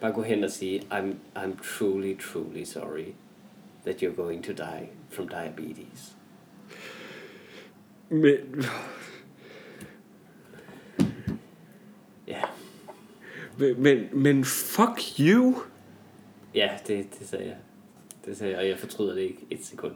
Bare 0.00 0.12
gå 0.12 0.22
hen 0.22 0.44
og 0.44 0.50
sige, 0.50 0.80
I'm, 0.92 1.14
I'm 1.38 1.62
truly, 1.78 2.18
truly 2.18 2.64
sorry 2.64 3.06
that 3.86 4.02
you're 4.02 4.14
going 4.16 4.44
to 4.44 4.52
die 4.52 4.88
from 5.10 5.28
diabetes. 5.28 6.16
Men, 8.10 8.64
Ja, 12.28 12.42
men, 13.58 13.82
men, 13.82 14.08
men 14.12 14.44
fuck 14.44 15.00
you. 15.20 15.54
ja 16.54 16.68
det, 16.86 17.06
det 17.18 17.28
sagde 17.28 17.44
jeg. 17.44 17.56
Det 18.24 18.36
sagde 18.36 18.52
jeg, 18.52 18.60
og 18.60 18.68
jeg 18.68 18.78
fortryder 18.78 19.14
det 19.14 19.20
ikke 19.22 19.46
et 19.50 19.64
sekund. 19.64 19.94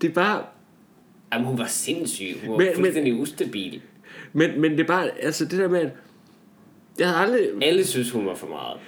Det 0.00 0.10
er 0.10 0.14
bare... 0.14 0.46
Jamen, 1.32 1.46
hun 1.46 1.58
var 1.58 1.66
sindssyg. 1.66 2.34
Hun 2.40 2.50
var 2.50 2.56
Men- 2.58 2.66
men, 2.66 2.66
men- 2.66 2.74
fuldstændig 2.84 3.14
ustabil. 3.14 3.82
Men, 4.32 4.60
men 4.60 4.70
det 4.72 4.80
er 4.80 4.84
bare... 4.86 5.10
Altså 5.18 5.44
det 5.44 5.58
der 5.58 5.68
med, 5.68 5.80
at... 5.80 5.92
Jeg 6.98 7.08
havde 7.08 7.20
aldrig... 7.20 7.48
Alle 7.62 7.84
synes, 7.86 8.10
hun 8.10 8.26
var 8.26 8.34
for 8.34 8.46
meget. 8.48 8.80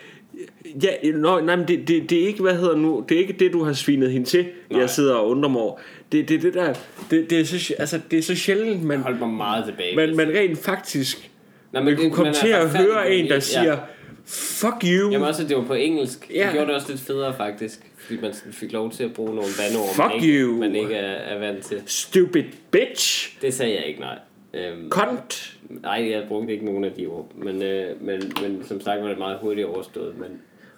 Ja, 0.82 1.10
nå, 1.10 1.40
nej, 1.40 1.56
men 1.56 1.68
det, 1.68 1.88
det, 1.88 2.10
det 2.10 2.22
er 2.22 2.26
ikke, 2.26 2.42
hvad 2.42 2.54
hedder 2.56 2.76
nu, 2.76 3.04
det 3.08 3.14
er 3.14 3.18
ikke 3.18 3.32
det, 3.32 3.52
du 3.52 3.62
har 3.64 3.72
svinet 3.72 4.10
hende 4.12 4.26
til, 4.26 4.46
Nej. 4.70 4.80
jeg 4.80 4.90
sidder 4.90 5.14
og 5.14 5.28
undrer 5.28 5.48
mig 5.50 5.62
over. 5.62 5.76
Det, 6.12 6.28
det, 6.28 6.42
det 6.42 6.54
der, 6.54 6.74
det, 7.10 7.30
det, 7.30 7.40
er 7.40 7.44
så, 7.44 7.74
altså, 7.78 8.00
det 8.10 8.18
er 8.18 8.22
så 8.22 8.34
sjældent, 8.34 8.82
man, 8.82 8.96
Jeg 8.96 9.02
holdt 9.02 9.18
mig 9.18 9.28
meget 9.28 9.64
tilbage. 9.64 9.96
man, 9.96 10.16
man 10.16 10.28
rent 10.28 10.58
faktisk 10.58 11.30
Nå, 11.72 11.80
man 11.80 11.96
kunne 11.96 12.10
komme 12.10 12.24
man 12.32 12.34
til 12.34 12.48
at 12.48 12.70
høre 12.78 13.14
en, 13.14 13.24
der 13.28 13.34
ja. 13.34 13.40
siger, 13.40 13.78
fuck 14.26 14.84
you, 14.84 15.10
Jamen 15.10 15.28
også, 15.28 15.44
det 15.44 15.56
var 15.56 15.64
på 15.64 15.74
engelsk. 15.74 16.30
Ja. 16.34 16.44
Det 16.44 16.52
gjorde 16.52 16.66
det 16.66 16.74
også 16.74 16.88
lidt 16.88 17.00
federe, 17.00 17.34
faktisk. 17.36 17.80
Fordi 17.98 18.20
man 18.20 18.32
fik 18.52 18.72
lov 18.72 18.92
til 18.92 19.04
at 19.04 19.12
bruge 19.12 19.34
nogle 19.34 19.50
vandord, 19.58 19.88
Fuck 19.94 20.06
man 20.06 20.14
ikke, 20.24 20.40
you. 20.40 20.58
man 20.58 20.76
ikke 20.76 20.94
er, 20.94 21.34
er 21.34 21.38
vant 21.38 21.64
til. 21.64 21.82
stupid 21.86 22.44
bitch, 22.70 23.36
Det 23.42 23.54
sagde 23.54 23.74
jeg 23.74 23.84
ikke, 23.86 24.00
nej. 24.00 24.18
Øhm, 24.54 24.90
cunt. 24.90 25.53
Nej, 25.68 26.08
jeg 26.10 26.24
brugte 26.28 26.52
ikke 26.52 26.64
nogen 26.64 26.84
af 26.84 26.92
de 26.92 27.06
ord. 27.06 27.28
Men, 27.36 27.62
øh, 27.62 28.02
men, 28.02 28.22
men 28.42 28.64
som 28.64 28.80
sagt 28.80 29.02
var 29.02 29.08
det 29.08 29.18
meget 29.18 29.38
hurtigt 29.40 29.66
overstået. 29.66 30.18
Men 30.18 30.28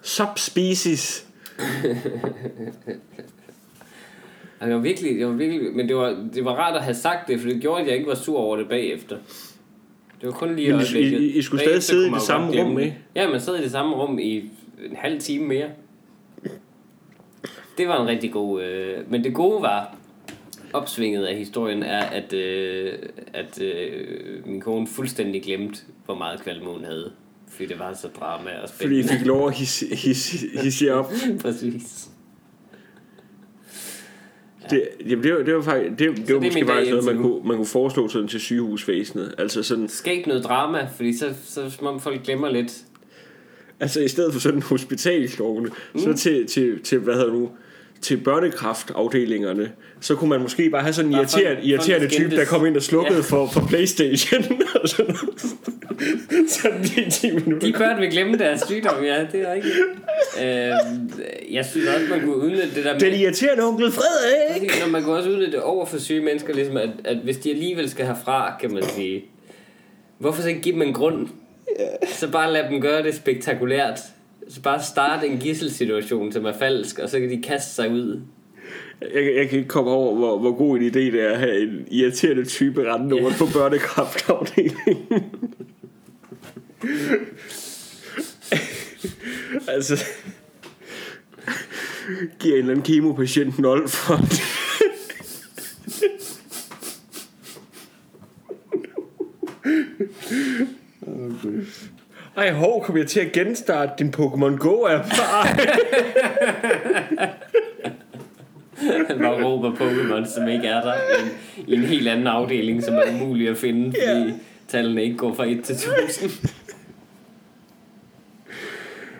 Subspecies. 0.01 1.27
jeg 4.61 4.69
var 4.71 4.77
virkelig, 4.77 5.19
jeg 5.19 5.27
var 5.27 5.33
virkelig, 5.33 5.75
men 5.75 5.87
det 5.87 5.95
var, 5.95 6.27
det 6.33 6.45
var 6.45 6.51
rart 6.51 6.75
at 6.75 6.83
have 6.83 6.95
sagt 6.95 7.27
det, 7.27 7.39
for 7.39 7.49
det 7.49 7.61
gjorde, 7.61 7.81
at 7.81 7.87
jeg 7.87 7.95
ikke 7.95 8.07
var 8.07 8.15
sur 8.15 8.39
over 8.39 8.57
det 8.57 8.69
bagefter. 8.69 9.17
Det 10.21 10.27
var 10.27 10.33
kun 10.33 10.55
lige 10.55 10.71
Men 10.71 10.79
I- 10.79 10.83
øjeblikket. 10.83 11.21
I- 11.21 11.37
I 11.37 11.41
skulle 11.41 11.59
Bagefter 11.59 11.79
stadig 11.81 11.83
sidde 11.83 12.07
i 12.07 12.11
det 12.13 12.21
samme 12.21 12.63
rum, 12.63 12.79
ikke? 12.79 12.97
Ja, 13.15 13.29
man 13.29 13.41
sad 13.41 13.55
i 13.59 13.61
det 13.63 13.71
samme 13.71 13.95
rum 13.95 14.19
i 14.19 14.37
en 14.89 14.95
halv 14.95 15.19
time 15.19 15.45
mere. 15.47 15.67
Det 17.77 17.87
var 17.87 18.01
en 18.01 18.07
rigtig 18.07 18.31
god... 18.31 18.63
Øh, 18.63 19.11
men 19.11 19.23
det 19.23 19.33
gode 19.33 19.61
var, 19.61 19.95
opsvinget 20.73 21.25
af 21.25 21.37
historien 21.37 21.83
er, 21.83 21.99
at, 21.99 22.33
øh, 22.33 22.93
at 23.33 23.61
øh, 23.61 24.47
min 24.47 24.61
kone 24.61 24.87
fuldstændig 24.87 25.43
glemte, 25.43 25.79
hvor 26.05 26.15
meget 26.15 26.41
kvalme 26.43 26.65
hun 26.65 26.83
havde. 26.83 27.11
Fordi 27.49 27.65
det 27.65 27.79
var 27.79 27.93
så 27.93 28.07
drama 28.19 28.49
og 28.63 28.69
Fordi 28.69 28.99
I 28.99 29.03
spændende. 29.03 29.19
fik 29.19 29.27
lov 29.27 29.47
at 29.47 29.53
hisse, 29.53 29.95
hisse, 30.63 30.93
op. 30.93 31.11
Præcis. 31.41 32.09
Det, 34.69 34.89
jamen 35.09 35.23
det, 35.23 35.33
var, 35.33 35.43
det 35.43 35.55
var 35.55 35.61
faktisk, 35.61 35.89
det, 35.89 35.99
det 35.99 36.33
var 36.33 36.39
det 36.39 36.47
måske 36.47 36.65
faktisk 36.65 36.91
noget, 36.91 37.05
man 37.05 37.17
kunne, 37.17 37.47
man 37.47 37.57
kunne 37.57 37.65
foreslå 37.65 38.07
sådan 38.07 38.27
til 38.27 38.39
sygehusvæsenet. 38.39 39.35
Altså 39.37 39.63
sådan, 39.63 39.89
Skab 39.89 40.27
noget 40.27 40.43
drama, 40.43 40.87
fordi 40.95 41.17
så, 41.17 41.33
så 41.43 41.69
som 41.69 41.87
om 41.87 41.99
folk 41.99 42.23
glemmer 42.23 42.49
lidt. 42.49 42.73
Altså 43.79 44.01
i 44.01 44.07
stedet 44.07 44.33
for 44.33 44.39
sådan 44.39 44.61
hospitalslovene, 44.61 45.69
mm. 45.93 45.99
så 45.99 46.13
til, 46.13 46.47
til, 46.47 46.83
til, 46.83 46.99
hvad 46.99 47.13
hedder 47.13 47.33
nu, 47.33 47.49
til 48.01 48.17
børnekraftafdelingerne, 48.17 49.71
så 50.01 50.15
kunne 50.15 50.29
man 50.29 50.41
måske 50.41 50.69
bare 50.69 50.81
have 50.81 50.93
sådan 50.93 51.11
en 51.11 51.17
irriterende, 51.17 51.63
irriterende 51.63 52.07
type, 52.07 52.35
der 52.35 52.45
kom 52.45 52.65
ind 52.65 52.75
og 52.75 52.83
slukkede 52.83 53.17
Ja. 53.17 53.21
for, 53.23 53.47
for 53.47 53.65
Playstation. 53.69 54.43
sådan, 56.49 56.81
lige 56.81 57.09
10 57.11 57.31
minutter. 57.31 57.67
De 57.67 57.73
børn 57.77 58.01
vil 58.01 58.11
glemme 58.11 58.37
deres 58.37 58.61
sygdom, 58.67 59.03
ja, 59.03 59.25
det 59.31 59.41
er 59.41 59.53
rigtigt. 59.53 59.75
Øh, 60.41 61.53
jeg 61.55 61.65
synes 61.65 61.87
også, 61.87 62.05
man 62.09 62.21
kunne 62.21 62.35
udnytte 62.37 62.75
det 62.75 62.85
der 62.85 62.93
med... 62.93 62.99
Den 62.99 63.13
irriterende 63.13 63.63
onkel 63.63 63.91
Frederik! 63.91 64.71
Når 64.83 64.89
man 64.91 65.03
kan 65.03 65.13
også 65.13 65.29
udnytte 65.29 65.51
det 65.51 65.61
over 65.61 65.85
for 65.85 65.97
syge 65.99 66.21
mennesker, 66.21 66.53
ligesom 66.53 66.77
at, 66.77 66.89
at 67.05 67.17
hvis 67.17 67.37
de 67.37 67.51
alligevel 67.51 67.89
skal 67.89 68.05
herfra, 68.05 68.57
kan 68.61 68.73
man 68.73 68.83
sige, 68.83 69.25
hvorfor 70.17 70.41
så 70.41 70.49
ikke 70.49 70.61
give 70.61 70.73
dem 70.73 70.81
en 70.81 70.93
grund? 70.93 71.27
Så 72.07 72.27
bare 72.31 72.53
lad 72.53 72.69
dem 72.71 72.81
gøre 72.81 73.03
det 73.03 73.15
spektakulært. 73.15 73.99
Så 74.49 74.61
bare 74.61 74.83
starte 74.83 75.27
en 75.27 75.37
gisselsituation, 75.39 76.31
som 76.31 76.45
er 76.45 76.53
falsk, 76.53 76.99
og 76.99 77.09
så 77.09 77.19
kan 77.19 77.29
de 77.29 77.41
kaste 77.41 77.73
sig 77.75 77.91
ud. 77.91 78.21
Jeg, 79.01 79.35
jeg 79.35 79.49
kan 79.49 79.59
ikke 79.59 79.69
komme 79.69 79.91
over, 79.91 80.15
hvor, 80.15 80.37
hvor 80.39 80.57
god 80.57 80.77
en 80.77 80.83
idé 80.87 80.99
det 80.99 81.21
er 81.21 81.29
at 81.31 81.39
have 81.39 81.61
en 81.61 81.87
irriterende 81.91 82.45
type 82.45 82.93
rendende 82.93 83.15
Ja. 83.15 83.23
rundt 83.23 83.37
på 83.37 83.45
børnekraftafdelingen. 83.53 85.23
altså... 89.67 90.03
Giver 92.39 92.53
en 92.55 92.59
eller 92.59 92.71
anden 92.71 92.85
kemopatient 92.85 93.59
0 93.59 93.87
for 93.89 94.19
Ej, 102.37 102.51
hov, 102.51 102.83
kom 102.83 102.97
jeg 102.97 103.07
til 103.07 103.19
at 103.19 103.31
genstarte 103.31 103.91
din 103.99 104.13
Pokémon 104.17 104.57
Go-app? 104.57 105.03
Han 109.09 109.19
bare 109.19 109.43
råber 109.45 109.71
Pokémon, 109.75 110.33
som 110.35 110.47
ikke 110.47 110.67
er 110.67 110.81
der, 110.81 110.93
i 110.93 111.21
en, 111.21 111.29
i 111.67 111.73
en 111.75 111.81
helt 111.83 112.07
anden 112.07 112.27
afdeling, 112.27 112.83
som 112.83 112.93
er 112.95 113.01
umulig 113.21 113.49
at 113.49 113.57
finde, 113.57 113.85
fordi 113.85 114.27
Ja. 114.27 114.33
tallene 114.67 115.03
ikke 115.03 115.17
går 115.17 115.33
fra 115.33 115.45
1 115.45 115.63
til 115.63 115.75
1000. 115.75 116.29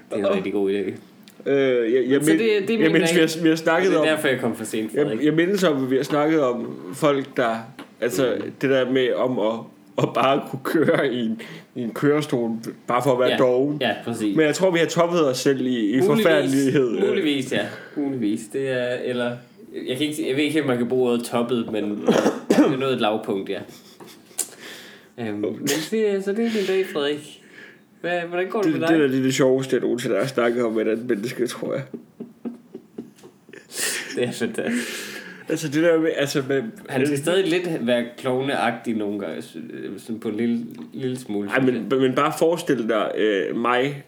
Det 0.09 0.23
er 0.23 0.27
en 0.29 0.35
rigtig 0.35 0.53
god 0.53 0.71
idé. 0.71 0.93
Øh, 1.49 1.93
jeg, 1.93 2.03
jeg, 2.09 2.23
Så 2.25 2.31
men, 2.31 2.39
det- 2.39 2.67
det 2.67 2.69
er 2.69 2.79
jeg 2.79 2.79
min 2.79 2.91
mindes, 2.91 3.15
vi 3.15 3.19
har, 3.19 3.41
vi 3.43 3.49
har 3.49 3.55
snakket 3.55 3.91
Det 3.91 3.99
om... 3.99 4.05
er 4.07 4.09
derfor, 4.09 4.27
jeg 4.27 4.39
kom 4.39 4.55
for 4.55 4.65
sent, 4.65 4.91
Frederik. 4.91 5.17
Jeg, 5.17 5.25
jeg 5.25 5.33
mindes 5.33 5.63
om, 5.63 5.83
at 5.83 5.91
vi 5.91 5.95
har 5.95 6.03
snakket 6.03 6.41
om 6.43 6.75
folk, 6.93 7.37
der... 7.37 7.55
Altså, 8.01 8.35
det 8.61 8.69
der 8.69 8.91
med 8.91 9.13
om 9.13 9.39
at, 9.39 9.53
at 10.03 10.09
bare 10.13 10.41
kunne 10.49 10.59
køre 10.63 11.13
i 11.13 11.25
en, 11.25 11.41
i 11.75 11.81
en 11.81 11.91
kørestol, 11.93 12.51
bare 12.87 13.03
for 13.03 13.13
at 13.13 13.19
være 13.19 13.29
ja. 13.29 13.37
doven. 13.37 13.77
Ja, 13.81 13.95
præcis. 14.03 14.35
Men 14.37 14.45
jeg 14.45 14.55
tror, 14.55 14.71
vi 14.71 14.79
har 14.79 14.85
toppet 14.85 15.27
os 15.27 15.37
selv 15.37 15.65
i, 15.65 15.97
i 15.97 16.01
forfærdelighed. 16.01 16.97
øh. 16.97 17.07
Muligvis, 17.07 17.51
ja. 17.51 17.65
Muligvis. 17.95 18.41
Det 18.53 18.69
er, 18.69 18.87
eller... 18.87 19.31
Jeg, 19.87 19.97
kan 19.97 20.07
ikke, 20.07 20.27
jeg 20.27 20.35
ved 20.35 20.43
ikke, 20.43 20.61
om 20.61 20.67
man 20.67 20.77
kan 20.77 20.87
bruge 20.87 21.11
ordet 21.11 21.25
toppet, 21.25 21.71
men 21.71 21.83
det 22.49 22.57
er 22.57 22.77
noget 22.77 22.93
et 22.93 23.01
lavpunkt, 23.01 23.49
ja. 23.49 23.59
Øhm, 25.19 25.35
men 25.35 25.61
det, 25.61 26.23
så 26.23 26.31
det 26.31 26.45
er 26.45 26.49
din 26.51 26.65
dag, 26.67 26.85
Frederik. 26.93 27.43
Hvad, 28.01 28.19
hvordan 28.19 28.49
går 28.49 28.61
det, 28.61 28.71
Det, 28.71 28.79
med 28.79 28.87
det 28.87 28.95
er 28.95 28.99
dig? 29.07 29.11
det, 29.11 29.23
det 29.23 29.33
sjoveste, 29.33 29.75
jeg 29.75 29.81
nogensinde 29.81 30.15
har 30.15 30.25
snakket 30.25 30.63
om 30.63 30.79
andet 30.79 31.05
menneske, 31.09 31.47
tror 31.47 31.73
jeg. 31.73 31.83
Det 34.15 34.23
er 34.23 34.31
fantastisk. 34.31 35.16
Altså, 35.49 35.67
det 35.67 35.83
der 35.83 35.99
med... 35.99 36.09
Altså, 36.15 36.43
med 36.47 36.63
Han 36.89 37.05
skal 37.05 37.17
stadig 37.17 37.47
lidt 37.47 37.87
være 37.87 38.05
klovneagtig 38.17 38.95
nogle 38.95 39.19
gange, 39.19 39.35
øh, 39.73 39.99
sådan 39.99 40.19
på 40.19 40.27
en 40.29 40.35
lille, 40.37 40.65
lille 40.93 41.19
smule. 41.19 41.49
Ej, 41.49 41.59
synes 41.61 41.83
men, 41.89 41.99
men 42.01 42.15
bare 42.15 42.33
forestil 42.39 42.89
dig 42.89 43.11
øh, 43.17 43.55
mig, 43.55 44.03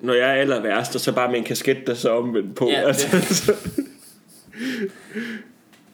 når 0.00 0.14
jeg 0.14 0.28
er 0.30 0.32
aller 0.40 0.62
værst, 0.62 0.94
og 0.94 1.00
så 1.00 1.12
bare 1.14 1.30
med 1.30 1.38
en 1.38 1.44
kasket, 1.44 1.86
der 1.86 1.94
så 1.94 2.10
omvendt 2.10 2.54
på. 2.56 2.68
Ja, 2.70 2.80
det- 2.80 2.86
altså, 2.86 3.34
så, 3.34 3.52
jeg. 3.52 4.90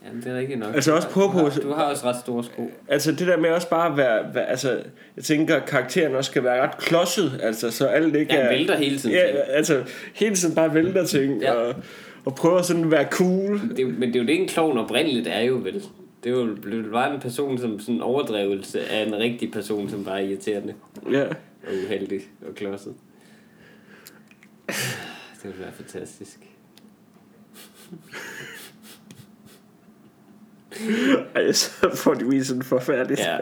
Jamen, 0.07 0.23
det 0.25 0.33
er 0.33 0.39
rigtigt 0.39 0.59
nok. 0.59 0.75
Altså 0.75 0.93
også 0.97 1.09
på- 1.09 1.21
du, 1.21 1.29
har, 1.29 1.51
på- 1.51 1.61
du 1.63 1.73
har 1.73 1.83
også 1.85 2.07
ret 2.07 2.17
store 2.21 2.45
sko. 2.45 2.71
altså 2.89 3.13
det 3.13 3.27
der 3.27 3.37
med 3.37 3.51
også 3.51 3.69
bare 3.69 3.91
at 3.93 3.97
være, 3.97 4.35
være 4.35 4.45
altså, 4.47 4.71
jeg 5.17 5.25
tænker, 5.25 5.59
karakteren 5.61 6.15
også 6.15 6.31
skal 6.31 6.45
være 6.45 6.63
ret 6.63 6.79
klodset, 6.79 7.41
altså, 7.43 7.71
så 7.71 7.87
alt 7.87 8.17
ikke 8.17 8.35
Ja, 8.35 8.41
er... 8.41 8.49
vælter 8.49 8.77
hele 8.77 8.99
tiden. 8.99 9.17
Ja, 9.17 9.23
altså, 9.49 9.83
hele 10.15 10.35
tiden 10.35 10.55
bare 10.55 10.75
vælter 10.75 11.05
ting, 11.07 11.43
ja. 11.43 11.53
og, 11.53 11.75
og 12.25 12.35
prøver 12.35 12.63
sådan 12.63 12.85
at 12.85 12.91
være 12.91 13.09
cool. 13.11 13.77
det, 13.77 13.87
men 13.99 14.09
det 14.09 14.17
er 14.17 14.21
jo 14.21 14.27
det, 14.27 14.41
en 14.41 14.49
klovn 14.49 14.79
oprindeligt 14.79 15.27
er 15.29 15.41
jo 15.41 15.55
vel. 15.55 15.83
Det 16.25 16.33
er 16.33 16.37
jo 16.45 16.57
blevet 16.63 16.93
bare 16.93 17.15
en 17.15 17.21
person 17.21 17.59
som 17.59 17.81
sådan 17.81 17.95
en 17.95 18.01
overdrivelse 18.03 18.85
af 18.89 19.07
en 19.07 19.17
rigtig 19.17 19.53
person, 19.53 19.89
som 19.91 20.05
bare 20.05 20.23
er 20.23 20.27
irriterende 20.29 20.75
Ja. 21.11 21.25
og 21.67 21.73
uheldig 21.85 22.21
og 22.49 22.55
klodset. 22.55 22.95
Det 24.67 25.45
ville 25.51 25.59
være 25.61 25.73
fantastisk. 25.73 26.39
Ej, 31.35 31.53
så 31.53 31.71
får 31.95 32.15
de 32.15 32.45
sådan 32.45 32.61
en 32.61 32.65
forfærdelig 32.65 33.19
Ja. 33.19 33.37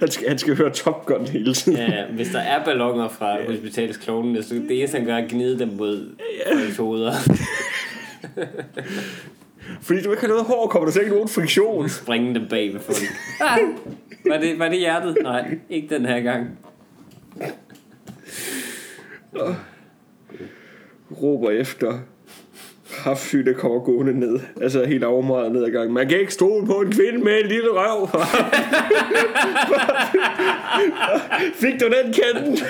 Han 0.00 0.10
skal, 0.10 0.28
han 0.28 0.38
skal 0.38 0.56
høre 0.56 0.70
Top 0.70 1.06
Gun 1.06 1.26
hele 1.26 1.54
tiden. 1.54 1.78
Ja, 1.78 1.92
ja. 1.92 2.04
Hvis 2.12 2.28
der 2.28 2.38
er 2.38 2.64
ballonger 2.64 3.08
fra 3.08 3.36
hospitalsklovnene, 3.46 4.42
så 4.42 4.54
det 4.54 4.78
eneste, 4.78 4.96
han 4.96 5.06
gør, 5.06 5.14
er 5.14 5.24
at 5.24 5.30
gnide 5.30 5.58
dem 5.58 5.68
mod 5.68 6.16
folks 6.52 6.76
hoveder. 6.76 7.12
Fordi 9.82 10.02
du 10.02 10.10
ikke 10.10 10.20
har 10.20 10.28
noget 10.28 10.44
hår, 10.44 10.66
kommer 10.66 10.86
der 10.86 10.92
så 10.92 11.00
ikke 11.00 11.12
nogen 11.12 11.28
friktion. 11.28 11.88
Springe 11.88 12.34
dem 12.34 12.48
bag 12.48 12.72
ved 12.72 12.80
folk. 12.80 12.98
Ah, 13.40 13.58
var, 14.26 14.38
det, 14.38 14.58
var 14.58 14.68
det 14.68 14.78
hjertet? 14.78 15.16
Nej, 15.22 15.58
ikke 15.70 15.94
den 15.94 16.06
her 16.06 16.20
gang. 16.20 16.58
Råber 21.22 21.50
efter 21.50 21.98
haftfly, 23.06 23.38
der 23.38 23.52
kommer 23.52 23.80
gående 23.80 24.20
ned. 24.20 24.40
Altså 24.62 24.84
helt 24.84 25.04
afmøjet 25.04 25.52
ned 25.52 25.64
ad 25.64 25.70
gangen. 25.70 25.94
Man 25.94 26.08
kan 26.08 26.20
ikke 26.20 26.32
stole 26.32 26.66
på 26.66 26.72
en 26.80 26.92
kvinde 26.92 27.18
med 27.18 27.40
en 27.40 27.46
lille 27.46 27.68
røv. 27.70 28.08
Fik 31.62 31.80
du 31.80 31.86
den 31.86 32.12
kende? 32.12 32.60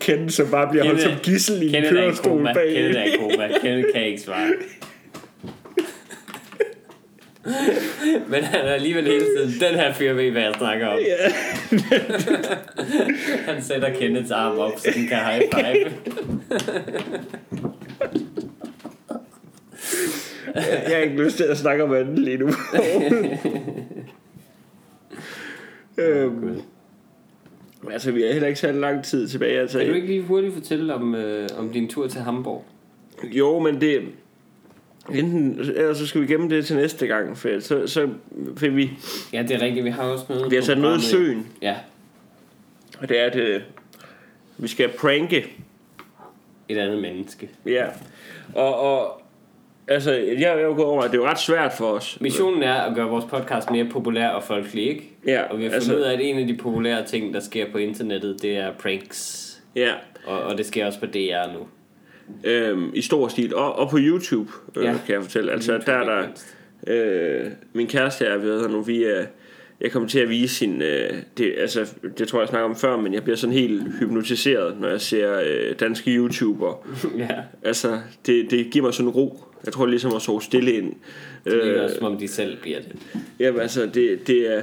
Kende, 0.00 0.30
som 0.30 0.46
bare 0.50 0.68
bliver 0.70 0.84
holdt 0.84 1.02
som 1.02 1.12
gissel 1.22 1.62
i 1.62 1.76
en 1.76 1.84
kørestol 1.90 2.44
bag. 2.54 2.74
Kenneth 2.74 3.00
er 3.00 3.04
i 3.04 3.16
koma. 3.16 3.48
Kenneth 3.62 3.88
kan 3.94 4.06
ikke 4.06 4.20
svare. 4.20 4.52
Men 8.28 8.44
han 8.44 8.60
er 8.60 8.72
alligevel 8.72 9.04
hele 9.04 9.24
tiden, 9.24 9.60
den 9.60 9.74
her 9.80 9.92
fyr 9.92 10.12
ved, 10.12 10.30
hvad 10.30 10.42
jeg 10.42 10.54
snakker 10.58 10.86
om. 10.86 10.98
Ja. 10.98 11.32
Han 13.52 13.62
sætter 13.62 13.94
Kenneths 13.94 14.30
arm 14.30 14.58
op, 14.58 14.72
så 14.78 14.90
den 14.94 15.08
kan 15.08 15.18
high 15.18 15.42
five. 15.54 15.92
Jeg 20.54 20.96
har 20.96 20.96
ikke 20.96 21.22
lyst 21.22 21.36
til 21.36 21.44
at 21.44 21.58
snakke 21.58 21.84
om 21.84 21.94
andet 21.94 22.18
lige 22.18 22.36
nu. 22.36 22.48
øhm, 25.98 26.60
altså, 27.92 28.12
vi 28.12 28.24
er 28.24 28.32
heller 28.32 28.48
ikke 28.48 28.60
så 28.60 28.72
lang 28.72 29.04
tid 29.04 29.28
tilbage. 29.28 29.60
Altså, 29.60 29.78
Kan 29.78 29.88
du 29.88 29.94
ikke 29.94 30.06
lige 30.06 30.22
hurtigt 30.22 30.54
fortælle 30.54 30.94
om, 30.94 31.14
øh, 31.14 31.48
om 31.58 31.72
din 31.72 31.88
tur 31.88 32.08
til 32.08 32.20
Hamburg? 32.20 32.64
Jo, 33.24 33.58
men 33.58 33.80
det... 33.80 34.02
Enten, 35.14 35.58
ellers 35.60 35.98
så 35.98 36.06
skal 36.06 36.20
vi 36.20 36.26
gemme 36.26 36.50
det 36.50 36.66
til 36.66 36.76
næste 36.76 37.06
gang, 37.06 37.38
for 37.38 37.60
så, 37.60 37.86
så 37.86 38.08
fik 38.56 38.76
vi... 38.76 38.90
Ja, 39.32 39.42
det 39.42 39.50
er 39.50 39.60
rigtigt. 39.60 39.84
Vi 39.84 39.90
har 39.90 40.02
også 40.02 40.24
noget 40.28 40.50
Vi 40.50 40.56
har 40.56 40.62
sat 40.62 40.78
noget 40.78 40.98
i 40.98 41.04
søen, 41.04 41.46
Ja, 41.62 41.76
og 42.98 43.08
det 43.08 43.20
er, 43.20 43.24
at 43.24 43.36
øh, 43.36 43.60
vi 44.58 44.68
skal 44.68 44.88
pranke. 44.88 45.46
Et 46.72 46.78
andet 46.78 47.02
menneske. 47.02 47.50
Ja. 47.66 47.84
Og, 48.54 48.80
og 48.80 49.22
altså, 49.88 50.12
jeg 50.12 50.58
er 50.58 50.60
jo 50.60 50.74
gået 50.74 50.86
over, 50.86 51.02
at 51.02 51.10
det 51.10 51.16
er 51.18 51.22
jo 51.22 51.28
ret 51.28 51.40
svært 51.40 51.72
for 51.78 51.86
os. 51.86 52.18
Missionen 52.20 52.62
er 52.62 52.74
at 52.74 52.94
gøre 52.94 53.08
vores 53.08 53.24
podcast 53.24 53.70
mere 53.70 53.84
populær 53.84 54.28
og 54.28 54.42
folkelig, 54.42 54.88
ikke? 54.88 55.10
Ja, 55.26 55.42
Og 55.42 55.58
vi 55.58 55.62
har 55.62 55.70
fundet 55.70 55.74
altså- 55.74 55.94
ud 55.96 56.00
af, 56.00 56.12
at 56.12 56.20
en 56.22 56.38
af 56.38 56.46
de 56.46 56.54
populære 56.56 57.04
ting, 57.06 57.34
der 57.34 57.40
sker 57.40 57.72
på 57.72 57.78
internettet, 57.78 58.42
det 58.42 58.56
er 58.56 58.72
pranks. 58.72 59.48
Ja, 59.76 59.92
Og, 60.26 60.42
og 60.42 60.58
det 60.58 60.66
sker 60.66 60.86
også 60.86 61.00
på 61.00 61.06
DR 61.06 61.52
nu. 61.58 61.66
øhm, 62.44 62.90
i 62.94 63.00
stor 63.02 63.28
stil. 63.28 63.54
Og, 63.54 63.78
og 63.78 63.90
på 63.90 63.96
YouTube, 64.00 64.50
øh, 64.76 64.84
Ja. 64.84 64.94
kan 65.06 65.14
jeg 65.14 65.22
fortælle. 65.22 65.52
Altså, 65.52 65.72
YouTube, 65.72 65.90
der 65.92 65.98
er 65.98 66.04
der... 66.04 66.26
Øh, 66.86 67.50
min 67.72 67.86
kæreste 67.86 68.24
er 68.24 68.36
ved 68.38 68.68
nu, 68.68 68.80
vi 68.82 69.04
er, 69.04 69.24
jeg 69.82 69.92
kommer 69.92 70.08
til 70.08 70.18
at 70.18 70.28
vise 70.28 70.54
sin, 70.54 70.82
øh, 70.82 71.10
det, 71.38 71.54
altså, 71.58 71.92
det 72.18 72.28
tror 72.28 72.38
jeg, 72.38 72.42
jeg 72.42 72.48
snakker 72.48 72.68
om 72.68 72.76
før, 72.76 72.96
men 72.96 73.14
jeg 73.14 73.22
bliver 73.22 73.36
sådan 73.36 73.54
helt 73.54 73.82
hypnotiseret, 73.98 74.80
når 74.80 74.88
jeg 74.88 75.00
ser 75.00 75.40
øh, 75.40 75.74
danske 75.80 76.10
YouTuber. 76.10 76.86
ja, 77.18 77.36
Altså, 77.62 77.98
det, 78.26 78.50
det 78.50 78.70
giver 78.70 78.84
mig 78.84 78.94
sådan 78.94 79.08
ro. 79.10 79.44
Jeg 79.64 79.72
tror 79.72 79.84
det 79.84 79.88
er 79.88 79.90
ligesom 79.90 80.14
at 80.14 80.22
sove 80.22 80.42
stille 80.42 80.72
ind. 80.72 80.92
det 81.44 81.54
er 81.54 81.74
Øh, 81.76 81.84
også, 81.84 81.96
som 81.96 82.06
om 82.06 82.18
de 82.18 82.28
selv 82.28 82.56
bliver 82.60 82.78
det. 82.78 82.96
jamen, 83.38 83.60
altså, 83.60 83.86
det, 83.94 84.26
det 84.26 84.56
er... 84.56 84.62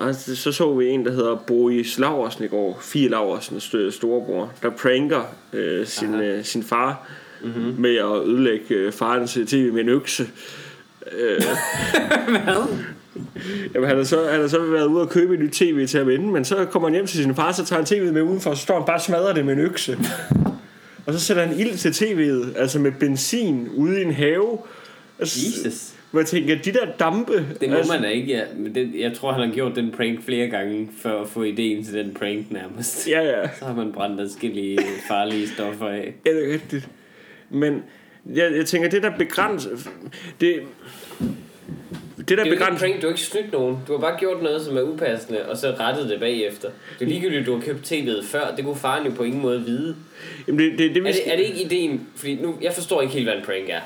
Altså, 0.00 0.36
så 0.36 0.52
så 0.52 0.74
vi 0.74 0.88
en, 0.88 1.04
der 1.04 1.12
hedder 1.12 1.36
Boris 1.46 1.98
Laversen 1.98 2.44
i 2.44 2.48
går. 2.48 2.78
Fie 2.82 3.08
Laversen, 3.08 3.60
storebror, 3.90 4.52
der 4.62 4.70
pranker 4.70 5.22
øh, 5.52 5.86
sin, 5.86 6.14
øh, 6.14 6.44
sin 6.44 6.62
far 6.62 7.08
mm-hmm. 7.44 7.74
med 7.78 7.96
at 7.96 8.28
ødelægge 8.28 8.74
øh, 8.74 8.92
farens 8.92 9.38
tv 9.46 9.72
med 9.72 9.80
en 9.80 9.88
økse. 9.88 10.26
Øh, 11.12 11.42
Jamen, 13.74 13.88
han 13.88 13.96
har 13.96 14.04
så, 14.04 14.28
han 14.30 14.40
har 14.40 14.48
så 14.48 14.60
været 14.60 14.86
ude 14.86 15.02
og 15.02 15.10
købe 15.10 15.34
et 15.34 15.40
nyt 15.40 15.52
tv 15.52 15.86
til 15.86 15.98
ham 15.98 16.10
inden, 16.10 16.32
men 16.32 16.44
så 16.44 16.64
kommer 16.64 16.88
han 16.88 16.94
hjem 16.94 17.06
til 17.06 17.22
sin 17.22 17.34
far, 17.34 17.52
så 17.52 17.64
tager 17.64 17.82
han 17.82 18.08
tv'et 18.08 18.12
med 18.12 18.22
udenfor, 18.22 18.54
så 18.54 18.62
står 18.62 18.74
han 18.74 18.86
bare 18.86 18.96
og 18.96 19.00
smadrer 19.00 19.34
det 19.34 19.44
med 19.44 19.52
en 19.52 19.60
økse. 19.60 19.98
og 21.06 21.12
så 21.12 21.20
sætter 21.20 21.46
han 21.46 21.58
ild 21.58 21.76
til 21.76 21.90
tv'et, 21.90 22.58
altså 22.58 22.78
med 22.78 22.92
benzin 22.92 23.68
ude 23.74 24.00
i 24.00 24.04
en 24.04 24.12
have. 24.12 24.58
Altså, 25.18 25.38
Jesus. 25.46 25.92
Hvor 26.10 26.20
jeg 26.20 26.26
tænker, 26.26 26.58
de 26.58 26.72
der 26.72 26.86
dampe... 26.98 27.46
Det 27.60 27.70
må 27.70 27.76
altså, 27.76 27.92
man 27.92 28.02
da 28.02 28.08
ikke, 28.08 28.32
ja. 28.32 28.42
Men 28.56 28.74
det, 28.74 28.90
jeg 28.98 29.12
tror, 29.14 29.32
han 29.32 29.48
har 29.48 29.54
gjort 29.54 29.76
den 29.76 29.90
prank 29.90 30.24
flere 30.24 30.48
gange, 30.48 30.88
for 31.02 31.22
at 31.22 31.28
få 31.28 31.42
ideen 31.42 31.84
til 31.84 31.94
den 31.94 32.14
prank 32.14 32.50
nærmest. 32.50 33.08
Ja, 33.08 33.22
ja. 33.22 33.48
Så 33.58 33.64
har 33.64 33.74
man 33.74 33.92
brændt 33.92 34.20
adskillige 34.20 34.78
farlige 35.08 35.48
stoffer 35.48 35.86
af. 35.86 36.14
Ja, 36.26 36.30
det 36.30 36.48
er 36.48 36.52
rigtigt. 36.52 36.88
Men 37.50 37.82
jeg, 38.34 38.52
jeg 38.56 38.66
tænker, 38.66 38.88
det 38.88 39.02
der 39.02 39.10
begrænser... 39.18 39.70
Det, 40.40 40.60
det 42.18 42.28
der 42.28 42.36
Det 42.36 42.40
er 42.42 42.46
jo 42.46 42.52
ikke 42.52 42.78
prank, 42.78 43.02
du 43.02 43.06
har 43.06 43.08
ikke 43.08 43.20
snydt 43.20 43.52
nogen. 43.52 43.78
Du 43.88 43.92
har 43.92 44.00
bare 44.00 44.18
gjort 44.18 44.42
noget, 44.42 44.62
som 44.62 44.76
er 44.76 44.82
upassende, 44.82 45.48
og 45.48 45.56
så 45.56 45.74
rettet 45.80 46.08
det 46.08 46.20
bagefter. 46.20 46.68
Det 46.98 47.04
er 47.04 47.08
ligegyldigt, 47.08 47.40
at 47.40 47.46
du 47.46 47.54
har 47.54 47.60
købt 47.60 47.92
tv'et 47.92 48.26
før. 48.26 48.54
Det 48.56 48.64
kunne 48.64 48.76
faren 48.76 49.06
jo 49.06 49.12
på 49.16 49.22
ingen 49.22 49.42
måde 49.42 49.64
vide. 49.64 49.96
Jamen, 50.48 50.58
det, 50.58 50.78
det, 50.78 50.94
det, 50.94 51.06
Er 51.06 51.12
det, 51.12 51.32
er 51.32 51.36
det 51.36 51.44
ikke 51.44 51.62
ideen? 51.62 52.06
Fordi 52.16 52.34
nu, 52.34 52.54
jeg 52.62 52.72
forstår 52.72 53.02
ikke 53.02 53.14
helt, 53.14 53.26
hvad 53.26 53.36
en 53.36 53.44
prank 53.44 53.68
er. 53.68 53.80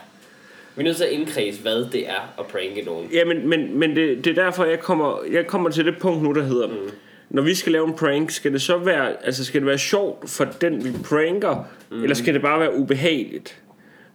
Vi 0.77 0.83
er 0.83 0.85
nødt 0.85 0.97
til 0.97 1.05
at 1.05 1.11
indkredse, 1.11 1.63
hvad 1.63 1.85
det 1.93 2.09
er 2.09 2.35
at 2.39 2.47
pranke 2.47 2.83
nogen. 2.83 3.09
Ja, 3.13 3.25
men, 3.25 3.49
men, 3.49 3.79
men 3.79 3.97
det, 3.97 4.25
det 4.25 4.39
er 4.39 4.45
derfor, 4.45 4.65
jeg 4.65 4.81
kommer, 4.81 5.19
jeg 5.33 5.47
kommer 5.47 5.71
til 5.71 5.85
det 5.85 5.99
punkt 5.99 6.23
nu, 6.23 6.33
der 6.33 6.43
hedder, 6.43 6.67
mm. 6.67 6.91
når 7.31 7.43
vi 7.43 7.55
skal 7.55 7.73
lave 7.73 7.87
en 7.87 7.95
prank, 7.95 8.31
skal 8.31 8.53
det 8.53 8.63
så 8.63 8.79
være, 8.79 9.27
altså 9.27 9.45
skal 9.45 9.61
det 9.61 9.67
være 9.67 9.79
sjovt 9.79 10.31
for 10.31 10.45
den, 10.45 10.85
vi 10.85 10.91
pranker, 11.05 11.65
mm. 11.91 12.03
eller 12.03 12.17
skal 12.17 12.35
det 12.35 12.43
bare 12.43 12.61
være 12.61 12.75
ubehageligt? 12.77 13.57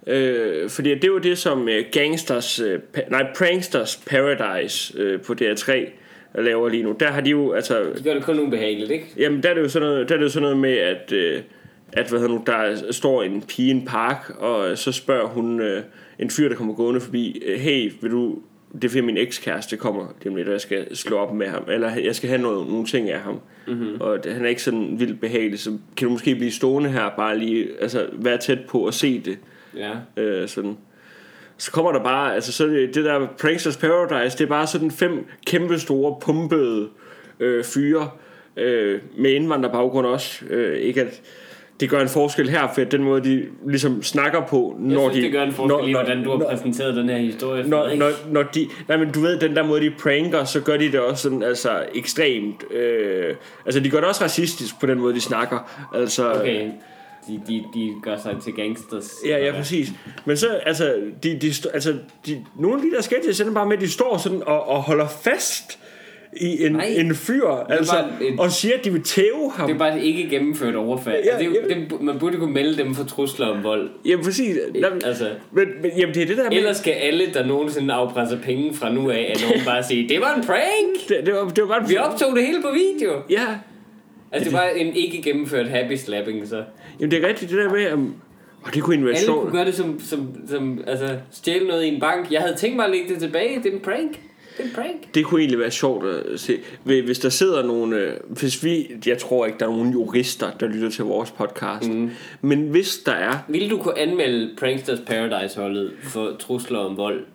Øh, 0.08 0.70
fordi 0.70 0.96
det 0.96 1.08
jo 1.08 1.18
det, 1.18 1.38
som 1.38 1.70
øh, 1.70 1.86
Gangsters, 1.92 2.60
øh, 2.60 2.80
nej, 3.10 3.28
Pranksters 3.38 4.04
Paradise 4.08 5.00
øh, 5.00 5.22
på 5.22 5.36
DR3 5.42 5.72
laver 6.42 6.70
lige 6.70 6.84
nu. 6.84 6.96
Der 7.00 7.12
har 7.12 7.22
de 7.22 7.30
jo, 7.30 7.52
altså, 7.52 7.84
Det 7.96 8.04
gør 8.04 8.14
det 8.14 8.24
kun 8.24 8.40
ubehageligt, 8.40 8.92
ikke? 8.92 9.08
Jamen, 9.18 9.44
der 9.44 9.50
er 9.50 9.54
det 9.54 9.62
jo 9.62 9.70
sådan 9.70 9.88
noget, 9.88 10.10
der 10.10 10.16
er 10.16 10.20
det 10.20 10.26
jo 10.26 10.30
sådan 10.30 10.42
noget 10.42 10.58
med, 10.58 10.78
at, 10.78 11.12
øh, 11.12 11.42
at 11.94 12.10
hvad 12.10 12.20
hedder 12.20 12.34
nu, 12.34 12.44
der 12.46 12.92
står 12.92 13.24
en 13.24 13.42
pige 13.42 13.68
i 13.68 13.72
en 13.72 13.86
park, 13.86 14.36
og 14.40 14.70
øh, 14.70 14.78
så 14.78 14.92
spørger 14.92 15.28
hun 15.28 15.62
øh, 15.62 15.84
en 16.20 16.30
fyr, 16.30 16.50
der 16.50 16.56
kommer 16.56 16.74
gående 16.74 17.02
forbi, 17.02 17.44
øh, 17.46 17.60
hey, 17.60 17.92
vil 18.02 18.12
du, 18.12 18.40
det 18.74 18.84
er 18.84 18.90
fordi 18.90 19.02
min 19.02 19.18
ekskæreste 19.18 19.78
kommer 19.78 20.14
lige 20.22 20.30
om 20.30 20.36
lidt, 20.36 20.48
og 20.48 20.54
jeg 20.54 20.62
skal 20.62 20.96
slå 20.96 21.18
op 21.18 21.34
med 21.34 21.48
ham, 21.48 21.64
eller 21.72 21.92
jeg 22.04 22.16
skal 22.16 22.30
have 22.30 22.42
noget, 22.42 22.68
nogle 22.68 22.86
ting 22.86 23.10
af 23.10 23.20
ham, 23.20 23.40
mm-hmm. 23.68 24.02
og 24.02 24.24
det, 24.24 24.34
han 24.34 24.46
er 24.46 24.50
ikke 24.50 24.64
sådan 24.64 25.00
vildt 25.00 25.22
behagelig, 25.22 25.60
så 25.60 25.78
kan 25.98 26.08
du 26.08 26.12
måske 26.12 26.36
blive 26.36 26.52
stående 26.52 26.90
her, 26.90 27.10
bare 27.18 27.38
lige, 27.38 27.68
altså 27.82 28.06
være 28.14 28.38
tæt 28.38 28.60
på 28.68 28.80
og 28.80 28.94
se 28.94 29.20
det, 29.20 29.38
Ja. 29.76 30.22
øh, 30.24 30.48
sådan. 30.48 30.78
Så 31.58 31.72
kommer 31.72 31.92
der 31.92 32.04
bare, 32.04 32.36
altså 32.36 32.52
så 32.52 32.68
det, 32.68 32.96
det 32.96 33.06
der 33.06 33.28
Pranksters 33.42 33.78
Paradise, 33.78 34.38
det 34.38 34.44
er 34.44 34.50
bare 34.50 34.68
sådan 34.68 34.92
fem 34.92 35.26
kæmpe 35.46 35.80
store 35.80 36.16
pumpede 36.22 36.88
øh, 37.40 37.64
fyre 37.64 38.10
øh, 38.58 39.00
med 39.18 39.32
indvandrerbaggrund 39.32 40.08
også. 40.08 40.46
Øh, 40.50 40.78
ikke 40.78 41.02
at 41.02 41.22
det 41.80 41.90
gør 41.90 42.02
en 42.02 42.10
forskel 42.10 42.50
her, 42.50 42.68
for 42.76 42.84
den 42.84 43.04
måde 43.04 43.24
de 43.24 43.46
ligesom 43.68 44.04
snakker 44.04 44.42
på, 44.42 44.76
Jeg 44.80 44.96
når 44.96 45.10
synes, 45.10 45.16
de... 45.16 45.22
det 45.22 45.32
gør 45.32 45.44
en 45.44 45.54
forskel 45.54 45.90
i, 45.90 45.92
hvordan 45.92 46.24
du 46.24 46.32
har 46.32 46.38
når, 46.38 46.50
præsenteret 46.50 46.96
den 46.96 47.10
her 47.10 47.18
historie. 47.18 47.64
for, 47.64 47.70
når, 47.70 47.96
når, 47.96 48.10
når 48.32 48.44
de, 48.44 48.68
nej, 48.88 48.98
men 48.98 49.12
du 49.12 49.20
ved, 49.20 49.40
den 49.40 49.56
der 49.56 49.64
måde, 49.64 49.82
de 49.82 49.94
pranker, 50.00 50.44
så 50.44 50.62
gør 50.62 50.78
de 50.78 50.92
det 50.92 51.00
også 51.00 51.24
sådan, 51.24 51.44
altså, 51.44 51.86
ekstremt, 51.96 52.72
øh, 52.72 53.36
altså, 53.66 53.80
de 53.80 53.90
gør 53.90 53.98
det 54.00 54.08
også 54.08 54.24
racistisk 54.24 54.80
på 54.80 54.86
den 54.86 55.00
måde, 55.00 55.14
de 55.14 55.22
snakker, 55.22 55.88
altså, 55.96 56.34
Okay, 56.34 56.70
de, 57.28 57.42
de, 57.48 57.64
de 57.74 57.94
gør 58.04 58.18
sig 58.18 58.36
til 58.44 58.54
gangsters. 58.54 59.14
Ja, 59.28 59.46
ja, 59.46 59.52
præcis. 59.52 59.90
Men 60.26 60.38
så, 60.38 60.48
altså, 60.66 60.96
de, 61.24 61.38
de, 61.42 61.52
altså 61.74 61.94
de, 62.26 62.46
nogle 62.60 62.76
af 62.76 62.82
de 62.82 62.92
der 62.96 63.02
sketches, 63.02 63.40
er 63.40 63.52
bare 63.54 63.66
med, 63.68 63.74
at 63.78 63.82
de 63.82 63.90
står 63.92 64.18
sådan 64.18 64.42
og, 64.46 64.68
og 64.68 64.82
holder 64.82 65.08
fast 65.24 65.80
i 66.42 66.66
en, 66.66 66.72
Nej. 66.72 66.86
en 66.98 67.16
fyr, 67.16 67.48
altså, 67.70 67.96
et- 68.22 68.40
og 68.40 68.52
siger, 68.52 68.78
at 68.78 68.86
de 68.86 68.92
vil 68.94 69.04
tæve 69.04 69.52
ham. 69.56 69.68
Det 69.68 69.74
er 69.76 69.78
bare 69.80 69.98
et 70.00 70.04
ikke 70.04 70.30
gennemført 70.30 70.76
overfald. 70.76 71.24
Ja, 71.26 71.32
Ja, 71.34 71.38
det, 71.40 71.46
er 71.46 71.62
jo- 71.62 71.68
ja. 71.70 71.76
det, 71.76 72.02
man 72.02 72.20
burde 72.20 72.38
kunne 72.38 72.54
melde 72.54 72.78
dem 72.84 72.96
for 72.96 73.04
trusler 73.04 73.48
om 73.48 73.64
vold. 73.64 73.90
Jamen, 74.06 74.26
præcis. 74.26 74.58
Jamen, 74.76 75.02
Altså, 75.06 75.30
men, 75.52 75.68
men, 75.82 75.92
jamen, 75.98 76.16
det 76.16 76.24
er 76.24 76.28
det 76.28 76.38
der 76.38 76.50
med... 76.50 76.58
ellers 76.58 76.78
skal 76.78 76.92
alle, 76.92 77.34
der 77.34 77.46
nogensinde 77.46 77.94
afpresser 77.94 78.38
penge 78.42 78.74
fra 78.74 78.94
nu 78.94 79.10
af, 79.10 79.32
at 79.36 79.46
nogen 79.50 79.66
bare 79.66 79.84
sige, 79.84 80.10
det 80.10 80.20
var 80.22 80.36
en 80.36 80.46
prank! 80.46 80.62
Det, 81.10 81.26
det, 81.26 81.34
var, 81.34 81.50
det 81.50 81.64
var 81.64 81.80
bare... 81.80 81.88
Vi 81.90 81.98
optog 81.98 82.36
det 82.36 82.46
hele 82.46 82.62
på 82.62 82.70
video! 82.74 83.12
Ja, 83.30 83.46
Altså, 84.36 84.50
det 84.50 84.58
var 84.58 84.64
en 84.76 84.96
ikke 84.96 85.22
gennemført 85.22 85.68
happy 85.70 85.96
slapping, 85.96 86.48
så. 86.48 86.64
jamen, 87.00 87.12
det 87.12 87.24
er 87.24 87.28
rigtigt, 87.28 87.52
det 87.52 87.58
der 87.58 87.72
med... 87.72 87.94
Um, 87.94 88.16
og 88.64 88.74
det 88.74 88.84
kunne 88.84 88.94
egentlig 88.94 89.08
være 89.08 89.16
Alle 89.16 89.26
sjovt. 89.26 89.42
kunne 89.42 89.52
gøre 89.58 89.66
det 89.66 89.76
som, 89.76 90.00
som, 90.00 90.36
som 90.50 90.84
altså, 90.88 91.18
stjæle 91.32 91.68
noget 91.68 91.84
i 91.84 91.88
en 91.88 92.00
bank. 92.00 92.32
Jeg 92.32 92.42
havde 92.42 92.56
tænkt 92.56 92.76
mig 92.76 92.86
at 92.86 92.92
lægge 92.92 93.10
det 93.14 93.20
tilbage, 93.22 93.58
det 93.64 93.66
er 93.66 93.76
en 93.76 93.80
prank. 93.80 94.12
Det 94.58 94.64
er 94.64 94.68
en 94.68 94.76
prank. 94.76 95.16
Det 95.16 95.26
kunne 95.26 95.42
egentlig 95.42 95.60
være 95.60 95.72
sjovt 95.72 96.06
at 96.06 96.40
se. 96.40 96.58
Hvis 96.84 97.20
der 97.20 97.30
sidder 97.30 97.64
nogle... 97.66 97.98
øh, 97.98 98.14
Hvis 98.28 98.64
vi... 98.64 98.88
Jeg 99.06 99.18
tror 99.18 99.46
ikke, 99.46 99.58
der 99.60 99.66
er 99.66 99.70
nogen 99.70 99.92
jurister, 99.92 100.52
der 100.60 100.68
lytter 100.68 100.90
til 100.90 101.04
vores 101.06 101.32
podcast. 101.32 101.90
Mm. 101.90 102.10
Men 102.42 102.68
hvis 102.68 102.98
der 103.06 103.12
er... 103.12 103.34
Vil 103.48 103.70
du 103.70 103.78
kunne 103.78 104.00
anmelde 104.00 104.56
Pranksters 104.58 105.00
Paradise-holdet 105.00 105.92
for 106.04 106.36
trusler 106.40 106.80
om 106.80 106.98
vold? 106.98 107.26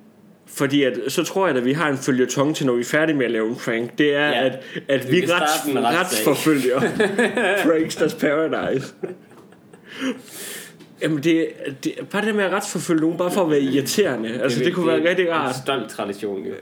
Fordi 0.55 0.83
at, 0.83 0.99
så 1.09 1.25
tror 1.25 1.49
jeg, 1.49 1.57
at 1.57 1.65
vi 1.65 1.73
har 1.73 1.89
en 1.89 1.99
følgetong 1.99 2.57
til, 2.57 2.67
når 2.67 2.73
vi 2.75 2.81
er 2.81 2.85
færdige 2.85 3.17
med 3.17 3.25
at 3.27 3.31
lave 3.33 3.49
en 3.49 3.55
prank. 3.57 3.99
Det 3.99 4.15
er, 4.15 4.29
Ja. 4.29 4.31
ja. 4.31 4.45
at, 4.47 4.59
at 4.89 5.11
Vi 5.13 5.21
vi 5.21 5.27
rets, 5.27 5.65
en 5.69 5.85
retsforfølger 5.85 6.81
Pranksters 7.65 8.15
Paradise. 8.15 8.95
Jamen 11.03 11.23
det, 11.23 11.47
det, 11.85 11.93
bare 12.13 12.27
det 12.27 12.35
med 12.35 12.45
at 12.45 12.53
retsforfølge 12.53 13.01
nogen, 13.01 13.19
bare 13.19 13.31
for 13.31 13.43
at 13.45 13.51
være 13.51 13.61
irriterende. 13.61 14.29
Altså 14.43 14.59
det, 14.59 14.67
det 14.67 14.75
kunne 14.75 14.87
være 14.87 15.09
rigtig 15.11 15.27
En 15.27 15.33
rart. 15.33 15.57
stolt 15.57 15.89
tradition 15.91 16.47
jo, 16.47 16.53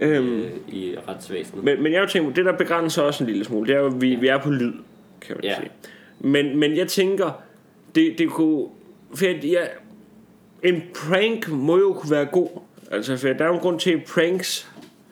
Øhm, 0.00 0.38
øh, 0.40 0.44
i 0.68 0.94
retsvæsenet. 1.08 1.64
men, 1.64 1.82
men 1.82 1.92
jeg 1.92 2.00
har 2.00 2.06
tænkt, 2.08 2.36
det 2.36 2.44
der 2.44 2.52
begrænser 2.56 3.02
også 3.02 3.24
en 3.24 3.30
lille 3.30 3.44
smule, 3.44 3.66
det 3.68 3.76
er 3.76 3.80
jo, 3.80 3.92
vi, 3.96 4.14
vi 4.14 4.28
er 4.28 4.38
på 4.38 4.50
lyd, 4.50 4.72
kan 5.20 5.36
man 5.36 5.44
Ja. 5.44 5.54
sige. 5.56 5.70
Men, 6.20 6.58
men 6.58 6.76
jeg 6.76 6.88
tænker, 6.88 7.42
det, 7.94 8.14
det 8.18 8.30
kunne... 8.30 8.66
For 9.14 9.24
jeg, 9.46 9.68
en 10.62 10.82
prank 10.94 11.48
må 11.48 11.78
jo 11.78 11.92
kunne 11.92 12.10
være 12.10 12.24
god. 12.24 12.48
Altså, 12.90 13.16
for 13.16 13.28
der 13.28 13.44
er 13.44 13.48
jo 13.48 13.54
en 13.54 13.60
grund 13.60 13.80
til, 13.80 13.90
at 13.90 14.04
pranks 14.04 14.68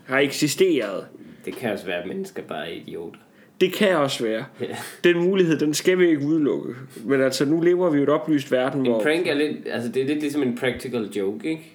har 0.06 0.18
eksisteret. 0.18 1.06
Det 1.44 1.56
kan 1.56 1.72
også 1.72 1.86
være, 1.86 2.02
at 2.02 2.08
mennesker 2.08 2.42
bare 2.42 2.68
er 2.68 2.72
idioter. 2.72 3.18
Det 3.60 3.72
kan 3.72 3.96
også 3.96 4.24
være. 4.24 4.44
Ja. 4.60 4.66
Den 5.04 5.18
mulighed, 5.18 5.58
den 5.58 5.74
skal 5.74 5.98
vi 5.98 6.08
ikke 6.08 6.26
udelukke. 6.26 6.74
Men 7.04 7.20
altså, 7.20 7.44
nu 7.44 7.60
lever 7.60 7.90
vi 7.90 7.96
jo 7.96 8.00
i 8.00 8.02
et 8.02 8.08
oplyst 8.08 8.52
verden, 8.52 8.80
En 8.80 8.86
hvor... 8.86 9.02
prank 9.02 9.26
er 9.26 9.34
lidt, 9.34 9.56
altså 9.66 9.88
det 9.92 10.02
er 10.02 10.06
lidt 10.06 10.20
ligesom 10.20 10.42
en 10.42 10.58
practical 10.58 11.04
joke, 11.16 11.48
ikke? 11.50 11.70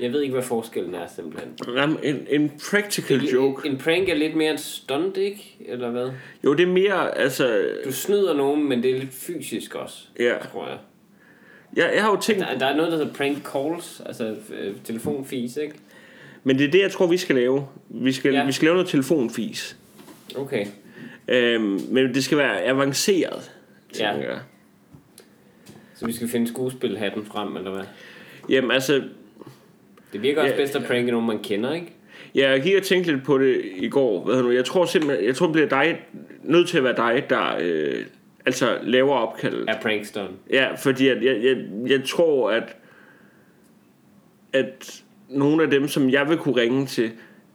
Jeg 0.00 0.12
ved 0.12 0.22
ikke, 0.22 0.32
hvad 0.32 0.42
forskellen 0.42 0.94
er 0.94 1.06
simpelthen. 1.16 1.50
Jamen, 1.76 1.96
en, 2.02 2.26
en 2.30 2.52
practical 2.70 3.18
joke. 3.24 3.68
En 3.68 3.78
prank 3.78 4.08
er 4.08 4.14
lidt 4.14 4.36
mere 4.36 4.54
et 4.54 4.60
stunt, 4.60 5.16
ikke? 5.16 5.56
Eller 5.66 5.90
hvad? 5.90 6.10
Jo, 6.44 6.54
det 6.54 6.62
er 6.62 6.72
mere, 6.72 7.18
altså... 7.18 7.64
Du 7.84 7.92
snyder 7.92 8.34
nogen, 8.34 8.68
men 8.68 8.82
det 8.82 8.90
er 8.90 8.98
lidt 8.98 9.12
fysisk 9.12 9.74
også, 9.74 9.96
Ja. 10.20 10.34
tror 10.52 10.68
jeg. 10.68 10.78
Jeg, 11.76 11.90
jeg 11.94 12.02
har 12.02 12.10
jo 12.10 12.20
tænkt... 12.20 12.40
Der, 12.40 12.58
der 12.58 12.66
er 12.66 12.76
noget, 12.76 12.92
der 12.92 12.98
hedder 12.98 13.12
prank 13.12 13.38
calls, 13.46 14.02
altså 14.06 14.36
øh, 14.58 14.74
telefonfis, 14.84 15.56
ikke? 15.56 15.74
Men 16.44 16.58
det 16.58 16.66
er 16.66 16.70
det, 16.70 16.80
jeg 16.80 16.90
tror, 16.92 17.06
vi 17.06 17.16
skal 17.16 17.36
lave. 17.36 17.66
Vi 17.88 18.12
skal, 18.12 18.32
Ja. 18.32 18.44
vi 18.46 18.52
skal 18.52 18.66
lave 18.66 18.74
noget 18.74 18.88
telefonfis. 18.88 19.76
Okay. 20.36 20.66
Øhm, 21.28 21.80
men 21.88 22.14
det 22.14 22.24
skal 22.24 22.38
være 22.38 22.62
avanceret, 22.64 23.50
Ja. 23.98 24.10
jeg. 24.12 24.38
Så 25.94 26.06
vi 26.06 26.12
skal 26.12 26.28
finde 26.28 26.48
skuespilhatten 26.48 27.24
frem, 27.26 27.56
eller 27.56 27.70
hvad? 27.70 27.84
Jamen 28.48 28.70
altså, 28.70 29.02
Det 30.12 30.22
virker 30.22 30.40
også 30.42 30.54
Ja, 30.54 30.60
bedst 30.60 30.76
at 30.76 30.84
pranke 30.84 31.10
nogen, 31.10 31.26
man 31.26 31.38
kender, 31.42 31.72
ikke? 31.72 31.86
ja, 32.34 32.50
jeg 32.50 32.62
gik 32.62 32.74
og 32.76 32.82
tænkte 32.82 33.12
lidt 33.12 33.24
på 33.24 33.38
det 33.38 33.60
i 33.76 33.88
går. 33.88 34.24
Hvad 34.24 34.42
nu, 34.42 34.50
jeg 34.50 34.64
tror 34.64 34.84
simpelthen, 34.86 35.26
jeg 35.26 35.36
tror, 35.36 35.46
det 35.46 35.52
bliver 35.52 35.68
dig, 35.68 36.00
nødt 36.42 36.68
til 36.68 36.78
at 36.78 36.84
være 36.84 36.96
dig, 36.96 37.24
der 37.30 37.56
øh, 37.60 38.04
altså 38.46 38.78
laver 38.82 39.14
opkaldet. 39.14 39.64
Er 39.68 39.80
pranksteren. 39.80 40.32
Ja, 40.50 40.74
fordi 40.74 41.08
at 41.08 41.24
jeg, 41.24 41.44
jeg, 41.44 41.56
jeg 41.86 42.04
tror, 42.04 42.50
at, 42.50 42.76
at 44.52 45.02
nogle 45.28 45.62
af 45.62 45.70
dem, 45.70 45.88
som 45.88 46.10
jeg 46.10 46.28
vil 46.28 46.36
kunne 46.36 46.56
ringe 46.56 46.86
til, 46.86 47.10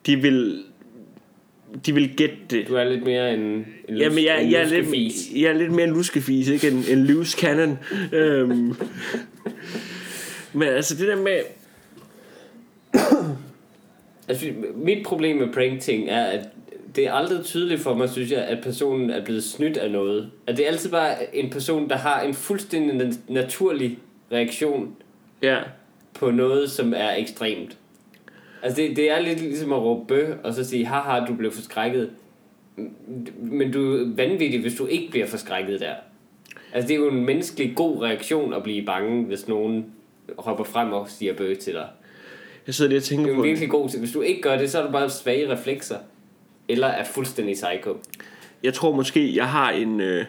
de 0.06 0.16
vil, 0.16 0.64
de 1.86 1.94
vil 1.94 2.16
gætte 2.16 2.36
det. 2.50 2.68
Du 2.68 2.76
er 2.76 2.84
lidt 2.84 3.04
mere 3.04 3.34
en, 3.34 3.40
en, 3.42 3.66
lus, 3.90 4.02
Jamen, 4.02 4.24
jeg, 4.26 4.44
en 4.44 4.52
jeg, 4.52 4.62
er 4.62 4.66
lidt, 4.66 5.32
jeg 5.36 5.50
er 5.50 5.54
lidt 5.54 5.72
mere 5.72 5.88
en 5.88 5.94
luskefis, 5.94 6.48
ikke 6.48 6.68
en, 6.68 6.84
en 6.90 7.06
loose 7.06 7.38
cannon. 7.38 7.80
øhm. 8.14 8.76
Men 10.54 10.68
altså 10.68 10.96
det 10.96 11.08
der 11.08 11.22
med... 11.22 11.40
Altså, 14.28 14.46
mit 14.76 15.06
problem 15.06 15.38
med 15.38 15.54
prank-ting 15.54 16.10
er, 16.10 16.24
at 16.26 16.48
det 16.96 17.08
er 17.08 17.14
aldrig 17.14 17.46
tydeligt 17.46 17.82
for 17.82 17.94
mig, 17.94 18.10
synes 18.10 18.32
jeg, 18.32 18.40
at 18.44 18.64
personen 18.64 19.10
er 19.10 19.26
blevet 19.26 19.44
snydt 19.44 19.78
af 19.78 19.92
noget. 19.92 20.32
At 20.48 20.58
det 20.58 20.66
er 20.66 20.70
altid 20.72 20.92
bare 20.92 21.36
en 21.36 21.50
person, 21.50 21.90
der 21.90 21.96
har 21.96 22.22
en 22.22 22.34
fuldstændig 22.34 23.02
na- 23.08 23.34
naturlig 23.34 24.00
reaktion 24.32 24.96
Ja, 25.42 25.58
på 26.14 26.32
noget, 26.32 26.72
som 26.72 26.94
er 26.98 27.12
ekstremt. 27.16 27.78
Altså, 28.64 28.82
det, 28.82 28.96
det 28.96 29.12
er 29.12 29.20
lidt 29.20 29.40
ligesom 29.42 29.74
at 29.74 29.82
råbe 29.82 30.06
bøh, 30.08 30.30
og 30.44 30.54
så 30.54 30.64
sige, 30.64 30.86
haha, 30.86 31.26
du 31.26 31.34
blev 31.36 31.52
forskrækket. 31.52 32.10
Men 33.42 33.72
du 33.72 33.94
er 33.98 34.16
vanvittig, 34.16 34.62
hvis 34.62 34.76
du 34.76 34.86
ikke 34.86 35.12
bliver 35.12 35.28
forskrækket 35.28 35.80
der. 35.80 35.94
Altså, 36.74 36.88
det 36.88 36.94
er 36.94 36.98
jo 37.00 37.10
en 37.10 37.26
menneskelig 37.26 37.74
god 37.76 38.02
reaktion 38.04 38.54
at 38.54 38.64
blive 38.64 38.86
bange, 38.86 39.26
hvis 39.26 39.48
nogen 39.48 39.86
hopper 40.38 40.64
frem 40.64 40.94
og 40.94 41.10
siger 41.10 41.34
bøh 41.34 41.58
til 41.58 41.74
dig. 41.74 41.88
jeg 42.68 42.76
sidder 42.76 42.90
lige 42.90 42.98
og 42.98 43.02
Det 43.02 43.08
tænker 43.10 43.26
er 43.26 43.30
jo 43.30 43.36
på... 43.36 43.42
virkelig 43.42 43.70
god. 43.70 44.00
Hvis 44.00 44.12
du 44.12 44.22
ikke 44.22 44.42
gør 44.42 44.58
det, 44.58 44.72
så 44.72 44.82
er 44.82 44.86
du 44.86 44.92
bare 44.92 45.10
svage 45.10 45.52
reflekser. 45.52 45.98
Eller 46.70 46.88
er 46.88 47.04
fuldstændig 47.04 47.54
psycho. 47.56 47.98
Jeg 48.64 48.74
tror 48.74 48.96
måske, 48.96 49.36
jeg 49.36 49.48
har 49.50 49.72
en, 49.72 50.02
øh, 50.02 50.26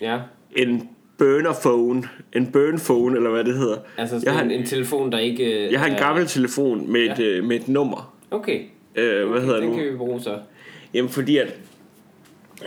Ja. 0.00 0.18
en 0.56 0.88
burner 1.18 1.52
phone. 1.62 2.02
En 2.36 2.46
burn 2.52 2.78
phone, 2.78 3.16
eller 3.16 3.30
hvad 3.30 3.44
det 3.44 3.54
hedder. 3.54 3.76
Altså 3.96 4.20
Jeg 4.24 4.32
har 4.34 4.42
en, 4.42 4.50
en- 4.50 4.66
telefon, 4.66 5.12
der 5.12 5.18
ikke... 5.18 5.64
øh, 5.66 5.72
Jeg 5.72 5.80
har 5.80 5.86
en 5.86 5.92
er- 5.92 5.98
gammel 5.98 6.26
telefon 6.26 6.92
med 6.92 7.00
et, 7.00 7.18
Ja. 7.18 7.24
øh, 7.24 7.44
med 7.44 7.56
et 7.60 7.68
nummer. 7.68 8.14
Okay. 8.30 8.60
Øh, 8.96 9.28
hvad 9.30 9.40
hedder 9.40 9.60
det 9.60 9.68
nu? 9.68 9.74
kan 9.76 9.84
vi 9.92 9.96
bruge 9.96 10.20
så. 10.20 10.38
Jamen 10.94 11.08
fordi 11.10 11.36
at... 11.36 11.54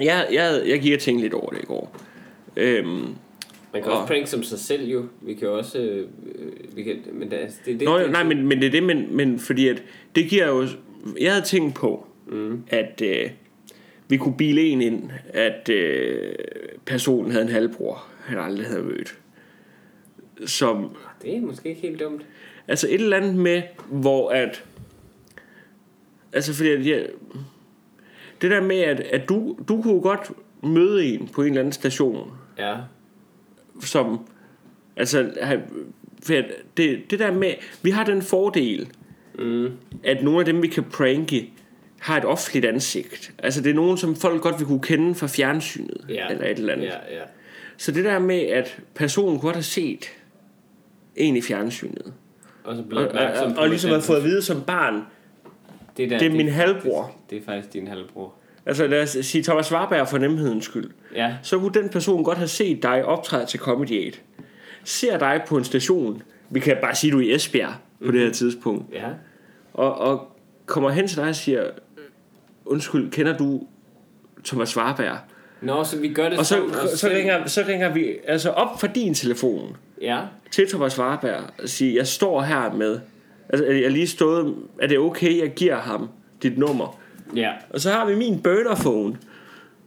Jeg, 0.01 0.27
jeg, 0.31 0.61
jeg 0.67 0.79
gik 0.81 0.93
og 0.93 0.99
tænkte 0.99 1.23
lidt 1.23 1.33
over 1.33 1.49
det 1.49 1.61
i 1.61 1.65
går. 1.65 1.95
Øhm, 2.57 2.87
Man 3.73 3.83
kan 3.83 3.91
Og- 3.91 3.97
også 4.01 4.07
prank 4.13 4.27
som 4.27 4.43
sig 4.43 4.59
selv 4.59 4.87
jo. 4.89 5.03
Vi 5.21 5.33
kan 5.33 5.47
også... 5.49 5.79
Øh, 5.79 6.07
øh, 6.35 6.51
vi 6.75 6.83
kan, 6.83 6.95
men 7.13 7.31
det, 7.31 7.39
det, 7.65 7.79
det, 7.79 7.87
Nå, 7.87 7.99
det, 7.99 8.11
nej, 8.11 8.23
men, 8.23 8.47
men 8.47 8.59
det 8.59 8.67
er 8.67 8.71
det, 8.71 8.83
men, 8.83 9.07
men 9.11 9.39
fordi 9.39 9.67
at 9.67 9.83
det 10.15 10.29
giver 10.29 10.47
jo... 10.47 10.67
Jeg 11.19 11.31
havde 11.33 11.45
tænkt 11.45 11.75
på, 11.75 12.07
mm. 12.27 12.63
at 12.67 13.01
øh, 13.05 13.29
vi 14.09 14.17
kunne 14.17 14.37
bile 14.37 14.61
en 14.61 14.81
ind, 14.81 15.09
at 15.27 15.69
øh, 15.69 16.35
personen 16.85 17.31
havde 17.31 17.45
en 17.45 17.51
halvbror, 17.51 18.07
han 18.23 18.37
aldrig 18.37 18.67
havde 18.67 18.83
mødt. 18.83 19.19
Som, 20.45 20.95
Det 21.21 21.37
er 21.37 21.41
måske 21.41 21.69
ikke 21.69 21.81
helt 21.81 21.99
dumt. 21.99 22.25
altså 22.67 22.87
et 22.87 22.93
eller 23.01 23.17
andet 23.17 23.35
med, 23.35 23.61
hvor 23.91 24.29
at... 24.29 24.63
Altså 26.33 26.53
fordi 26.53 26.69
at 26.69 26.85
jeg, 26.87 27.07
det 28.41 28.51
der 28.51 28.61
med, 28.61 28.75
at, 28.79 28.99
at 28.99 29.29
du, 29.29 29.57
du 29.67 29.81
kunne 29.81 30.01
godt 30.01 30.31
møde 30.63 31.05
en 31.05 31.27
på 31.33 31.41
en 31.41 31.47
eller 31.47 31.59
anden 31.59 31.71
station, 31.71 32.31
Ja. 32.57 32.75
som 33.81 34.19
altså 34.95 35.31
for 36.23 36.33
det, 36.77 37.11
det 37.11 37.19
der 37.19 37.31
med 37.33 37.53
vi 37.83 37.89
har 37.89 38.05
den 38.05 38.21
fordel 38.21 38.87
Mm. 39.39 39.71
at 40.03 40.23
nogle 40.23 40.39
af 40.39 40.45
dem 40.45 40.61
vi 40.61 40.67
kan 40.67 40.83
pranke 40.83 41.51
har 41.99 42.17
et 42.17 42.25
offentligt 42.25 42.65
ansigt 42.65 43.33
altså 43.37 43.61
det 43.61 43.69
er 43.69 43.73
nogen 43.73 43.97
som 43.97 44.15
folk 44.15 44.41
godt 44.41 44.59
vil 44.59 44.67
kunne 44.67 44.81
kende 44.81 45.15
fra 45.15 45.27
fjernsynet 45.27 46.05
Ja. 46.09 46.27
eller 46.29 46.45
et 46.45 46.57
eller 46.59 46.73
andet 46.73 46.85
Ja, 46.85 47.15
ja. 47.15 47.21
så 47.77 47.91
det 47.91 48.05
der 48.05 48.19
med 48.19 48.39
at 48.41 48.77
personen 48.95 49.39
godt 49.39 49.55
har 49.55 49.63
set 49.63 50.05
en 51.15 51.35
i 51.35 51.41
fjernsynet 51.41 52.13
Og 52.63 52.75
så 52.75 52.83
og, 52.91 53.07
og, 53.47 53.53
og, 53.57 53.69
ligesom 53.69 53.91
har 53.91 53.99
fået 53.99 54.17
at 54.17 54.23
vide 54.23 54.41
som 54.41 54.61
barn 54.61 55.01
det, 55.97 56.09
der, 56.09 56.17
det 56.17 56.25
er 56.25 56.29
min 56.31 56.39
faktisk- 56.39 56.55
halvbror. 56.57 57.15
Det 57.29 57.37
er 57.37 57.41
faktisk 57.45 57.73
din 57.73 57.87
halvbror. 57.87 58.33
altså 58.65 58.87
lad 58.87 59.01
os 59.03 59.09
sige 59.21 59.43
Thomas 59.43 59.71
Warberg 59.71 60.07
for 60.07 60.17
nemhedens 60.17 60.65
skyld 60.65 60.89
Ja. 61.15 61.35
så 61.43 61.59
kunne 61.59 61.73
den 61.73 61.89
person 61.89 62.23
godt 62.23 62.37
have 62.37 62.47
set 62.47 62.83
dig 62.83 63.05
optræde 63.05 63.45
til 63.45 63.59
Comedy 63.59 64.05
8. 64.07 64.19
Ser 64.83 65.17
dig 65.17 65.41
på 65.47 65.57
en 65.57 65.63
station, 65.63 66.21
vi 66.49 66.59
kan 66.59 66.77
bare 66.81 66.95
sige, 66.95 67.11
du 67.11 67.17
er 67.19 67.23
i 67.23 67.33
Esbjerg 67.35 67.73
på 68.05 68.11
det 68.11 68.21
her 68.21 68.31
tidspunkt, 68.31 68.93
Ja. 68.93 69.07
og, 69.73 69.97
og 69.97 70.31
kommer 70.65 70.89
hen 70.89 71.07
til 71.07 71.17
dig 71.17 71.27
og 71.27 71.35
siger, 71.35 71.63
undskyld, 72.65 73.11
kender 73.11 73.37
du 73.37 73.61
Thomas 74.45 74.77
Warberg? 74.77 75.17
Nå, 75.61 75.83
så 75.83 75.99
vi 75.99 76.13
gør 76.13 76.29
det 76.29 76.39
Og 76.39 76.45
så, 76.45 76.61
så, 76.91 76.97
selv. 76.97 77.13
ringer, 77.15 77.47
så 77.47 77.63
ringer 77.67 77.93
vi 77.93 78.13
altså 78.27 78.49
op 78.49 78.79
fra 78.81 78.87
din 78.87 79.13
telefon 79.13 79.77
Ja. 80.01 80.19
til 80.51 80.69
Thomas 80.69 80.99
Warberg 80.99 81.43
og 81.63 81.69
siger, 81.69 81.93
jeg 81.93 82.07
står 82.07 82.41
her 82.41 82.73
med, 82.73 82.99
altså 83.49 83.65
jeg 83.65 83.83
er 83.83 83.89
lige 83.89 84.07
stået, 84.07 84.55
er 84.81 84.87
det 84.87 84.99
okay, 84.99 85.39
jeg 85.41 85.53
giver 85.53 85.75
ham 85.77 86.09
dit 86.43 86.57
nummer? 86.57 86.99
Ja. 87.35 87.51
Og 87.69 87.79
så 87.79 87.89
har 87.91 88.05
vi 88.05 88.15
min 88.15 88.39
burnerphone. 88.41 89.17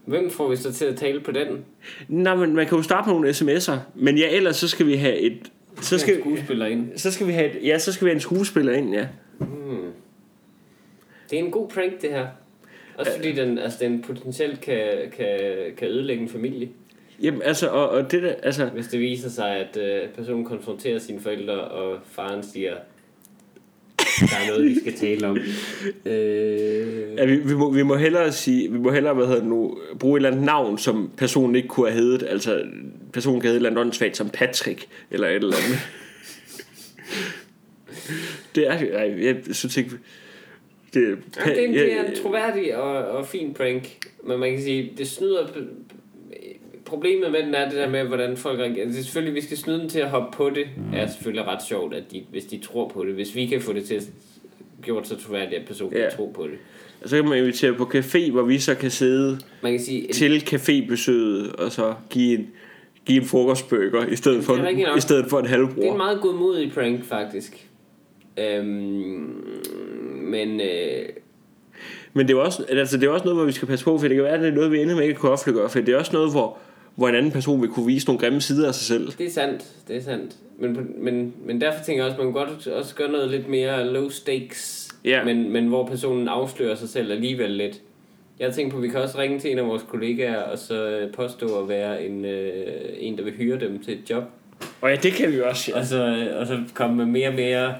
Hvem 0.05 0.31
får 0.31 0.49
vi 0.49 0.57
så 0.57 0.73
til 0.73 0.85
at 0.85 0.97
tale 0.97 1.21
på 1.21 1.31
den? 1.33 1.47
Nej, 2.09 2.35
men 2.35 2.55
man 2.55 2.67
kan 2.67 2.77
jo 2.77 2.83
starte 2.83 3.09
med 3.09 3.15
nogle 3.15 3.31
sms'er, 3.31 3.77
men 3.95 4.19
ja, 4.19 4.29
ellers 4.37 4.57
så 4.57 4.69
skal 4.69 4.87
vi 4.87 4.95
have 4.97 5.17
et, 5.17 5.39
så 5.77 5.83
Så 5.83 5.99
skal, 5.99 6.15
skal 6.15 6.21
skuespiller 6.21 6.67
ind. 6.67 6.89
Så 6.99 7.13
skal 7.13 7.27
vi 7.27 7.33
have, 7.33 7.51
et, 7.61 7.67
ja, 7.67 7.79
så 7.79 7.93
skal 7.93 8.05
vi 8.05 8.09
have 8.11 8.15
en 8.15 8.21
skuespiller 8.21 8.73
ind, 8.73 8.95
ja. 8.95 9.07
Det 11.31 11.39
er 11.39 11.45
en 11.45 11.51
god 11.51 11.69
prank, 11.69 12.03
det 12.03 12.11
her. 12.11 12.27
Også 12.99 13.13
fordi 13.17 13.33
den, 13.33 13.59
altså, 13.59 13.79
den 13.81 14.03
potentielt 14.03 14.61
kan, 14.61 14.89
kan, 15.17 15.39
kan 15.77 15.89
ødelægge 15.89 16.23
en 16.23 16.29
familie. 16.29 16.69
Jamen, 17.23 17.43
altså, 17.43 17.69
og, 17.69 17.89
og 17.89 18.13
det 18.13 18.23
der, 18.23 18.35
altså, 18.43 18.67
Hvis 18.67 18.87
det 18.87 19.01
viser 19.01 19.29
sig, 19.29 19.57
at 19.57 19.77
øh, 19.77 20.09
personen 20.09 20.45
konfronterer 20.45 20.99
sine 20.99 21.21
forældre, 21.21 21.61
og 21.61 21.99
faren 22.11 22.43
siger, 22.43 22.75
der 24.21 24.37
er 24.37 24.49
noget, 24.49 24.65
vi 24.65 24.81
skal 24.81 24.95
tale 24.95 25.27
om. 25.27 25.39
Øh, 26.07 27.17
ja, 27.19 27.25
vi, 27.25 27.37
vi, 27.37 27.55
må, 27.55 27.71
vi 27.71 27.83
må 27.83 27.97
hellere 27.97 28.33
sige, 28.33 28.73
vi 28.73 28.79
må 28.79 28.91
hellere, 28.91 29.15
hvad 29.15 29.27
hedder 29.27 29.41
det 29.41 29.49
nu, 29.49 29.79
bruge 29.99 30.17
et 30.17 30.19
eller 30.19 30.31
andet 30.31 30.45
navn, 30.45 30.79
som 30.79 31.11
personen 31.17 31.57
ikke 31.57 31.69
kunne 31.69 31.91
have 31.91 32.03
heddet, 32.03 32.27
altså, 32.29 32.63
personen 33.13 33.41
kan 33.41 33.49
hedde 33.49 33.57
et 33.57 33.59
eller 33.59 33.71
andet 33.71 33.85
åndssvagt 33.85 34.17
som 34.17 34.31
Patrick, 34.31 34.87
eller 35.11 35.29
et 35.29 35.35
eller 35.35 35.57
andet. 35.57 35.79
det 38.55 38.69
er, 38.69 38.81
nej, 38.81 39.25
jeg 39.25 39.37
synes 39.53 39.77
ikke, 39.77 39.91
Det, 40.95 41.19
Ja, 41.47 41.51
det, 41.55 41.65
er- 41.65 41.73
det 41.73 41.93
er 41.93 42.05
en 42.05 42.17
troværdig 42.23 42.77
og, 42.77 43.05
og 43.05 43.27
fin 43.27 43.55
prank. 43.55 43.89
Men 44.25 44.39
man 44.41 44.51
kan 44.51 44.63
sige, 44.63 44.93
det 44.99 45.09
snyder... 45.09 45.47
Problemet 46.85 47.33
med 47.33 47.43
den 47.43 47.55
er 47.55 47.65
det 47.69 47.75
der 47.79 47.89
med, 47.91 48.05
hvordan 48.05 48.37
folk 48.37 48.59
reagerer. 48.59 48.87
Det 48.89 48.99
er 48.99 49.03
selvfølgelig, 49.03 49.35
vi 49.35 49.41
skal 49.41 49.57
snyde 49.57 49.81
dem 49.81 49.89
til 49.89 49.99
at 50.01 50.09
hoppe 50.11 50.37
på 50.37 50.51
det. 50.51 50.65
Det 50.93 51.01
er 51.01 51.07
selvfølgelig 51.07 51.45
ret 51.47 51.63
sjovt, 51.69 51.95
at 51.95 52.03
de, 52.13 52.23
hvis 52.31 52.45
de 52.45 52.59
tror 52.59 52.89
på 52.89 53.05
det. 53.05 53.15
Hvis 53.15 53.35
vi 53.35 53.47
kan 53.47 53.61
få 53.61 53.73
det 53.73 53.85
til 53.85 53.95
at 53.95 54.09
gjort 54.83 55.09
så 55.09 55.17
troværdigt, 55.17 55.61
at 55.61 55.67
personen 55.67 55.93
Ja. 55.97 56.03
ja. 56.05 56.11
tror 56.11 56.31
på 56.35 56.43
det. 56.47 56.59
så 57.11 57.17
kan 57.17 57.25
man 57.29 57.39
invitere 57.39 57.75
på 57.75 57.85
café, 57.95 58.31
hvor 58.31 58.43
vi 58.43 58.59
så 58.59 58.75
kan 58.75 58.91
sidde 58.91 59.39
Man 59.63 59.73
kan 59.73 59.81
sige, 59.81 60.13
til 60.13 60.43
cafébesøget, 60.55 61.55
og 61.65 61.73
så 61.73 61.95
give 62.11 62.39
en, 62.39 62.47
give 63.07 63.21
en 63.21 63.27
frokostbøger, 63.27 64.07
i 64.07 64.17
stedet 64.17 64.45
for, 64.45 64.57
nok. 64.57 64.97
i 64.99 65.01
stedet 65.01 65.27
for 65.31 65.39
en 65.39 65.45
det 65.45 65.53
er 65.53 65.57
halvbror. 65.57 65.91
en 65.93 65.97
meget 65.97 66.21
godmodig 66.21 66.73
prank, 66.73 67.05
faktisk. 67.05 67.67
Øhm, 68.39 69.45
men 70.29 70.61
øh, 70.61 71.09
Men 72.13 72.29
det 72.29 72.35
er, 72.35 72.39
også, 72.41 72.65
altså 72.69 72.97
det 72.97 73.07
er 73.07 73.11
også 73.11 73.25
noget, 73.25 73.39
hvor 73.39 73.47
vi 73.47 73.53
skal 73.53 73.69
passe 73.69 73.85
på, 73.85 73.99
for 73.99 74.09
det 74.09 74.15
kan 74.15 74.25
være, 74.25 74.33
at 74.35 74.41
det 74.41 74.49
er 74.49 74.53
noget, 74.55 74.73
vi 74.73 74.83
ender 74.83 74.95
med 74.97 75.05
ikke 75.05 75.15
kunne 75.21 75.33
offentliggøre, 75.33 75.69
for 75.69 75.79
det 75.81 75.89
er 75.95 75.99
også 75.99 76.13
noget, 76.13 76.31
hvor, 76.31 76.59
hvor 76.95 77.09
en 77.09 77.15
anden 77.15 77.33
person 77.33 77.61
vil 77.63 77.69
kunne 77.71 77.87
vise 77.87 78.07
nogle 78.07 78.21
grimme 78.21 78.41
sider 78.41 78.69
af 78.69 78.75
sig 78.75 78.87
selv. 78.87 79.13
det 79.19 79.27
er 79.27 79.31
sandt, 79.31 79.65
det 79.89 79.97
er 79.97 80.01
sandt. 80.03 80.37
Men, 80.59 80.79
men, 80.99 81.35
men 81.45 81.61
derfor 81.61 81.85
tænker 81.85 82.03
jeg 82.05 82.11
også, 82.11 82.21
at 82.21 82.25
man 82.25 82.33
godt 82.35 82.67
også 82.67 82.95
gøre 82.95 83.11
noget 83.11 83.31
lidt 83.31 83.49
mere 83.49 83.93
low 83.93 84.09
stakes, 84.09 84.89
Ja. 85.05 85.25
men, 85.25 85.53
men 85.53 85.67
hvor 85.67 85.87
personen 85.87 86.29
afslører 86.29 86.75
sig 86.75 86.89
selv 86.89 87.13
alligevel 87.13 87.51
lidt. 87.51 87.81
Jeg 88.39 88.53
tænker 88.55 88.71
på, 88.71 88.77
at 88.77 88.83
vi 88.83 88.89
kan 88.89 89.01
også 89.01 89.19
ringe 89.19 89.41
til 89.41 89.53
en 89.53 89.59
af 89.59 89.67
vores 89.67 89.83
kollegaer, 89.89 90.37
og 90.43 90.59
så 90.59 90.89
øh, 90.89 91.13
påstå 91.13 91.63
at 91.63 91.69
være 91.69 92.05
en, 92.07 92.25
øh, 92.25 92.53
en 92.99 93.19
der 93.19 93.25
vil 93.25 93.33
hyre 93.33 93.61
dem 93.61 93.83
til 93.83 93.95
et 93.95 94.11
job. 94.11 94.25
Og 94.81 94.91
ja, 94.91 94.97
det 94.97 95.13
kan 95.13 95.33
vi 95.33 95.41
også, 95.41 95.71
ja. 95.75 95.79
Og 95.81 95.87
så, 95.87 96.05
øh, 96.07 96.41
og 96.41 96.47
så 96.47 96.59
komme 96.75 96.97
med 96.97 97.07
mere 97.07 97.29
og 97.29 97.35
mere 97.35 97.75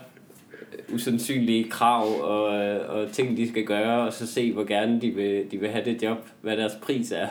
usandsynlige 0.93 1.65
krav 1.71 2.21
og, 2.21 2.45
og 2.81 3.13
ting, 3.13 3.37
de 3.37 3.49
skal 3.49 3.65
gøre, 3.65 4.07
og 4.07 4.13
så 4.13 4.27
se, 4.27 4.53
hvor 4.53 4.65
gerne 4.65 5.01
de 5.01 5.11
vil, 5.11 5.45
de 5.51 5.59
vil 5.59 5.69
have 5.69 5.85
det 5.85 6.03
job, 6.03 6.19
hvad 6.43 6.57
deres 6.57 6.73
pris 6.83 7.13
er. 7.13 7.27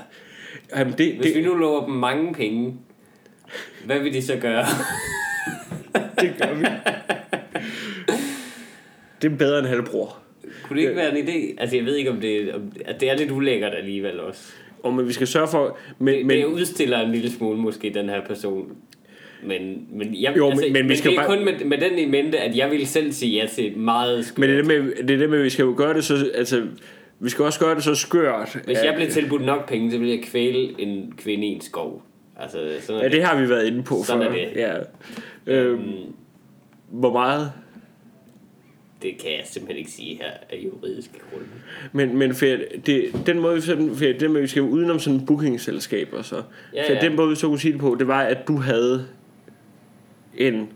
Jamen, 0.75 0.93
det, 0.97 1.15
Hvis 1.15 1.35
vi 1.35 1.39
det, 1.39 1.49
nu 1.49 1.53
lover 1.55 1.85
dem 1.85 1.95
mange 1.95 2.33
penge, 2.33 2.75
hvad 3.85 3.99
vil 3.99 4.13
de 4.13 4.21
så 4.21 4.35
gøre? 4.35 4.65
det 6.21 6.33
gør 6.41 6.53
vi. 6.53 6.65
Det 9.21 9.31
er 9.31 9.35
bedre 9.37 9.59
end 9.59 9.67
halvbror. 9.67 10.17
Kunne 10.63 10.81
det 10.81 10.87
ikke 10.87 10.95
være 10.95 11.19
en 11.19 11.27
idé? 11.27 11.61
Altså, 11.61 11.75
jeg 11.75 11.85
ved 11.85 11.95
ikke, 11.95 12.11
om 12.11 12.21
det, 12.21 12.53
om, 12.53 12.71
at 12.85 12.99
det 12.99 13.09
er 13.09 13.15
lidt 13.15 13.31
ulækkert 13.31 13.75
alligevel 13.75 14.19
også. 14.19 14.53
Og 14.83 14.93
men 14.93 15.07
vi 15.07 15.13
skal 15.13 15.27
sørge 15.27 15.47
for... 15.47 15.77
Men, 15.99 16.13
Det, 16.13 16.25
men, 16.25 16.37
det 16.37 16.45
udstiller 16.45 16.99
en 16.99 17.11
lille 17.11 17.31
smule 17.31 17.57
måske 17.59 17.91
den 17.93 18.09
her 18.09 18.25
person. 18.25 18.77
Men, 19.43 19.87
men, 19.91 20.21
jeg, 20.21 20.37
Jo, 20.37 20.49
altså, 20.49 20.65
men 20.71 20.83
vi 20.83 20.87
men 20.87 20.97
skal 20.97 21.11
det 21.11 21.17
er 21.17 21.21
bare- 21.27 21.35
kun 21.37 21.45
med, 21.45 21.65
med 21.65 21.77
den 21.77 21.99
i 21.99 22.05
mente, 22.05 22.37
at 22.39 22.57
jeg 22.57 22.71
ville 22.71 22.85
selv 22.85 23.11
sige 23.11 23.41
ja 23.41 23.47
til 23.47 23.67
et 23.67 23.77
meget 23.77 24.25
skørt. 24.25 24.37
men 24.39 24.49
det 24.49 24.57
er 24.57 24.61
det 24.61 24.67
med, 24.83 25.03
det 25.07 25.13
er 25.13 25.17
det 25.17 25.29
med, 25.29 25.37
at 25.37 25.43
vi 25.43 25.49
skal 25.49 25.63
jo 25.63 25.73
gøre 25.77 25.93
det 25.93 26.03
så... 26.03 26.31
Altså, 26.35 26.67
vi 27.19 27.29
skal 27.29 27.45
også 27.45 27.59
gøre 27.59 27.75
det 27.75 27.83
så 27.83 27.95
skørt. 27.95 28.57
Hvis 28.65 28.77
at- 28.77 28.85
jeg 28.85 28.93
blev 28.95 29.07
tilbudt 29.09 29.45
nok 29.45 29.69
penge, 29.69 29.91
så 29.91 29.97
ville 29.97 30.13
jeg 30.15 30.23
kvæle 30.23 30.81
en 30.81 31.13
kvinde 31.17 31.47
i 31.47 31.49
en 31.49 31.61
skov. 31.61 32.03
Altså, 32.39 32.57
sådan 32.81 33.01
Ja, 33.01 33.07
det 33.09 33.23
har 33.23 33.41
vi 33.41 33.49
været 33.49 33.67
inde 33.67 33.83
på 33.83 34.03
Sådan 34.03 34.23
før. 34.23 34.29
er 34.29 34.33
det. 34.33 34.49
Ja. 34.55 34.75
Øhm, 35.53 35.81
hvor 36.89 37.11
meget 37.11 37.51
det 39.01 39.17
kan 39.17 39.31
jeg 39.31 39.41
simpelthen 39.45 39.77
ikke 39.79 39.91
sige 39.91 40.15
her 40.15 40.31
af 40.49 40.57
juridiske 40.65 41.13
grunde. 41.31 41.45
Men, 41.91 42.17
men 42.17 42.35
for 42.35 42.45
det, 42.85 43.05
den 43.25 43.39
måde, 43.39 43.55
vi 43.55 43.61
for 43.61 44.05
den 44.19 44.31
måde, 44.31 44.41
vi 44.41 44.47
skal 44.47 44.61
udenom 44.61 44.99
sådan 44.99 45.25
bookingselskaber, 45.25 46.21
så. 46.21 46.35
Ja, 46.73 46.89
for 46.89 46.93
ja. 46.93 47.01
den 47.01 47.15
måde, 47.15 47.29
vi 47.29 47.35
så 47.35 47.47
kunne 47.47 47.59
sige 47.59 47.71
det 47.71 47.79
på, 47.81 47.95
det 47.99 48.07
var, 48.07 48.21
at 48.21 48.47
du 48.47 48.55
havde 48.57 49.05
en 50.37 50.69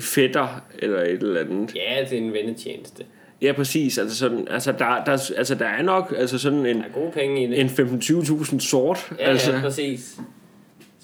fætter, 0.00 0.62
eller 0.78 1.00
et 1.02 1.10
eller 1.22 1.40
andet. 1.40 1.74
Ja, 1.76 2.04
det 2.10 2.18
er 2.18 2.22
en 2.22 2.32
vennetjeneste. 2.32 3.04
Ja, 3.42 3.52
præcis. 3.52 3.98
Altså, 3.98 4.16
sådan, 4.16 4.48
altså, 4.50 4.72
der, 4.72 5.04
der, 5.04 5.30
altså, 5.36 5.54
der 5.54 5.66
er 5.66 5.82
nok 5.82 6.14
altså 6.18 6.38
sådan 6.38 6.66
en, 6.66 6.76
Der 6.76 6.84
er 6.84 6.88
gode 6.94 7.10
penge 7.12 7.44
i 7.44 7.46
det. 7.46 7.60
en 7.60 7.66
15-20.000 7.66 8.58
sort. 8.60 9.12
Ja, 9.18 9.24
altså. 9.24 9.52
ja, 9.52 9.60
præcis. 9.60 10.16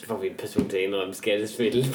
Så 0.02 0.08
får 0.08 0.18
vi 0.22 0.26
en 0.26 0.34
person 0.38 0.68
til 0.68 0.76
at 0.76 0.82
indrømme 0.82 1.14
skattesvindel. 1.14 1.82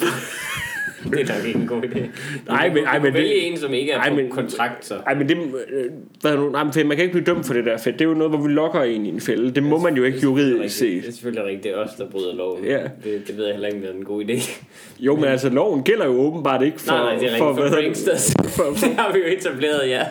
det 1.12 1.20
er 1.30 1.36
nok 1.36 1.46
ikke 1.46 1.58
en 1.58 1.66
god 1.66 1.82
idé. 1.82 2.00
Nej, 2.46 2.68
men- 2.68 2.76
kan- 2.76 2.84
ej, 2.84 2.98
du 2.98 3.02
men 3.02 3.02
kan 3.02 3.04
det- 3.04 3.14
vælge 3.14 3.34
en, 3.34 3.56
som 3.58 3.74
ikke 3.74 3.92
er 3.92 3.98
ej, 3.98 4.08
på 4.08 4.14
men- 4.16 4.30
kontrakt, 4.30 4.86
så. 4.86 4.94
Ej, 5.06 5.14
men 5.14 5.28
det, 5.28 5.36
øh, 5.36 5.84
hvad 6.20 6.32
er 6.32 6.36
nu? 6.36 6.50
Nej, 6.50 6.64
men 6.64 6.72
for 6.72 6.84
man 6.84 6.96
kan 6.96 7.04
ikke 7.04 7.12
blive 7.12 7.24
dømt 7.34 7.46
for 7.46 7.54
det 7.54 7.64
der 7.64 7.78
fedt. 7.78 7.98
Det 7.98 8.04
er 8.04 8.08
jo 8.08 8.14
noget, 8.14 8.30
hvor 8.30 8.40
vi 8.46 8.52
lokker 8.52 8.82
en 8.82 9.06
i 9.06 9.08
en 9.08 9.20
fælde. 9.20 9.50
Det 9.50 9.62
må 9.62 9.78
man 9.78 9.96
jo 9.96 10.04
ikke 10.04 10.18
juridisk 10.22 10.82
rigtigt. 10.82 11.02
Det 11.02 11.08
er 11.08 11.12
selvfølgelig 11.12 11.44
rigtigt. 11.44 11.62
Det 11.64 11.72
er 11.72 11.76
os, 11.76 11.90
der 11.98 12.10
bryder 12.10 12.34
loven. 12.34 12.64
Ja. 12.64 12.82
Det, 13.04 13.22
det 13.26 13.36
ved 13.36 13.44
jeg 13.44 13.54
heller 13.54 13.68
ikke, 13.68 13.78
om 13.78 13.82
det 13.82 13.90
er 13.90 13.94
en 13.94 14.04
god 14.04 14.24
idé. 14.24 14.62
Jo, 15.00 15.16
men 15.16 15.24
altså, 15.24 15.48
loven 15.48 15.82
gælder 15.82 16.06
jo 16.06 16.12
åbenbart 16.20 16.62
ikke 16.62 16.80
for... 16.80 16.92
nej, 16.92 17.02
nej, 17.02 17.14
det 17.14 17.22
er 17.22 17.22
rigtigt. 17.24 17.38
For, 17.38 17.52
hvad 17.52 17.68
for 17.70 17.76
hedder 17.76 17.76
det? 17.76 17.84
pranksters. 18.06 18.34
For- 18.56 18.86
det 18.88 18.94
har 18.96 19.12
vi 19.12 19.18
jo 19.18 19.24
etableret, 19.26 19.88
ja. 19.90 20.02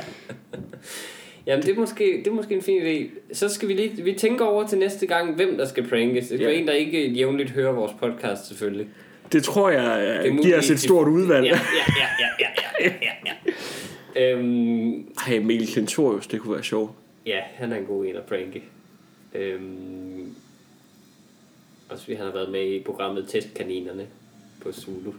Jamen, 1.48 1.66
det 1.66 1.76
er, 1.76 1.80
måske, 1.80 2.04
det 2.20 2.28
er 2.28 2.32
måske 2.32 2.56
en 2.56 2.62
fin 2.62 2.82
idé. 2.82 3.10
Så 3.34 3.50
skal 3.50 3.68
vi 3.68 3.74
lige... 3.74 4.04
Vi 4.04 4.14
tænker 4.14 4.46
over 4.46 4.68
til 4.68 4.78
næste 4.78 5.06
gang, 5.08 5.36
hvem 5.36 5.58
der 5.58 5.66
skal 5.66 5.88
prankes. 5.90 6.28
Det 6.28 6.42
er 6.42 6.50
Ja. 6.50 6.56
en, 6.58 6.68
der 6.68 6.74
ikke 6.74 7.08
jævnligt 7.12 7.50
hører 7.52 7.72
vores 7.72 7.92
podcast, 8.00 8.48
selvfølgelig. 8.48 8.88
Det 9.32 9.44
tror 9.44 9.70
jeg 9.70 10.20
Det 10.24 10.32
uh, 10.32 10.38
giver 10.40 10.58
os 10.58 10.70
et 10.70 10.80
stort 10.80 11.08
udvalg. 11.08 11.46
Ja, 11.46 11.52
ja, 11.52 11.60
ja, 12.20 12.28
ja, 12.40 12.48
ja, 12.80 12.94
ja, 13.02 13.32
ja, 14.16 14.34
øhm, 14.34 15.08
Ej, 15.28 15.34
Emil 15.36 15.68
Klentorius, 15.68 16.28
det 16.28 16.42
kunne 16.42 16.54
være 16.54 16.64
sjovt. 16.64 16.92
ja, 17.26 17.40
han 17.56 17.72
er 17.72 17.76
en 17.78 17.86
god 17.86 18.06
en 18.06 18.16
at 18.16 18.24
pranke. 18.24 18.64
Øhm, 19.36 20.36
også 21.90 22.04
fordi 22.04 22.16
han 22.16 22.26
har 22.26 22.34
været 22.34 22.50
med 22.52 22.66
i 22.68 22.84
programmet 22.84 23.26
Testkaninerne 23.30 24.06
på 24.64 24.72
Zulu. 24.72 25.12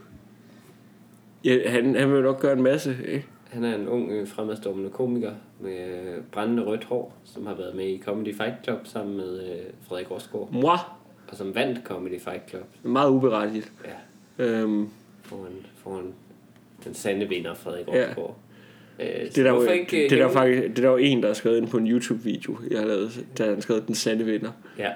Ja, 1.45 1.71
han, 1.71 1.95
han 1.97 2.13
vil 2.13 2.23
nok 2.23 2.41
gøre 2.41 2.53
en 2.53 2.63
masse, 2.63 2.97
ikke? 3.09 3.25
Han 3.49 3.65
er 3.65 3.75
en 3.75 3.89
ung, 3.89 4.11
øh, 4.11 4.29
fremadstormende 4.29 4.91
komiker 4.91 5.33
med 5.61 5.79
øh, 5.89 6.23
brændende 6.33 6.63
rødt 6.65 6.85
hår, 6.85 7.17
som 7.25 7.47
har 7.47 7.55
været 7.55 7.75
med 7.77 7.87
i 7.87 8.01
Comedy 8.05 8.35
Fight 8.37 8.55
Club 8.65 8.79
sammen 8.85 9.17
med 9.17 9.43
øh, 9.51 9.57
Frederik 9.89 10.11
Rosgaard, 10.11 10.49
Moi, 10.53 10.77
og 11.29 11.37
som 11.37 11.55
vandt 11.55 11.81
Comedy 11.85 12.21
Fight 12.21 12.49
Club. 12.51 12.65
meget 12.83 13.11
uberettiget. 13.11 13.73
Ja, 13.85 13.91
Øhm, 14.45 14.89
foran, 15.23 15.53
foran 15.77 16.13
den 16.85 16.95
sande 16.95 17.29
vinder, 17.29 17.55
Frederik 17.55 17.87
Ja. 17.89 18.05
Rosgaard. 18.09 18.37
Øh, 19.01 19.07
det, 19.07 19.39
er 19.39 19.43
der 19.43 19.51
jo, 19.51 19.63
ikke, 19.71 19.97
det, 20.11 20.13
er 20.13 20.27
der 20.27 20.33
faktisk, 20.33 20.63
det 20.63 20.79
er 20.79 20.83
der 20.83 20.91
jo 20.91 20.97
en, 20.97 21.21
der 21.23 21.27
har 21.27 21.35
skrevet 21.35 21.57
ind 21.57 21.69
på 21.69 21.77
en 21.77 21.87
YouTube-video, 21.91 22.57
jeg 22.71 22.79
har 22.81 22.87
lavet, 22.87 23.27
der 23.39 23.45
har 23.45 23.53
han 23.53 23.63
skrevet 23.63 23.87
den 23.87 23.95
sande 23.95 24.25
vinder. 24.25 24.51
Ja, 24.79 24.91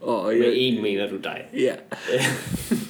Og 0.00 0.26
med 0.26 0.36
jeg, 0.46 0.54
en 0.56 0.82
mener 0.82 1.08
du 1.10 1.16
dig. 1.16 1.44
ja, 1.54 1.74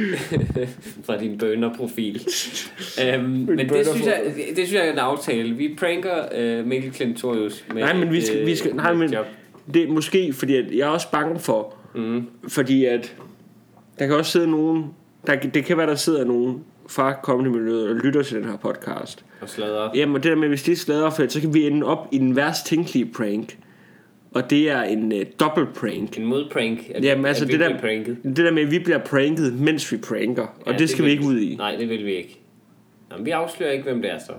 fra 1.06 1.16
din 1.20 1.38
bønderprofil. 1.38 2.26
øhm, 3.06 3.24
men 3.30 3.58
det 3.58 3.86
synes, 3.86 4.06
jeg, 4.06 4.22
det 4.48 4.56
synes 4.56 4.72
jeg 4.72 4.88
er 4.88 4.92
en 4.92 4.98
aftale. 4.98 5.54
Vi 5.54 5.74
pranker 5.78 6.14
øh, 6.34 6.66
Mikkel 6.66 6.92
Klentorius 6.92 7.64
med 7.74 7.82
Nej, 7.82 7.92
men 7.96 8.12
vi 8.12 8.18
et, 8.18 8.26
skal- 8.26 8.46
vi 8.46 8.56
skal- 8.56 8.74
nej, 8.76 8.90
et 8.92 8.98
men- 8.98 9.12
job. 9.12 9.26
det 9.74 9.82
er 9.82 9.88
måske, 9.88 10.32
fordi 10.32 10.56
at 10.56 10.64
jeg 10.72 10.80
er 10.80 10.90
også 10.90 11.10
bange 11.10 11.38
for, 11.40 11.74
Mm. 11.94 12.26
fordi 12.48 12.84
at 12.84 13.16
der 13.98 14.06
kan 14.06 14.16
også 14.16 14.32
sidde 14.32 14.50
nogen, 14.50 14.84
der, 15.26 15.36
det 15.36 15.64
kan 15.64 15.76
være, 15.78 15.86
der 15.86 15.94
sidder 15.94 16.24
nogen 16.24 16.60
fra 16.88 17.12
comedy-miljøet 17.22 17.88
og 17.88 17.94
lytter 17.94 18.22
til 18.22 18.36
den 18.36 18.44
her 18.44 18.56
podcast. 18.56 19.24
Og 19.40 19.48
sladre. 19.48 19.90
Jamen, 19.94 20.16
og 20.16 20.22
det 20.22 20.30
der 20.30 20.36
med, 20.36 20.48
hvis 20.48 20.62
de 20.62 20.76
slader 20.76 21.10
for 21.10 21.24
så 21.28 21.40
kan 21.40 21.54
vi 21.54 21.66
ende 21.66 21.86
op 21.86 22.08
i 22.12 22.18
den 22.18 22.36
værst 22.36 22.66
tænkelige 22.66 23.06
prank. 23.06 23.56
Og 24.32 24.50
det 24.50 24.70
er 24.70 24.82
en 24.82 25.12
uh, 25.12 25.18
dobbelt 25.40 25.74
prank. 25.74 26.18
En 26.18 26.26
modprank. 26.26 26.90
At, 26.94 27.04
Jamen, 27.04 27.26
altså 27.26 27.44
at 27.44 27.50
det 27.50 27.60
der, 27.60 27.80
pranket. 27.80 28.16
det 28.24 28.36
der 28.36 28.50
med, 28.52 28.62
at 28.62 28.70
vi 28.70 28.78
bliver 28.78 28.98
pranket, 28.98 29.52
mens 29.52 29.92
vi 29.92 29.96
pranker. 29.96 30.42
Og 30.42 30.66
Ja, 30.66 30.72
ja, 30.72 30.78
det 30.78 30.90
skal 30.90 31.04
vi 31.04 31.10
ikke 31.10 31.24
ud 31.24 31.38
i. 31.38 31.56
Nej, 31.56 31.76
det 31.76 31.88
vil 31.88 32.04
vi 32.06 32.14
ikke. 32.16 32.40
Jamen, 33.12 33.26
vi 33.26 33.30
afslører 33.30 33.70
ikke, 33.70 33.84
hvem 33.84 34.02
det 34.02 34.10
er 34.12 34.18
så. 34.18 34.32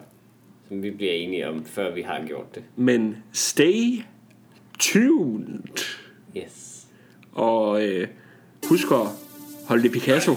Som 0.67 0.83
vi 0.83 0.91
bliver 0.91 1.13
enige 1.13 1.47
om, 1.49 1.65
før 1.65 1.93
vi 1.93 2.01
har 2.01 2.21
gjort 2.27 2.55
det. 2.55 2.63
Men 2.75 3.17
stay 3.31 3.83
tuned. 4.79 5.59
Yes. 6.37 6.85
Og 7.31 7.87
øh, 7.87 8.07
husk 8.69 8.91
at 8.91 8.97
holde 9.67 9.83
det 9.83 9.93
det 9.93 10.01
Picasso 10.01 10.31